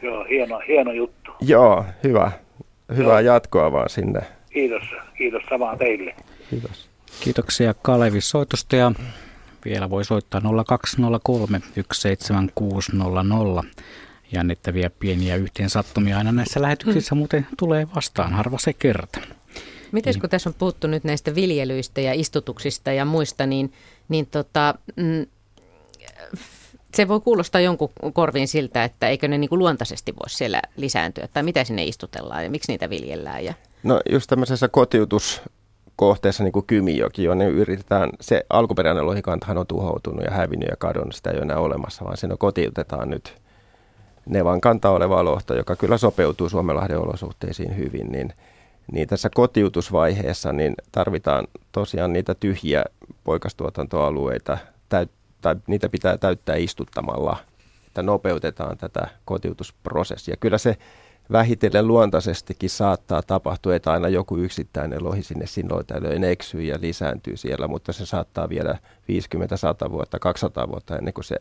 [0.01, 1.31] joo, hieno, hieno juttu.
[1.41, 2.31] Joo, hyvä.
[2.95, 3.33] Hyvää joo.
[3.33, 4.21] jatkoa vaan sinne
[4.53, 4.83] Kiitos,
[5.17, 6.15] kiitos samaa teille.
[6.51, 6.89] Kiitos.
[7.19, 8.91] Kiitoksia Kalevi soitosta ja
[9.65, 11.61] vielä voi soittaa 0203
[11.93, 13.63] 17600.
[14.31, 19.19] Jännittäviä pieniä yhteensattumia aina näissä lähetyksissä muuten tulee vastaan, harva se kerta.
[19.91, 23.73] Miten kun tässä on puhuttu nyt näistä viljelyistä ja istutuksista ja muista, niin,
[24.09, 25.25] niin tota, mm,
[26.95, 31.27] se voi kuulostaa jonkun korviin siltä, että eikö ne niin kuin luontaisesti voisi siellä lisääntyä,
[31.27, 33.45] tai mitä sinne istutellaan ja miksi niitä viljellään.
[33.45, 33.53] Ja...
[33.83, 34.67] No just tämmöisessä
[35.95, 41.15] kotiutuskohteessa niin kuin Kymijoki, jonne yritetään, se alkuperäinen lohikantahan on tuhoutunut ja hävinnyt ja kadonnut,
[41.15, 43.35] sitä ei ole enää olemassa, vaan siinä kotiutetaan nyt
[44.25, 48.33] Nevan kanta oleva lohto, joka kyllä sopeutuu Suomenlahden olosuhteisiin hyvin, niin,
[48.91, 52.83] niin tässä kotiutusvaiheessa niin tarvitaan tosiaan niitä tyhjiä
[53.23, 54.57] poikastuotantoalueita,
[54.89, 55.11] täyt,
[55.41, 57.37] tai niitä pitää täyttää istuttamalla,
[57.87, 60.35] että nopeutetaan tätä kotiutusprosessia.
[60.39, 60.77] Kyllä se
[61.31, 67.67] vähitellen luontaisestikin saattaa tapahtua, että aina joku yksittäinen lohi sinne sinloitäilöön eksyy ja lisääntyy siellä,
[67.67, 68.77] mutta se saattaa vielä
[69.07, 71.35] 50, 100 vuotta, 200 vuotta ennen kuin se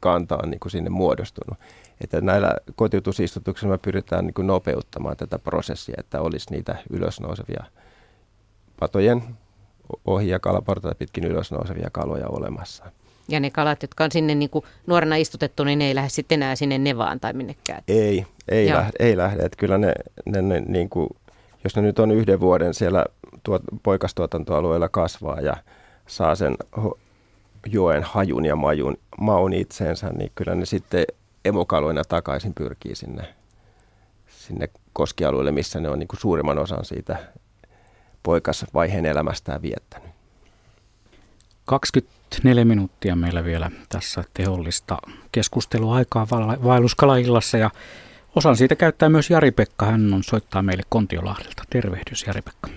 [0.00, 1.58] kanta on niin kuin sinne muodostunut.
[2.00, 7.64] Että näillä kotiutusistutuksilla me pyritään niin kuin nopeuttamaan tätä prosessia, että olisi niitä ylösnousevia
[8.80, 9.22] patojen
[10.04, 10.38] ohi ja
[10.98, 12.84] pitkin ylösnousevia kaloja olemassa.
[13.28, 16.42] Ja ne kalat, jotka on sinne niin kuin nuorena istutettu, niin ne ei lähde sitten
[16.42, 17.82] enää sinne nevaan tai minnekään.
[17.88, 19.42] Ei, ei, lähde, ei lähde.
[19.42, 19.92] Että kyllä ne,
[20.26, 21.08] ne, ne niin kuin,
[21.64, 23.04] jos ne nyt on yhden vuoden siellä
[23.42, 25.56] tuot, poikastuotantoalueella kasvaa ja
[26.06, 26.98] saa sen ho,
[27.66, 31.04] joen hajun ja majun, maun itseensä, niin kyllä ne sitten
[31.44, 33.34] emokaloina takaisin pyrkii sinne,
[34.28, 37.16] sinne koskialueelle, missä ne on niin kuin suurimman osan siitä
[38.22, 40.10] poikasvaiheen elämästään viettänyt.
[42.32, 44.96] 24 minuuttia meillä vielä tässä tehollista
[45.32, 46.26] keskusteluaikaa
[46.64, 47.70] vaelluskalaillassa ja
[48.36, 49.86] osan siitä käyttää myös Jari-Pekka.
[49.86, 51.62] Hän on soittaa meille Kontiolahdelta.
[51.70, 52.68] Tervehdys Jari-Pekka.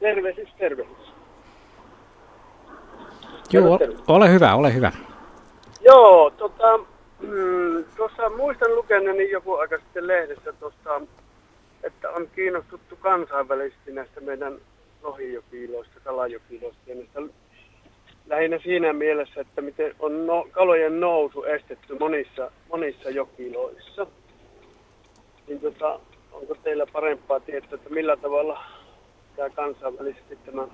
[0.00, 1.12] Tervehdys, tervehdys.
[3.52, 4.92] Joo, ole hyvä, ole hyvä.
[5.80, 6.78] Joo, tota,
[7.20, 11.00] mm, tuossa muistan lukeneeni joku aika sitten lehdessä tuosta,
[11.82, 14.54] että on kiinnostuttu kansainvälisesti näistä meidän
[15.02, 17.20] lohijokiloista, kalajokiloista ja näistä
[18.26, 24.06] lähinnä siinä mielessä, että miten on no, kalojen nousu estetty monissa, monissa jokiloissa.
[25.48, 26.00] Niin tota,
[26.32, 28.64] onko teillä parempaa tietoa, että millä tavalla
[29.36, 30.68] tämä kansainvälisesti tämä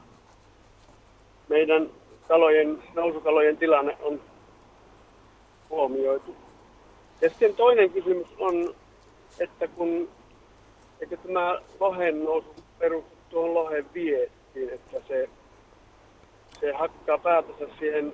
[1.49, 1.91] meidän
[2.29, 4.21] kalojen, nousukalojen tilanne on
[5.71, 6.37] huomioitu.
[7.21, 8.75] Ja sitten toinen kysymys on,
[9.41, 10.09] että kun
[11.01, 15.29] eikö tämä lohen nousu perustu tuohon lohen viettiin, että se
[16.61, 18.13] se hakkaa päätänsä siihen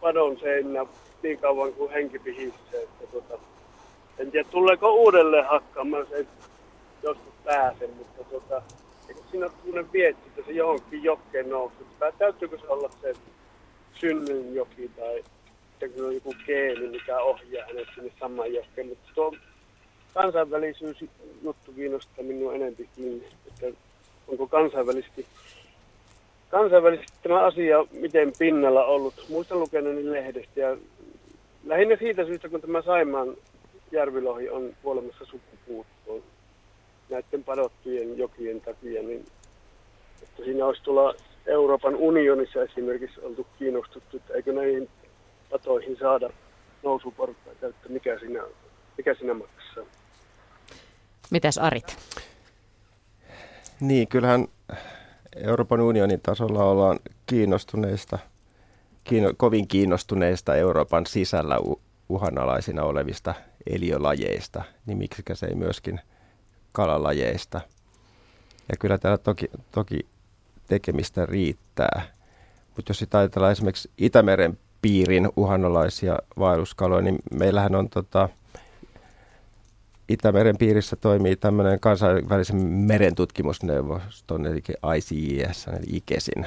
[0.00, 0.86] padon seinä
[1.22, 2.82] niin kauan kuin henki pihisee.
[2.82, 3.38] Että tuota,
[4.18, 6.26] en tiedä, tuleeko uudelleen hakkaamaan, se
[7.02, 8.62] joskus pääse, mutta tuota,
[9.08, 11.74] eikö siinä ole sellainen vietti, että se johonkin jokeen nousi.
[12.18, 13.14] Täytyykö se olla se
[13.94, 15.22] Synnynjoki tai
[15.94, 18.88] kun on joku geeni, mikä ohjaa hänet sinne samaan jokeen.
[18.88, 19.32] Mutta tuo
[20.14, 21.04] kansainvälisyys
[21.42, 23.66] juttu kiinnostaa minua enemmän kiinni, että
[24.28, 25.26] onko kansainvälisesti,
[26.54, 29.14] kansainvälisesti tämä asia miten pinnalla ollut.
[29.28, 30.76] Muistan lukeneeni lehdestä ja
[31.64, 33.36] lähinnä siitä syystä, kun tämä Saimaan
[33.92, 36.22] järvilohi on kuolemassa sukupuuttoon
[37.10, 39.26] näiden padottujen jokien takia, niin
[40.22, 41.14] että siinä olisi tulla
[41.46, 44.88] Euroopan unionissa esimerkiksi oltu kiinnostuttu, että eikö näihin
[45.50, 46.30] patoihin saada
[46.82, 48.42] nousuportaita, että mikä siinä,
[48.98, 49.84] mikä siinä maksaa.
[51.30, 51.96] Mitäs Arit?
[53.80, 54.48] Niin, kyllähän
[55.36, 58.18] Euroopan unionin tasolla ollaan kiinnostuneista,
[59.04, 61.58] kiinno, kovin kiinnostuneista Euroopan sisällä
[62.08, 63.34] uhanalaisina olevista
[63.70, 66.00] eliölajeista, niin miksikä se ei myöskin
[66.72, 67.60] kalalajeista.
[68.68, 70.06] Ja kyllä täällä toki, toki
[70.68, 72.02] tekemistä riittää.
[72.76, 78.28] Mutta jos sitä ajatellaan esimerkiksi Itämeren piirin uhanalaisia vaelluskaloja, niin meillähän on tota,
[80.08, 84.62] Itämeren piirissä toimii tämmöinen kansainvälisen merentutkimusneuvoston, eli
[84.96, 86.46] ICIS, eli IKESin,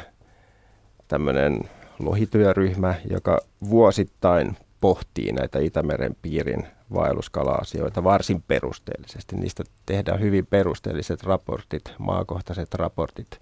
[1.08, 1.60] tämmöinen
[2.00, 3.40] lohityöryhmä, joka
[3.70, 9.36] vuosittain pohtii näitä Itämeren piirin vaelluskala-asioita varsin perusteellisesti.
[9.36, 13.42] Niistä tehdään hyvin perusteelliset raportit, maakohtaiset raportit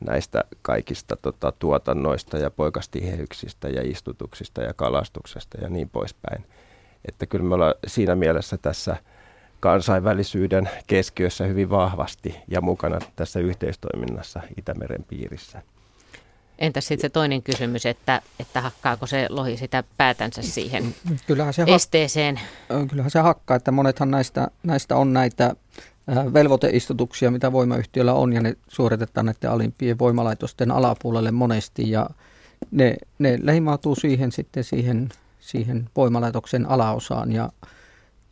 [0.00, 6.44] näistä kaikista tota, tuotannoista ja poikastiheyksistä ja istutuksista ja kalastuksesta ja niin poispäin.
[7.08, 8.96] Että kyllä me ollaan siinä mielessä tässä
[9.60, 15.62] kansainvälisyyden keskiössä hyvin vahvasti ja mukana tässä yhteistoiminnassa Itämeren piirissä.
[16.58, 20.94] Entäs sitten se toinen kysymys, että, että hakkaako se lohi sitä päätänsä siihen
[21.26, 22.40] kyllähän se esteeseen?
[22.72, 25.56] Hak- kyllähän se hakkaa, että monethan näistä, näistä on näitä
[26.32, 32.10] velvoiteistutuksia, mitä voimayhtiöllä on, ja ne suoritetaan näiden alimpien voimalaitosten alapuolelle monesti, ja
[32.70, 35.08] ne, ne leimautuu siihen sitten siihen,
[35.40, 37.50] siihen voimalaitoksen alaosaan, ja,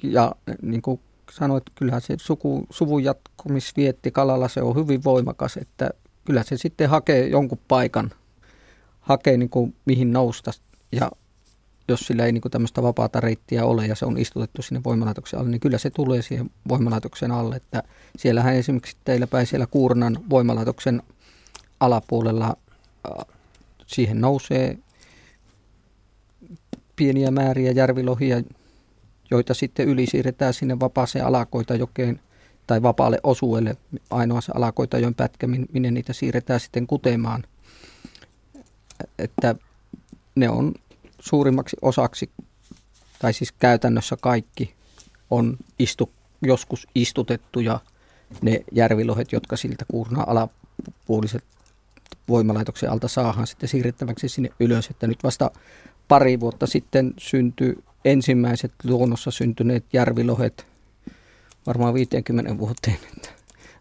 [0.03, 0.33] ja
[0.63, 5.91] niin kuin sanoit, kyllähän se suku, suvun jatkumisvietti kalalla se on hyvin voimakas, että
[6.25, 8.11] kyllä se sitten hakee jonkun paikan,
[9.01, 10.51] hakee niin kuin mihin nousta,
[10.93, 11.11] ja
[11.89, 15.51] jos sillä ei niin tämmöistä vapaata reittiä ole ja se on istutettu sinne voimalaitoksen alle,
[15.51, 17.57] niin kyllä se tulee siihen voimalaitoksen alle.
[17.57, 17.83] Että
[18.17, 21.03] siellähän esimerkiksi teillä päin siellä Kuurnan voimalaitoksen
[21.81, 22.57] alapuolella
[23.07, 23.27] äh,
[23.87, 24.79] siihen nousee
[26.97, 28.43] pieniä määriä järvilohia,
[29.31, 32.21] joita sitten yli siirretään sinne vapaaseen alakoitajokeen
[32.67, 33.77] tai vapaalle osuelle
[34.11, 37.45] ainoa se alakoitajoen pätkä, minne niitä siirretään sitten kutemaan.
[39.19, 39.55] Että
[40.35, 40.75] ne on
[41.19, 42.31] suurimmaksi osaksi,
[43.19, 44.75] tai siis käytännössä kaikki,
[45.31, 46.11] on istu,
[46.43, 47.81] joskus istutettuja
[48.43, 51.45] ne järvilohet, jotka siltä kuurnaa alapuoliset
[52.29, 54.91] voimalaitoksen alta saahan sitten siirrettäväksi sinne ylös.
[54.91, 55.51] Että nyt vasta
[56.09, 57.75] pari vuotta sitten syntyi
[58.05, 60.67] ensimmäiset luonnossa syntyneet järvilohet
[61.67, 62.99] varmaan 50 vuoteen.
[63.17, 63.29] Että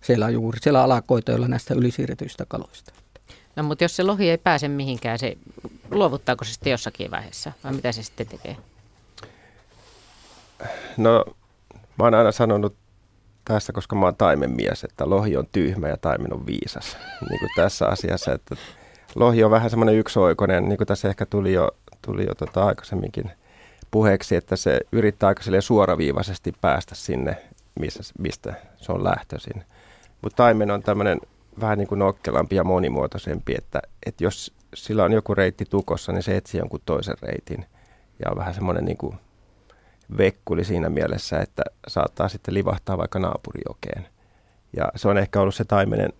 [0.01, 2.93] siellä on juuri siellä alakoita, joilla näistä ylisiirretyistä kaloista.
[3.55, 5.37] No mutta jos se lohi ei pääse mihinkään, se
[5.91, 8.57] luovuttaako se sitten jossakin vaiheessa vai mitä se sitten tekee?
[10.97, 11.25] No
[11.99, 12.75] mä oon aina sanonut
[13.45, 16.97] tästä, koska mä oon taimenmies, että lohi on tyhmä ja taimen on viisas.
[17.29, 18.55] Niin kuin tässä asiassa, että
[19.15, 21.71] lohi on vähän semmoinen yksioikoinen, niin kuin tässä ehkä tuli jo,
[22.01, 23.31] tuli jo tota aikaisemminkin
[23.93, 27.37] puheeksi, että se yrittää aika suoraviivaisesti päästä sinne,
[27.79, 29.63] missä, mistä se on lähtöisin.
[30.21, 31.21] Mutta taimen on tämmöinen
[31.59, 36.23] vähän niin kuin nokkelampi ja monimuotoisempi, että, että jos sillä on joku reitti tukossa, niin
[36.23, 37.65] se etsii jonkun toisen reitin.
[38.19, 39.15] Ja on vähän semmoinen niin kuin
[40.17, 44.07] vekkuli siinä mielessä, että saattaa sitten livahtaa vaikka naapurijokeen.
[44.77, 46.13] Ja se on ehkä ollut se taimenen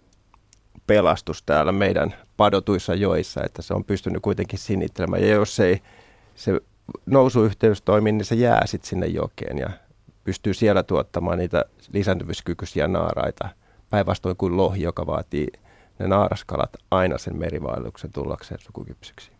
[0.88, 5.22] pelastus täällä meidän padotuissa joissa, että se on pystynyt kuitenkin sinittelemään.
[5.22, 5.82] Ja jos ei
[6.36, 6.62] se
[7.06, 9.70] nousuyhteys toimi, niin se jää sitten sinne jokeen ja
[10.24, 13.50] pystyy siellä tuottamaan niitä lisääntymiskykyisiä naaraita–
[13.94, 15.48] päinvastoin kuin lohi, joka vaatii
[16.00, 19.32] ne naaraskalat aina sen merivaelluksen tullakseen sukukypsyksi.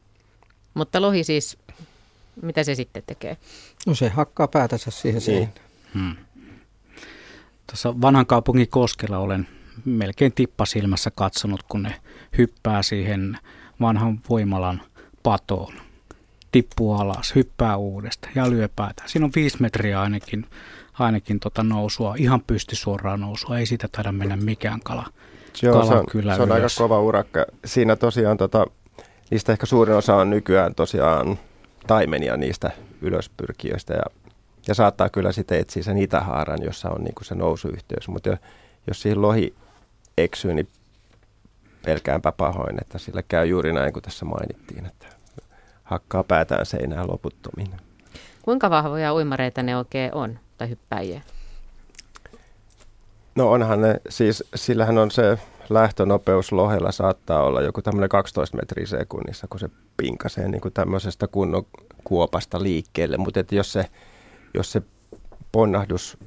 [0.74, 1.58] Mutta lohi siis,
[2.42, 3.38] mitä se sitten tekee?
[3.88, 5.50] No se hakkaa päätänsä siihen niin.
[5.94, 6.16] Hmm.
[7.68, 9.48] Tuossa vanhan kaupungin koskella olen
[9.86, 11.96] melkein tippasilmässä katsonut, kun ne
[12.38, 13.38] hyppää siihen
[13.82, 14.82] vanhan voimalan
[15.24, 15.74] patoon.
[16.54, 19.04] Tippuu alas, hyppää uudesta ja lyö päätä.
[19.06, 20.46] Siinä on viisi metriä ainakin
[21.00, 25.06] ainakin tota nousua, ihan pystysuoraa nousua, ei siitä taida mennä mikään kala.
[25.62, 27.46] Joo, kala se on, kyllä se on aika kova urakka.
[27.66, 28.66] Siinä tosiaan tota,
[29.32, 31.40] niistä ehkä suurin osa on nykyään tosiaan
[31.88, 32.72] taimenia niistä
[33.02, 34.04] ylöspyrkijöistä ja,
[34.68, 38.38] ja saattaa kyllä sitten etsiä sen itähaaran, jossa on niin se nousuyhteys, mutta
[38.88, 39.56] jos siihen lohi
[40.18, 40.68] eksyy, niin
[41.86, 45.08] pelkäänpä pahoin, että sillä käy juuri näin kuin tässä mainittiin, että
[45.94, 47.70] hakkaa päätään seinään loputtomiin.
[48.42, 51.22] Kuinka vahvoja uimareita ne oikein on, tai hyppäjiä?
[53.36, 55.38] No onhan ne, siis sillähän on se
[55.70, 61.28] lähtönopeus lohella saattaa olla joku tämmöinen 12 metriä sekunnissa, kun se pinkasee niin kuin tämmöisestä
[61.28, 61.66] kunnon
[62.04, 63.18] kuopasta liikkeelle.
[63.18, 63.86] Mutta jos se,
[64.54, 64.82] jos se
[65.52, 66.18] ponnahdus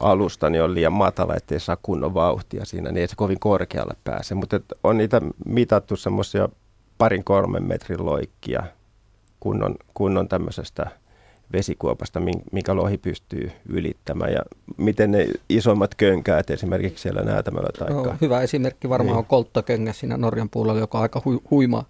[0.00, 3.94] alusta niin on liian matala, ettei saa kunnon vauhtia siinä, niin ei se kovin korkealle
[4.04, 4.34] pääse.
[4.34, 6.48] Mutta on niitä mitattu semmoisia
[6.98, 8.62] parin kolmen metrin loikkia
[9.40, 10.90] kunnon, kunnon tämmöisestä
[11.52, 14.40] vesikuopasta, minkä lohi pystyy ylittämään ja
[14.76, 19.18] miten ne isommat könkäät esimerkiksi siellä näätämällä tai no, Hyvä esimerkki varmaan niin.
[19.18, 21.84] on kolttaköngä siinä Norjan puolella, joka on aika hu, huima,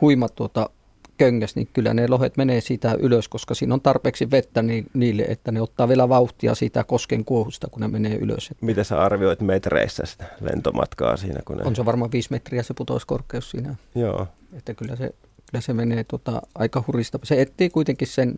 [0.00, 0.70] huima tuota,
[1.18, 5.22] köngäs, niin kyllä ne lohet menee siitä ylös, koska siinä on tarpeeksi vettä niin, niille,
[5.22, 8.50] että ne ottaa vielä vauhtia siitä kosken kuohusta, kun ne menee ylös.
[8.60, 11.40] Miten sä arvioit metreissä sitä lentomatkaa siinä?
[11.44, 11.64] Kun ne...
[11.64, 13.74] On se varmaan viisi metriä se putouskorkeus siinä.
[13.94, 14.26] Joo.
[14.56, 15.14] Että kyllä se,
[15.50, 17.18] kyllä se menee tota, aika hurista.
[17.22, 18.34] Se etsii kuitenkin sen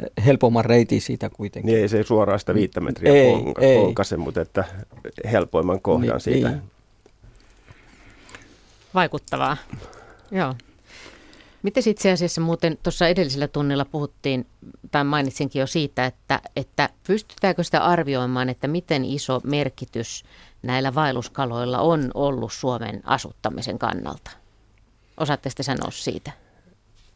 [0.00, 1.66] eh, helpomman reitin siitä kuitenkin.
[1.66, 3.78] Niin ei se suoraan sitä viittä metriä ei, polka, ei.
[3.78, 4.64] polkase, mutta että
[5.32, 6.48] helpoimman kohdan niin, siitä.
[6.48, 6.62] Niin.
[8.94, 9.56] Vaikuttavaa.
[10.30, 10.54] Joo.
[11.66, 14.46] Miten itse asiassa muuten tuossa edellisellä tunnilla puhuttiin,
[14.90, 20.24] tai mainitsinkin jo siitä, että, että pystytäänkö sitä arvioimaan, että miten iso merkitys
[20.62, 24.30] näillä vaelluskaloilla on ollut Suomen asuttamisen kannalta?
[25.16, 26.32] Osaatte sitten sanoa siitä?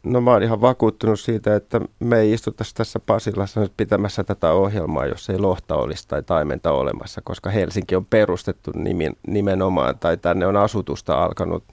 [0.03, 4.51] No mä oon ihan vakuuttunut siitä, että me ei istuttaisi tässä Pasilassa nyt pitämässä tätä
[4.51, 8.71] ohjelmaa, jos ei lohta olisi tai taimenta olemassa, koska Helsinki on perustettu
[9.27, 11.63] nimenomaan, tai tänne on asutusta alkanut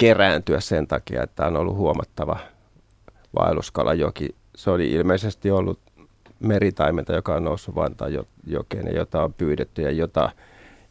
[0.00, 2.38] kerääntyä sen takia, että on ollut huomattava
[3.34, 4.34] vaelluskalajoki.
[4.56, 5.78] Se oli ilmeisesti ollut
[6.40, 8.12] meritaimenta, joka on noussut Vantaan
[8.46, 10.30] jokeen ja jota on pyydetty ja jota,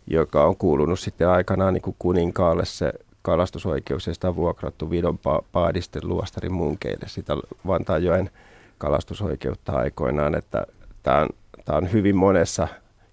[0.08, 5.20] joka on kuulunut sitten aikanaan niin kuin kuninkaalle se kalastusoikeus ja sitä on vuokrattu Vidon
[5.52, 7.38] paadisten luostarin munkeille sitä
[7.68, 8.30] Vantaanjoen
[8.78, 10.66] kalastusoikeutta aikoinaan, että
[11.04, 11.30] tämä on,
[11.66, 12.68] tämä on hyvin monessa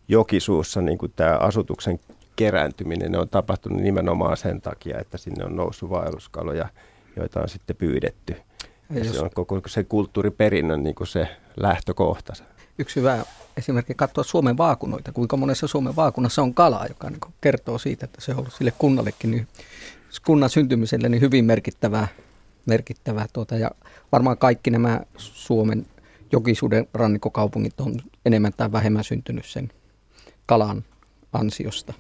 [0.09, 2.01] jokisuussa niin kuin tämä asutuksen
[2.36, 6.68] kerääntyminen ne on tapahtunut nimenomaan sen takia, että sinne on noussut vaelluskaloja,
[7.16, 8.36] joita on sitten pyydetty.
[8.90, 12.32] Ja, ja se on koko se kulttuuriperinnön niin kuin se lähtökohta.
[12.78, 13.24] Yksi hyvä
[13.56, 18.20] esimerkki katsoa Suomen vaakunoita, kuinka monessa Suomen vaakunassa on kalaa, joka niin kertoo siitä, että
[18.20, 19.48] se on ollut sille kunnallekin, niin,
[20.26, 22.08] kunnan syntymiselle niin hyvin merkittävää.
[22.66, 23.70] merkittävää tuota, ja
[24.12, 25.86] varmaan kaikki nämä Suomen
[26.32, 29.72] jokisuuden rannikkokaupungit on enemmän tai vähemmän syntynyt sen
[30.46, 30.84] kalan
[31.32, 31.94] ansiosta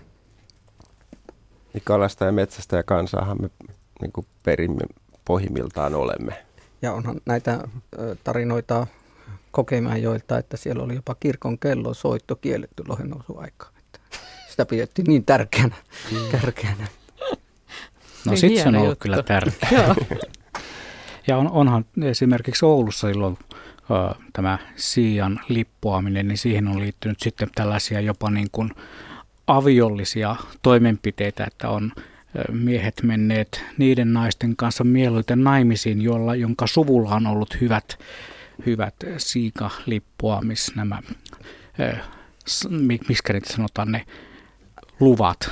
[1.76, 3.50] niin kalasta ja metsästä ja kansaahan me
[4.00, 4.82] niin kuin perimme
[5.24, 6.44] pohjimmiltaan olemme.
[6.82, 7.68] Ja onhan näitä
[8.24, 8.86] tarinoita
[10.02, 13.72] joilta, että siellä oli jopa kirkon kello soitto kielletty lohennousuaikaan.
[14.48, 15.74] Sitä pidettiin niin tärkeänä.
[16.12, 16.38] Mm.
[16.40, 16.86] tärkeänä.
[18.24, 19.02] No niin sitten se on ollut juttu.
[19.02, 19.94] kyllä tärkeä.
[21.28, 27.48] ja on, onhan esimerkiksi Oulussa silloin uh, tämä Siian lippuaminen, niin siihen on liittynyt sitten
[27.54, 28.70] tällaisia jopa niin kuin
[29.46, 31.92] aviollisia toimenpiteitä, että on
[32.52, 37.98] miehet menneet niiden naisten kanssa mieluiten naimisiin, jolla, jonka suvulla on ollut hyvät,
[38.66, 41.02] hyvät siikalippua, missä nämä,
[43.32, 44.06] niitä sanotaan, ne
[45.00, 45.50] luvat?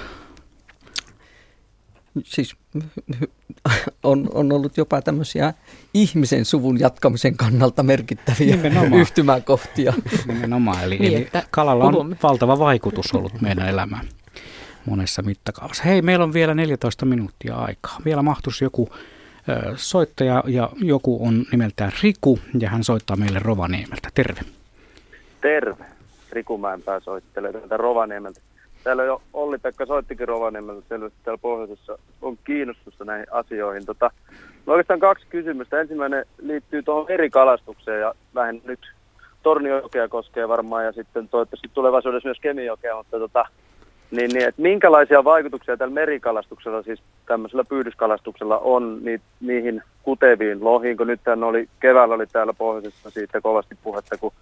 [2.25, 2.57] Siis
[4.03, 5.55] on, on ollut jopa tämmöisiä
[5.95, 9.01] ihmisen suvun jatkamisen kannalta merkittäviä Nimenomaan.
[9.01, 9.93] yhtymäkohtia.
[10.27, 14.09] Nimenomaan, eli, niin, eli kalalla on valtava vaikutus ollut meidän elämään
[14.87, 15.83] monessa mittakaavassa.
[15.83, 17.99] Hei, meillä on vielä 14 minuuttia aikaa.
[18.05, 18.89] Vielä mahtuisi joku
[19.49, 24.09] ö, soittaja ja joku on nimeltään Riku ja hän soittaa meille Rovaniemeltä.
[24.15, 24.41] Terve.
[25.41, 25.85] Terve.
[26.33, 28.41] Riku Mäenpää soittelee täältä Rovaniemeltä.
[28.85, 33.87] Täällä jo Olli-Pekka soittikin Rovaniemeltä selvästi täällä pohjoisessa on kiinnostusta näihin asioihin.
[33.87, 34.11] Tota,
[34.67, 35.81] no oikeastaan kaksi kysymystä.
[35.81, 38.81] Ensimmäinen liittyy tuohon eri kalastukseen ja vähän nyt
[39.43, 43.45] Torniojokea koskee varmaan ja sitten toivottavasti tulevaisuudessa myös Kemijokea, mutta tota,
[44.11, 50.97] niin, niin, että minkälaisia vaikutuksia tällä merikalastuksella, siis tämmöisellä pyydyskalastuksella on ni, niihin kuteviin lohiin,
[50.97, 54.33] kun nyt oli, keväällä oli täällä pohjoisessa siitä kovasti puhetta, kun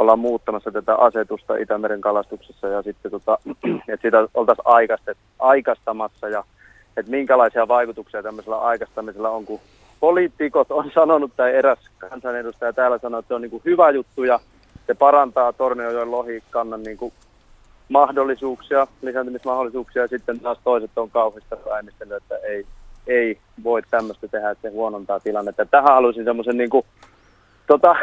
[0.00, 3.38] ollaan muuttamassa tätä asetusta Itämeren kalastuksessa ja sitten tota,
[3.88, 6.44] että sitä oltaisiin aikastamassa ja
[6.96, 9.60] että minkälaisia vaikutuksia tämmöisellä aikastamisella on, kun
[10.00, 14.24] poliitikot on sanonut tai eräs kansanedustaja täällä sanoi, että se on niin kuin hyvä juttu
[14.24, 14.40] ja
[14.86, 17.12] se parantaa Torniojoen lohikannan niin kuin
[17.88, 22.66] mahdollisuuksia, lisääntymismahdollisuuksia ja sitten taas toiset on kauheasti äänestänyt, että ei,
[23.06, 25.66] ei voi tämmöistä tehdä, että se huonontaa tilannetta.
[25.66, 26.86] Tähän haluaisin semmoisen niin kuin,
[27.66, 27.96] tota,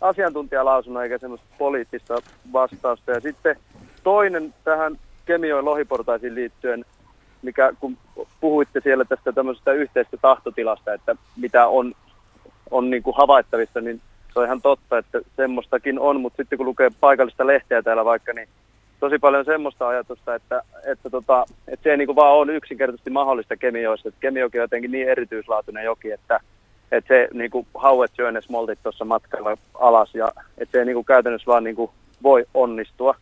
[0.00, 3.10] asiantuntijalausunnon eikä semmoista poliittista vastausta.
[3.10, 3.56] Ja sitten
[4.02, 6.84] toinen tähän Kemioin lohiportaisiin liittyen,
[7.42, 7.98] mikä kun
[8.40, 11.94] puhuitte siellä tästä tämmöisestä yhteisestä tahtotilasta, että mitä on,
[12.70, 14.00] on niin kuin havaittavissa, niin
[14.32, 18.32] se on ihan totta, että semmoistakin on, mutta sitten kun lukee paikallista lehteä täällä vaikka,
[18.32, 18.48] niin
[19.00, 23.10] tosi paljon semmoista ajatusta, että, että, tota, että se ei niin kuin vaan ole yksinkertaisesti
[23.10, 24.08] mahdollista Kemijoissa.
[24.08, 26.40] Että on jotenkin niin erityislaatuinen joki, että,
[26.92, 30.84] että se niin kuin hauet syö ne smoltit tuossa matkalla alas ja että se ei
[30.84, 31.90] niin kuin käytännössä vaan niin kuin
[32.22, 33.14] voi onnistua.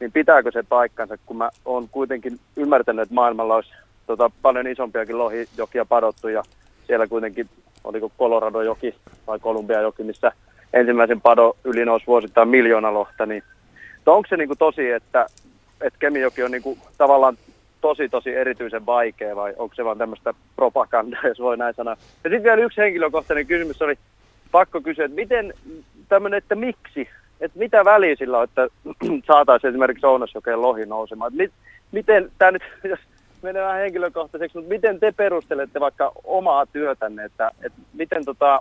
[0.00, 3.70] Niin pitääkö se paikkansa, kun mä oon kuitenkin ymmärtänyt, että maailmalla olisi
[4.06, 6.42] tota, paljon isompiakin lohijokia padottu ja
[6.86, 7.48] siellä kuitenkin,
[7.84, 8.94] oliko Colorado-joki
[9.26, 10.32] vai Kolumbia-joki, missä
[10.72, 13.42] ensimmäisen pado yli nousi vuosittain miljoona lohta, niin
[14.06, 15.26] onko se niinku tosi, että,
[15.80, 17.38] että Kemijoki on niinku tavallaan
[17.84, 21.96] tosi tosi erityisen vaikea vai onko se vaan tämmöistä propagandaa, jos voi näin sanoa.
[22.24, 23.98] Ja sitten vielä yksi henkilökohtainen kysymys oli
[24.50, 25.54] pakko kysyä, että miten
[26.08, 27.08] tämmöinen, että miksi,
[27.40, 28.68] että mitä väliä sillä on, että
[29.28, 31.32] saataisiin esimerkiksi Ounasjokeen lohi nousemaan.
[31.34, 31.52] mit,
[31.92, 33.00] miten, tämä nyt, jos
[33.42, 38.60] menee vähän henkilökohtaiseksi, mutta miten te perustelette vaikka omaa työtänne, että, että miten tota,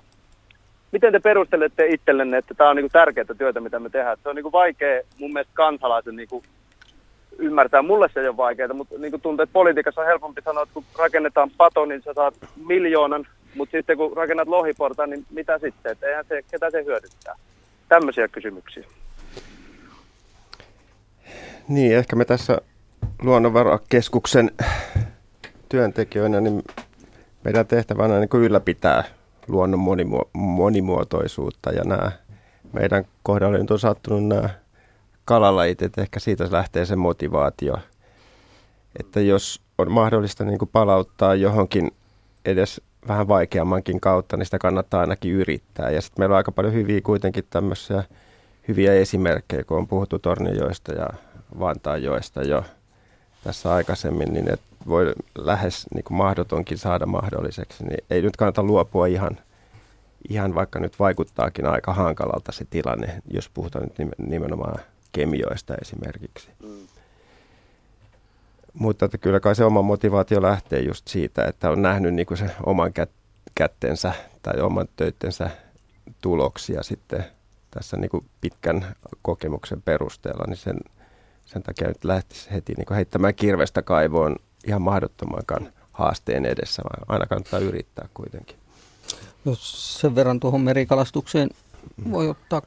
[0.92, 4.18] miten te perustelette itsellenne, että tämä on niin tärkeää työtä, mitä me tehdään?
[4.24, 6.44] Se on niin vaikea mun mielestä kansalaisen niin
[7.38, 7.82] ymmärtää.
[7.82, 10.84] Mulle se ei ole vaikeaa, mutta niin tuntuu, että politiikassa on helpompi sanoa, että kun
[11.00, 12.34] rakennetaan pato, niin sä saat
[12.66, 15.92] miljoonan, mutta sitten kun rakennat lohiportaan, niin mitä sitten?
[15.92, 17.36] Että eihän se, ketä se hyödyttää?
[17.90, 18.84] Tämmöisiä kysymyksiä.
[21.68, 22.58] Niin, ehkä me tässä
[23.22, 24.52] luonnonvarakeskuksen
[25.70, 26.64] työntekijöinä, niin
[27.44, 29.04] meidän tehtävänä on niin ylläpitää
[29.48, 32.12] luonnon monimuo- monimuotoisuutta ja nämä
[32.74, 34.50] meidän kohdalla nyt on sattunut nämä
[35.26, 37.78] kalalajit, että ehkä siitä lähtee se motivaatio,
[39.00, 41.92] että jos on mahdollista niin kuin palauttaa johonkin
[42.46, 45.90] edes vähän vaikeammankin kautta, niin sitä kannattaa ainakin yrittää.
[45.90, 48.04] Ja sitten meillä on aika paljon hyviä kuitenkin tämmöisiä
[48.68, 51.08] hyviä esimerkkejä, kun on puhuttu Torniojoista ja
[51.60, 52.64] Vantaanjoista jo
[53.44, 58.64] tässä aikaisemmin, niin että voi lähes niin kuin mahdotonkin saada mahdolliseksi, niin ei nyt kannata
[58.64, 59.38] luopua ihan,
[60.30, 64.80] ihan vaikka nyt vaikuttaakin aika hankalalta se tilanne, jos puhutaan nyt nimenomaan
[65.14, 66.50] kemioista esimerkiksi.
[66.64, 66.88] Mm.
[68.74, 72.38] Mutta että kyllä kai se oma motivaatio lähtee just siitä, että on nähnyt niin kuin
[72.38, 73.24] se oman kät-
[73.56, 75.50] kättensä tai oman töittensä
[76.22, 77.26] tuloksia sitten
[77.72, 80.78] tässä niin kuin pitkän kokemuksen perusteella, niin sen,
[81.46, 84.36] sen takia nyt lähtisi heti niin kuin heittämään kirvestä kaivoon
[84.68, 88.56] ihan mahdottomankaan haasteen edessä, vaan aina kannattaa yrittää kuitenkin.
[89.46, 91.50] Jos sen verran tuohon merikalastukseen
[92.12, 92.62] voi ottaa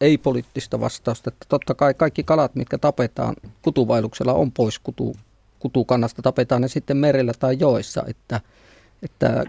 [0.00, 5.16] ei-poliittista vastausta, että totta kai kaikki kalat, mitkä tapetaan kutuvailuksella, on pois kutu,
[5.58, 8.40] kutukannasta, tapetaan ne sitten merellä tai joissa, että,
[9.02, 9.44] että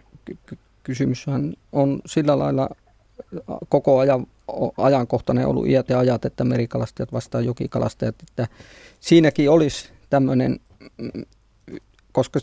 [0.83, 2.69] kysymyshän on sillä lailla
[3.69, 4.27] koko ajan
[4.77, 8.47] ajankohtainen ollut iät ja ajat, että merikalastajat vastaan jokikalastajat, että
[8.99, 10.59] siinäkin olisi tämmöinen
[12.11, 12.39] koska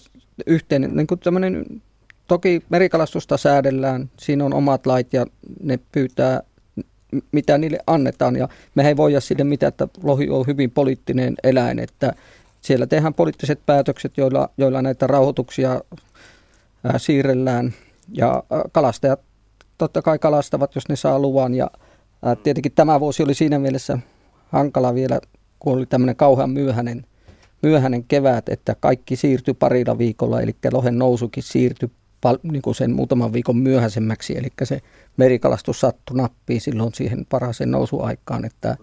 [0.46, 1.82] yhteinen, niin kuin tämmöinen,
[2.26, 5.26] toki merikalastusta säädellään, siinä on omat lait ja
[5.62, 6.42] ne pyytää
[7.32, 8.36] mitä niille annetaan.
[8.36, 12.12] Ja me ei voida sille mitään, että lohi on hyvin poliittinen eläin, että
[12.60, 15.80] siellä tehdään poliittiset päätökset, joilla, joilla näitä rauhoituksia
[16.84, 17.74] ää, siirrellään.
[18.12, 19.20] Ja ää, kalastajat
[19.78, 21.54] totta kai kalastavat, jos ne saa luvan.
[21.54, 21.70] Ja
[22.22, 23.98] ää, tietenkin tämä vuosi oli siinä mielessä
[24.48, 25.20] hankala vielä,
[25.58, 27.06] kun oli tämmöinen kauhean myöhäinen
[27.62, 31.90] myöhäinen kevät, että kaikki siirtyi parilla viikolla, eli lohen nousukin siirtyi
[32.42, 34.80] niin kuin sen muutaman viikon myöhäisemmäksi, eli se
[35.16, 38.76] merikalastus sattui nappiin silloin siihen parhaaseen nousuaikaan, että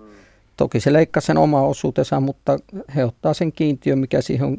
[0.58, 2.60] toki se leikkasi sen oma osuutensa, mutta
[2.96, 4.58] he ottaa sen kiintiön, mikä siihen on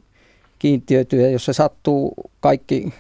[0.59, 2.93] kiintiöity, ja jos se sattuu kaikki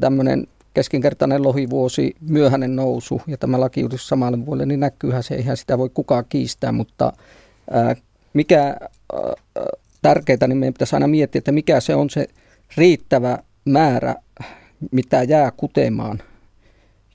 [0.00, 5.78] tämmöinen keskinkertainen lohivuosi, myöhäinen nousu ja tämä lakiuudistus samalle vuodelle, niin näkyyhän se, eihän sitä
[5.78, 7.12] voi kukaan kiistää, mutta
[7.70, 7.96] ää,
[8.32, 8.78] mikä ää,
[10.02, 12.26] tärkeää, niin meidän pitäisi aina miettiä, että mikä se on se
[12.76, 14.14] riittävä määrä,
[14.90, 16.22] mitä jää kutemaan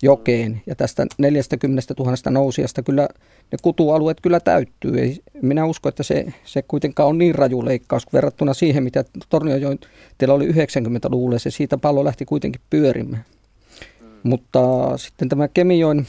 [0.02, 0.62] jokeen.
[0.66, 3.08] Ja tästä 40 000 nousijasta kyllä
[3.52, 5.00] ne kutualueet kyllä täyttyy.
[5.00, 9.80] Ei, minä uskon, että se, se kuitenkaan on niin raju leikkaus verrattuna siihen, mitä Torniojoen
[10.18, 11.40] teillä oli 90-luvulla.
[11.40, 13.26] Se siitä pallo lähti kuitenkin pyörimään.
[14.02, 14.08] Mm.
[14.24, 14.60] Mutta
[14.98, 16.08] sitten tämä Kemijoen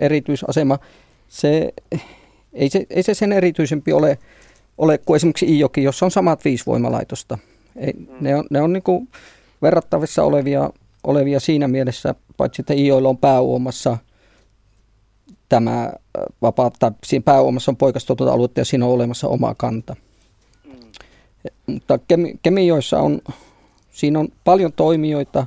[0.00, 0.78] erityisasema,
[1.28, 1.72] se,
[2.52, 4.18] ei, se, ei se sen erityisempi ole
[4.78, 7.38] ole kuin esimerkiksi Iijoki, jossa on samat viisi voimalaitosta.
[7.76, 8.06] Ei, mm.
[8.20, 9.08] Ne on, ne on niin kuin
[9.62, 10.70] verrattavissa olevia,
[11.04, 13.98] olevia siinä mielessä, paitsi että Iijoilla on pääuomassa
[15.48, 15.92] tämä
[16.42, 19.96] vapaa, tai siinä pääuomassa on poikastuotot aluetta ja siinä on olemassa oma kanta.
[20.64, 20.72] Mm.
[21.66, 23.20] Mutta Kemi, Kemijoissa on,
[23.90, 25.46] siinä on paljon toimijoita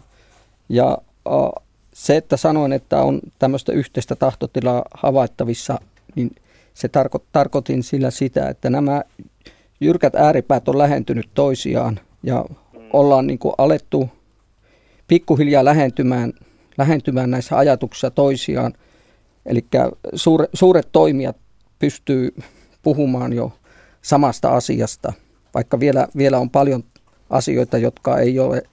[0.70, 0.98] ja
[1.30, 1.64] uh,
[1.94, 5.80] se, että sanoin, että on tämmöistä yhteistä tahtotilaa havaittavissa,
[6.16, 6.32] niin–
[6.78, 9.04] se tarko, tarkoitin sillä sitä, että nämä
[9.80, 12.46] jyrkät ääripäät on lähentynyt toisiaan ja
[12.94, 14.10] ollaan niin kuin alettu
[15.08, 16.34] pikkuhiljaa lähentymään,
[16.78, 18.74] lähentymään näissä ajatuksissa toisiaan.
[19.46, 19.66] Eli
[20.14, 21.38] suure, suuret toimijat
[21.80, 22.36] pystyy
[22.84, 23.52] puhumaan jo
[24.02, 25.14] samasta asiasta,
[25.54, 26.84] vaikka vielä, vielä on paljon
[27.30, 28.64] asioita, jotka ei ole,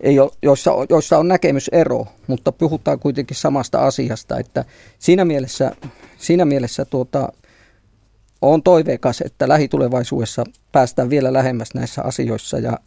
[0.00, 4.38] ei ole joissa, joissa on näkemysero, mutta puhutaan kuitenkin samasta asiasta.
[4.38, 4.64] Että
[4.98, 5.72] siinä mielessä,
[6.18, 7.32] siinä mielessä tuota,
[8.42, 12.78] on toiveikas, että lähitulevaisuudessa päästään vielä lähemmäs näissä asioissa ja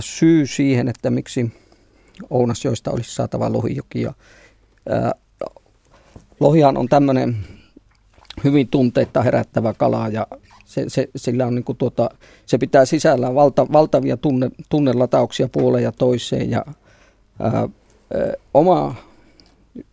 [0.00, 1.52] syy siihen, että miksi
[2.30, 4.00] Ounasjoista olisi saatava lohijoki.
[4.02, 4.12] Ja,
[4.88, 5.12] ää,
[6.40, 7.36] lohihan on tämmöinen
[8.44, 10.26] hyvin tunteita herättävä kala ja
[10.64, 12.10] se, se, sillä on niin tuota,
[12.46, 16.64] se pitää sisällään valta, valtavia tunne, tunnelatauksia puoleen ja toiseen ja
[17.40, 17.68] ää, ää,
[18.54, 18.94] oma,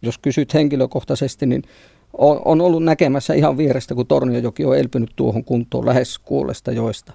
[0.01, 1.63] jos kysyt henkilökohtaisesti, niin
[2.13, 7.13] on, on ollut näkemässä ihan vierestä, kun Torniojoki on elpynyt tuohon kuntoon lähes kuolesta joista.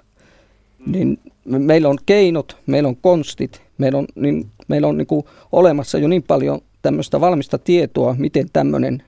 [0.87, 5.99] Niin meillä on keinot, meillä on konstit, meillä on, niin, meillä on niin kuin olemassa
[5.99, 9.03] jo niin paljon tämmöistä valmista tietoa, miten tämmöinen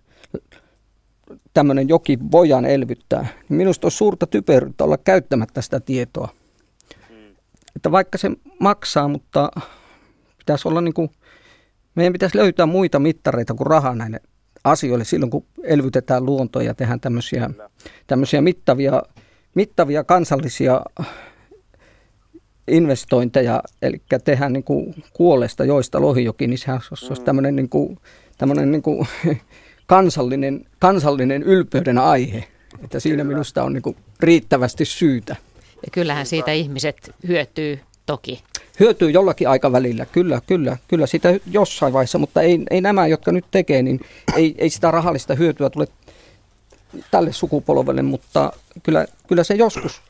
[1.54, 3.26] tämmöinen joki voidaan elvyttää.
[3.48, 6.28] Niin minusta on suurta typeryyttä olla käyttämättä sitä tietoa.
[7.08, 7.36] Hmm.
[7.76, 8.30] Että vaikka se
[8.60, 9.50] maksaa, mutta
[10.38, 11.10] pitäisi olla niin kuin,
[11.94, 14.20] meidän pitäisi löytää muita mittareita kuin rahaa näille
[14.64, 17.50] asioille silloin, kun elvytetään luontoa ja tehdään tämmöisiä,
[18.06, 19.02] tämmöisiä mittavia,
[19.54, 20.80] mittavia kansallisia
[22.70, 27.24] investointeja, eli tehdään niin kuin kuolesta joista lohijoki, niin sehän olisi mm.
[27.24, 27.98] tämmöinen, niin kuin,
[28.38, 29.08] tämmöinen niin kuin
[29.86, 32.44] kansallinen, kansallinen ylpeyden aihe.
[32.84, 33.34] Että siinä Kyllä.
[33.34, 35.36] minusta on niin kuin riittävästi syytä.
[35.82, 38.42] Ja kyllähän siitä ihmiset hyötyy toki.
[38.80, 43.44] Hyötyy jollakin aikavälillä, kyllä, kyllä, kyllä sitä jossain vaiheessa, mutta ei, ei nämä, jotka nyt
[43.50, 44.00] tekee, niin
[44.36, 45.88] ei, ei sitä rahallista hyötyä tule
[47.10, 48.52] tälle sukupolvelle, mutta
[48.82, 50.02] kyllä, kyllä se joskus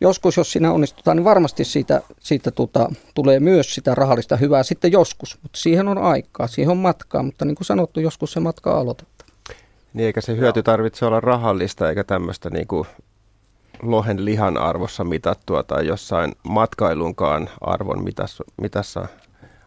[0.00, 4.92] joskus, jos siinä onnistutaan, niin varmasti siitä, siitä tuota, tulee myös sitä rahallista hyvää sitten
[4.92, 5.38] joskus.
[5.42, 9.28] Mutta siihen on aikaa, siihen on matkaa, mutta niin kuin sanottu, joskus se matka aloitetaan.
[9.94, 12.86] Niin eikä se hyöty tarvitse olla rahallista eikä tämmöistä niin kuin
[13.82, 19.08] lohen lihan arvossa mitattua tai jossain matkailunkaan arvon mitassa, mitassa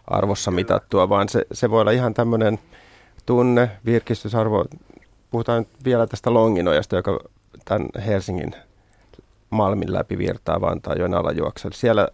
[0.08, 2.60] arvossa mitattua, vaan se, se voi olla ihan tämmöinen
[3.26, 4.66] tunne, virkistysarvo.
[5.32, 7.20] Puhutaan nyt vielä tästä Longinojasta, joka
[7.66, 8.56] tämän Helsingin
[9.52, 11.76] Malmin läpi virtaa Vantaajoen alajuoksella.
[11.78, 12.08] Siellä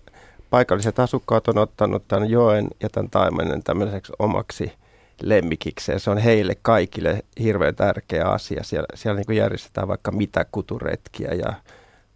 [0.49, 4.73] paikalliset asukkaat on ottanut tämän joen ja tämän taimenen tämmöiseksi omaksi
[5.22, 5.99] lemmikikseen.
[5.99, 8.64] Se on heille kaikille hirveän tärkeä asia.
[8.64, 11.53] Siellä, siellä niin järjestetään vaikka mitä kuturetkiä ja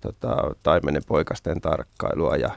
[0.02, 2.50] tota, taimenen poikasten tarkkailua ja,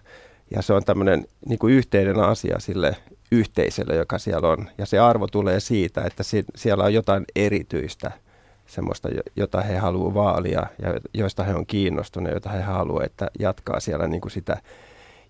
[0.50, 2.96] ja se on tämmöinen niin yhteinen asia sille
[3.32, 4.70] yhteisölle, joka siellä on.
[4.78, 8.12] Ja se arvo tulee siitä, että si- siellä on jotain erityistä–
[8.66, 13.80] semmoista, jota he haluavat vaalia ja joista he on kiinnostuneet, joita he haluavat, että jatkaa
[13.80, 14.56] siellä niin kuin sitä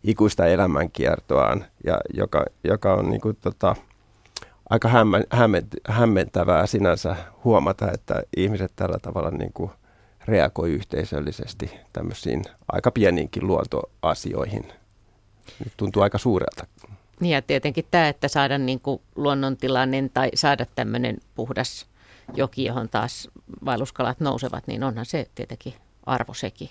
[0.05, 3.77] ikuista elämänkiertoaan, ja joka, joka on niin kuin, tota,
[4.71, 4.91] aika
[5.89, 9.71] hämmentävää sinänsä huomata, että ihmiset tällä tavalla niin kuin
[10.25, 14.73] reagoi yhteisöllisesti tämmöisiin aika pieniinkin luontoasioihin.
[15.65, 16.67] Nyt tuntuu aika suurelta.
[17.21, 21.87] Niin ja tietenkin tämä, että saada niin kuin luonnontilainen tai saada tämmöinen puhdas
[22.35, 23.31] joki, johon taas
[23.65, 25.75] vaelluskalat nousevat, niin onhan se tietenkin
[26.07, 26.69] arvo sekin.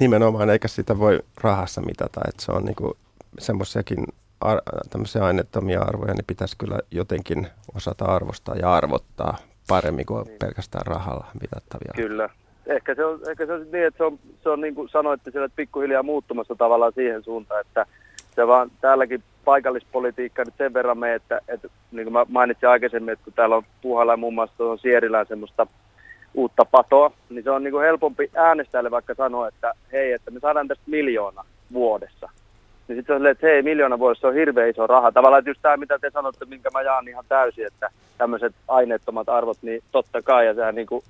[0.00, 2.96] Nimenomaan, eikä sitä voi rahassa mitata, että se on niinku
[3.38, 4.04] semmoisiakin
[4.40, 9.36] ar- tämmöisiä aineettomia arvoja, niin pitäisi kyllä jotenkin osata arvostaa ja arvottaa
[9.68, 10.38] paremmin kuin niin.
[10.38, 11.92] pelkästään rahalla mitattavia.
[11.96, 12.28] Kyllä.
[12.66, 15.30] Ehkä se on, ehkä se on niin, että se on, se on niin kuin sanoitte
[15.30, 17.86] siellä, että pikkuhiljaa muuttumassa tavallaan siihen suuntaan, että
[18.34, 23.12] se vaan täälläkin paikallispolitiikka nyt sen verran me, että, että niin kuin mä mainitsin aikaisemmin,
[23.12, 25.66] että kun täällä on Puhalla muun muassa tuohon Sierilään semmoista
[26.34, 30.40] uutta patoa, niin se on niin kuin helpompi äänestäjälle vaikka sanoa, että hei, että me
[30.40, 32.28] saadaan tästä miljoona vuodessa.
[32.88, 35.12] Niin sitten on että hei, miljoona vuodessa on hirveän iso raha.
[35.12, 39.28] Tavallaan että just tämä, mitä te sanotte, minkä mä jaan ihan täysin, että tämmöiset aineettomat
[39.28, 41.02] arvot, niin totta kai, ja sehän niin kuin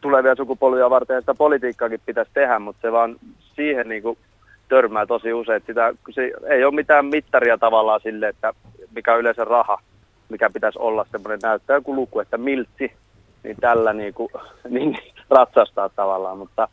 [0.00, 3.16] tulevia sukupolvia varten sitä politiikkaakin pitäisi tehdä, mutta se vaan
[3.56, 4.18] siihen niin kuin
[4.70, 5.62] törmää tosi usein.
[5.66, 8.52] Sitä, se ei ole mitään mittaria tavallaan sille, että
[8.94, 9.78] mikä on yleensä raha,
[10.28, 12.92] mikä pitäisi olla semmoinen näyttää joku luku, että miltsi,
[13.42, 14.28] niin tällä niin kuin,
[14.68, 14.98] niin
[15.30, 16.38] ratsastaa tavallaan.
[16.38, 16.68] Mutta,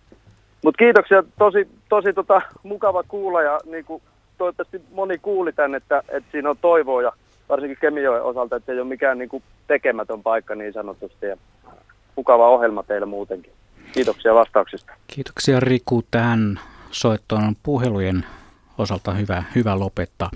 [0.63, 4.01] mutta kiitoksia, tosi, tosi tota, mukava kuulla ja niin kuin,
[4.37, 7.11] toivottavasti moni kuuli tämän, että, että siinä on toivoa ja
[7.49, 11.37] varsinkin Kemijoen osalta, että se ei ole mikään niin kuin, tekemätön paikka niin sanotusti ja
[12.15, 13.51] mukava ohjelma teille muutenkin.
[13.93, 14.93] Kiitoksia vastauksista.
[15.07, 16.59] Kiitoksia Riku tähän
[16.91, 18.25] soittoon on puhelujen
[18.77, 20.31] osalta hyvä, hyvä lopettaa.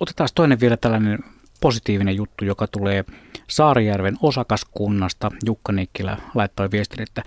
[0.00, 1.18] Otetaan toinen vielä tällainen
[1.60, 3.04] positiivinen juttu, joka tulee
[3.48, 5.30] Saarijärven osakaskunnasta.
[5.46, 7.22] Jukka Nikkilä laittoi viestin, että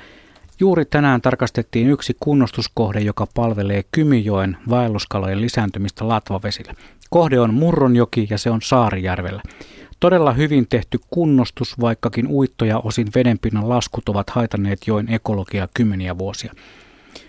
[0.60, 6.74] Juuri tänään tarkastettiin yksi kunnostuskohde, joka palvelee Kymijoen vaelluskalojen lisääntymistä Latvavesillä.
[7.10, 9.42] Kohde on Murronjoki ja se on Saarijärvellä.
[10.00, 16.54] Todella hyvin tehty kunnostus, vaikkakin uittoja osin vedenpinnan laskut ovat haitanneet joen ekologiaa kymmeniä vuosia.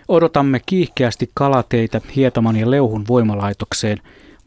[0.09, 3.97] Odotamme kiihkeästi kalateitä Hietaman ja Leuhun voimalaitokseen.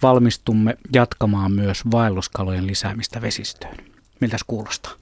[0.03, 3.77] Valmistumme jatkamaan myös vaelluskalojen lisäämistä vesistöön.
[4.21, 4.93] Miltäs kuulostaa?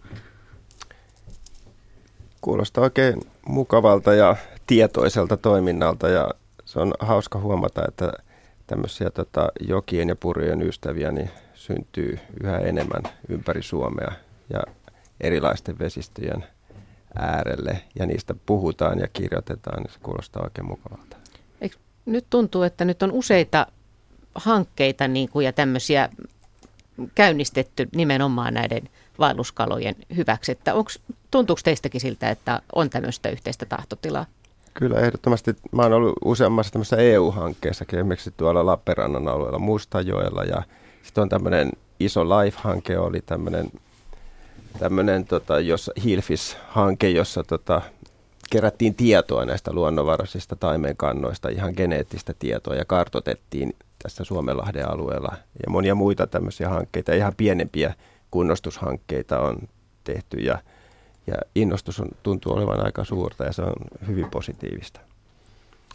[2.41, 6.31] Kuulostaa oikein mukavalta ja tietoiselta toiminnalta ja
[6.65, 8.12] se on hauska huomata, että
[8.66, 14.12] tämmöisiä tota, jokien ja purjojen ystäviä niin syntyy yhä enemmän ympäri Suomea
[14.51, 14.61] ja
[15.20, 16.45] erilaisten vesistöjen
[17.19, 21.16] äärelle ja niistä puhutaan ja kirjoitetaan, niin se kuulostaa oikein mukavalta.
[21.61, 21.77] Eikö
[22.07, 23.66] nyt tuntuu, että nyt on useita
[24.35, 26.09] hankkeita niin kuin, ja tämmöisiä
[27.15, 28.89] käynnistetty nimenomaan näiden
[29.19, 30.53] vaelluskalojen hyväksi.
[30.53, 30.99] Että onks,
[31.31, 34.27] tuntuuko teistäkin siltä, että on tämmöistä yhteistä tahtotilaa?
[34.74, 35.57] Kyllä, ehdottomasti.
[35.73, 40.62] Mä oon ollut useammassa tämmöisessä EU-hankkeessakin, esimerkiksi tuolla Lappeenrannan alueella Mustajoella ja
[41.03, 41.70] sitten on tämmöinen
[42.01, 43.70] iso Life-hanke, oli tämmöinen,
[44.79, 47.83] tämmöinen tota, jos Hilfis-hanke, jossa tota,
[48.51, 55.37] kerättiin tietoa näistä luonnonvaraisista taimenkannoista, ihan geneettistä tietoa ja kartotettiin tässä Suomenlahden alueella.
[55.67, 57.95] Ja monia muita tämmöisiä hankkeita, ihan pienempiä
[58.31, 59.59] kunnostushankkeita on
[60.05, 60.59] tehty ja,
[61.27, 63.75] ja innostus on, tuntuu olevan aika suurta ja se on
[64.07, 65.01] hyvin positiivista.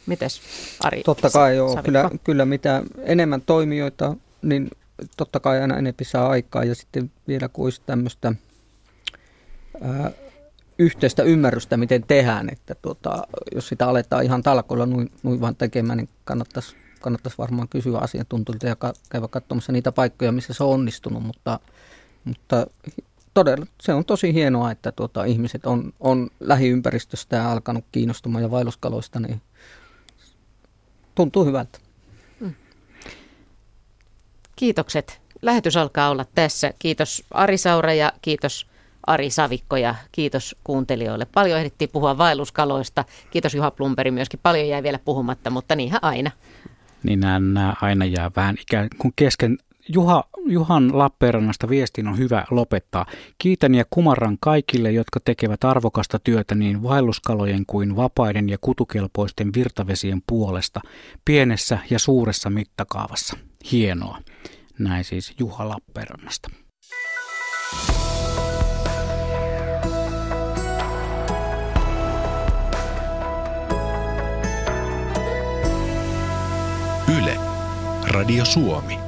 [0.06, 0.42] Mites
[0.84, 1.04] Ari?
[1.04, 4.70] Totta kai joo, kyllä, kyllä mitä enemmän toimijoita, niin
[5.18, 8.34] totta kai aina enempi saa aikaa ja sitten vielä kun olisi tämmöistä
[10.80, 15.98] yhteistä ymmärrystä, miten tehdään, että tuota, jos sitä aletaan ihan talkoilla noin, noin vaan tekemään,
[15.98, 18.76] niin kannattaisi, kannattaisi varmaan kysyä asiantuntijoilta ja
[19.10, 21.60] käydä katsomassa niitä paikkoja, missä se on onnistunut, mutta,
[22.24, 22.68] mutta
[23.34, 29.20] todella se on tosi hienoa, että tuota, ihmiset on, on lähiympäristöstä alkanut kiinnostumaan ja vaelluskaloista,
[29.20, 29.42] niin
[31.16, 31.80] tuntuu hyvältä.
[34.56, 35.22] Kiitokset.
[35.42, 36.74] Lähetys alkaa olla tässä.
[36.80, 38.68] Kiitos Ari Saura ja kiitos
[39.08, 41.26] Ari Savikko ja kiitos kuuntelijoille.
[41.26, 43.06] Paljon ehdittiin puhua vaelluskaloista.
[43.32, 44.40] Kiitos Juha Plumperi myöskin.
[44.44, 46.32] Paljon jäi vielä puhumatta, mutta niinhän aina.
[47.04, 49.58] Niin nämä aina jää vähän ikään kuin kesken.
[49.90, 53.06] Juha, Juhan Lappeenrannasta viestin on hyvä lopettaa.
[53.38, 60.22] Kiitän ja kumarran kaikille, jotka tekevät arvokasta työtä niin vaelluskalojen kuin vapaiden ja kutukelpoisten virtavesien
[60.28, 60.82] puolesta,
[61.26, 63.38] pienessä ja suuressa mittakaavassa.
[63.72, 64.18] Hienoa.
[64.80, 66.50] Näin siis Juha Lappeenrannasta.
[78.16, 79.05] Radio Suomi.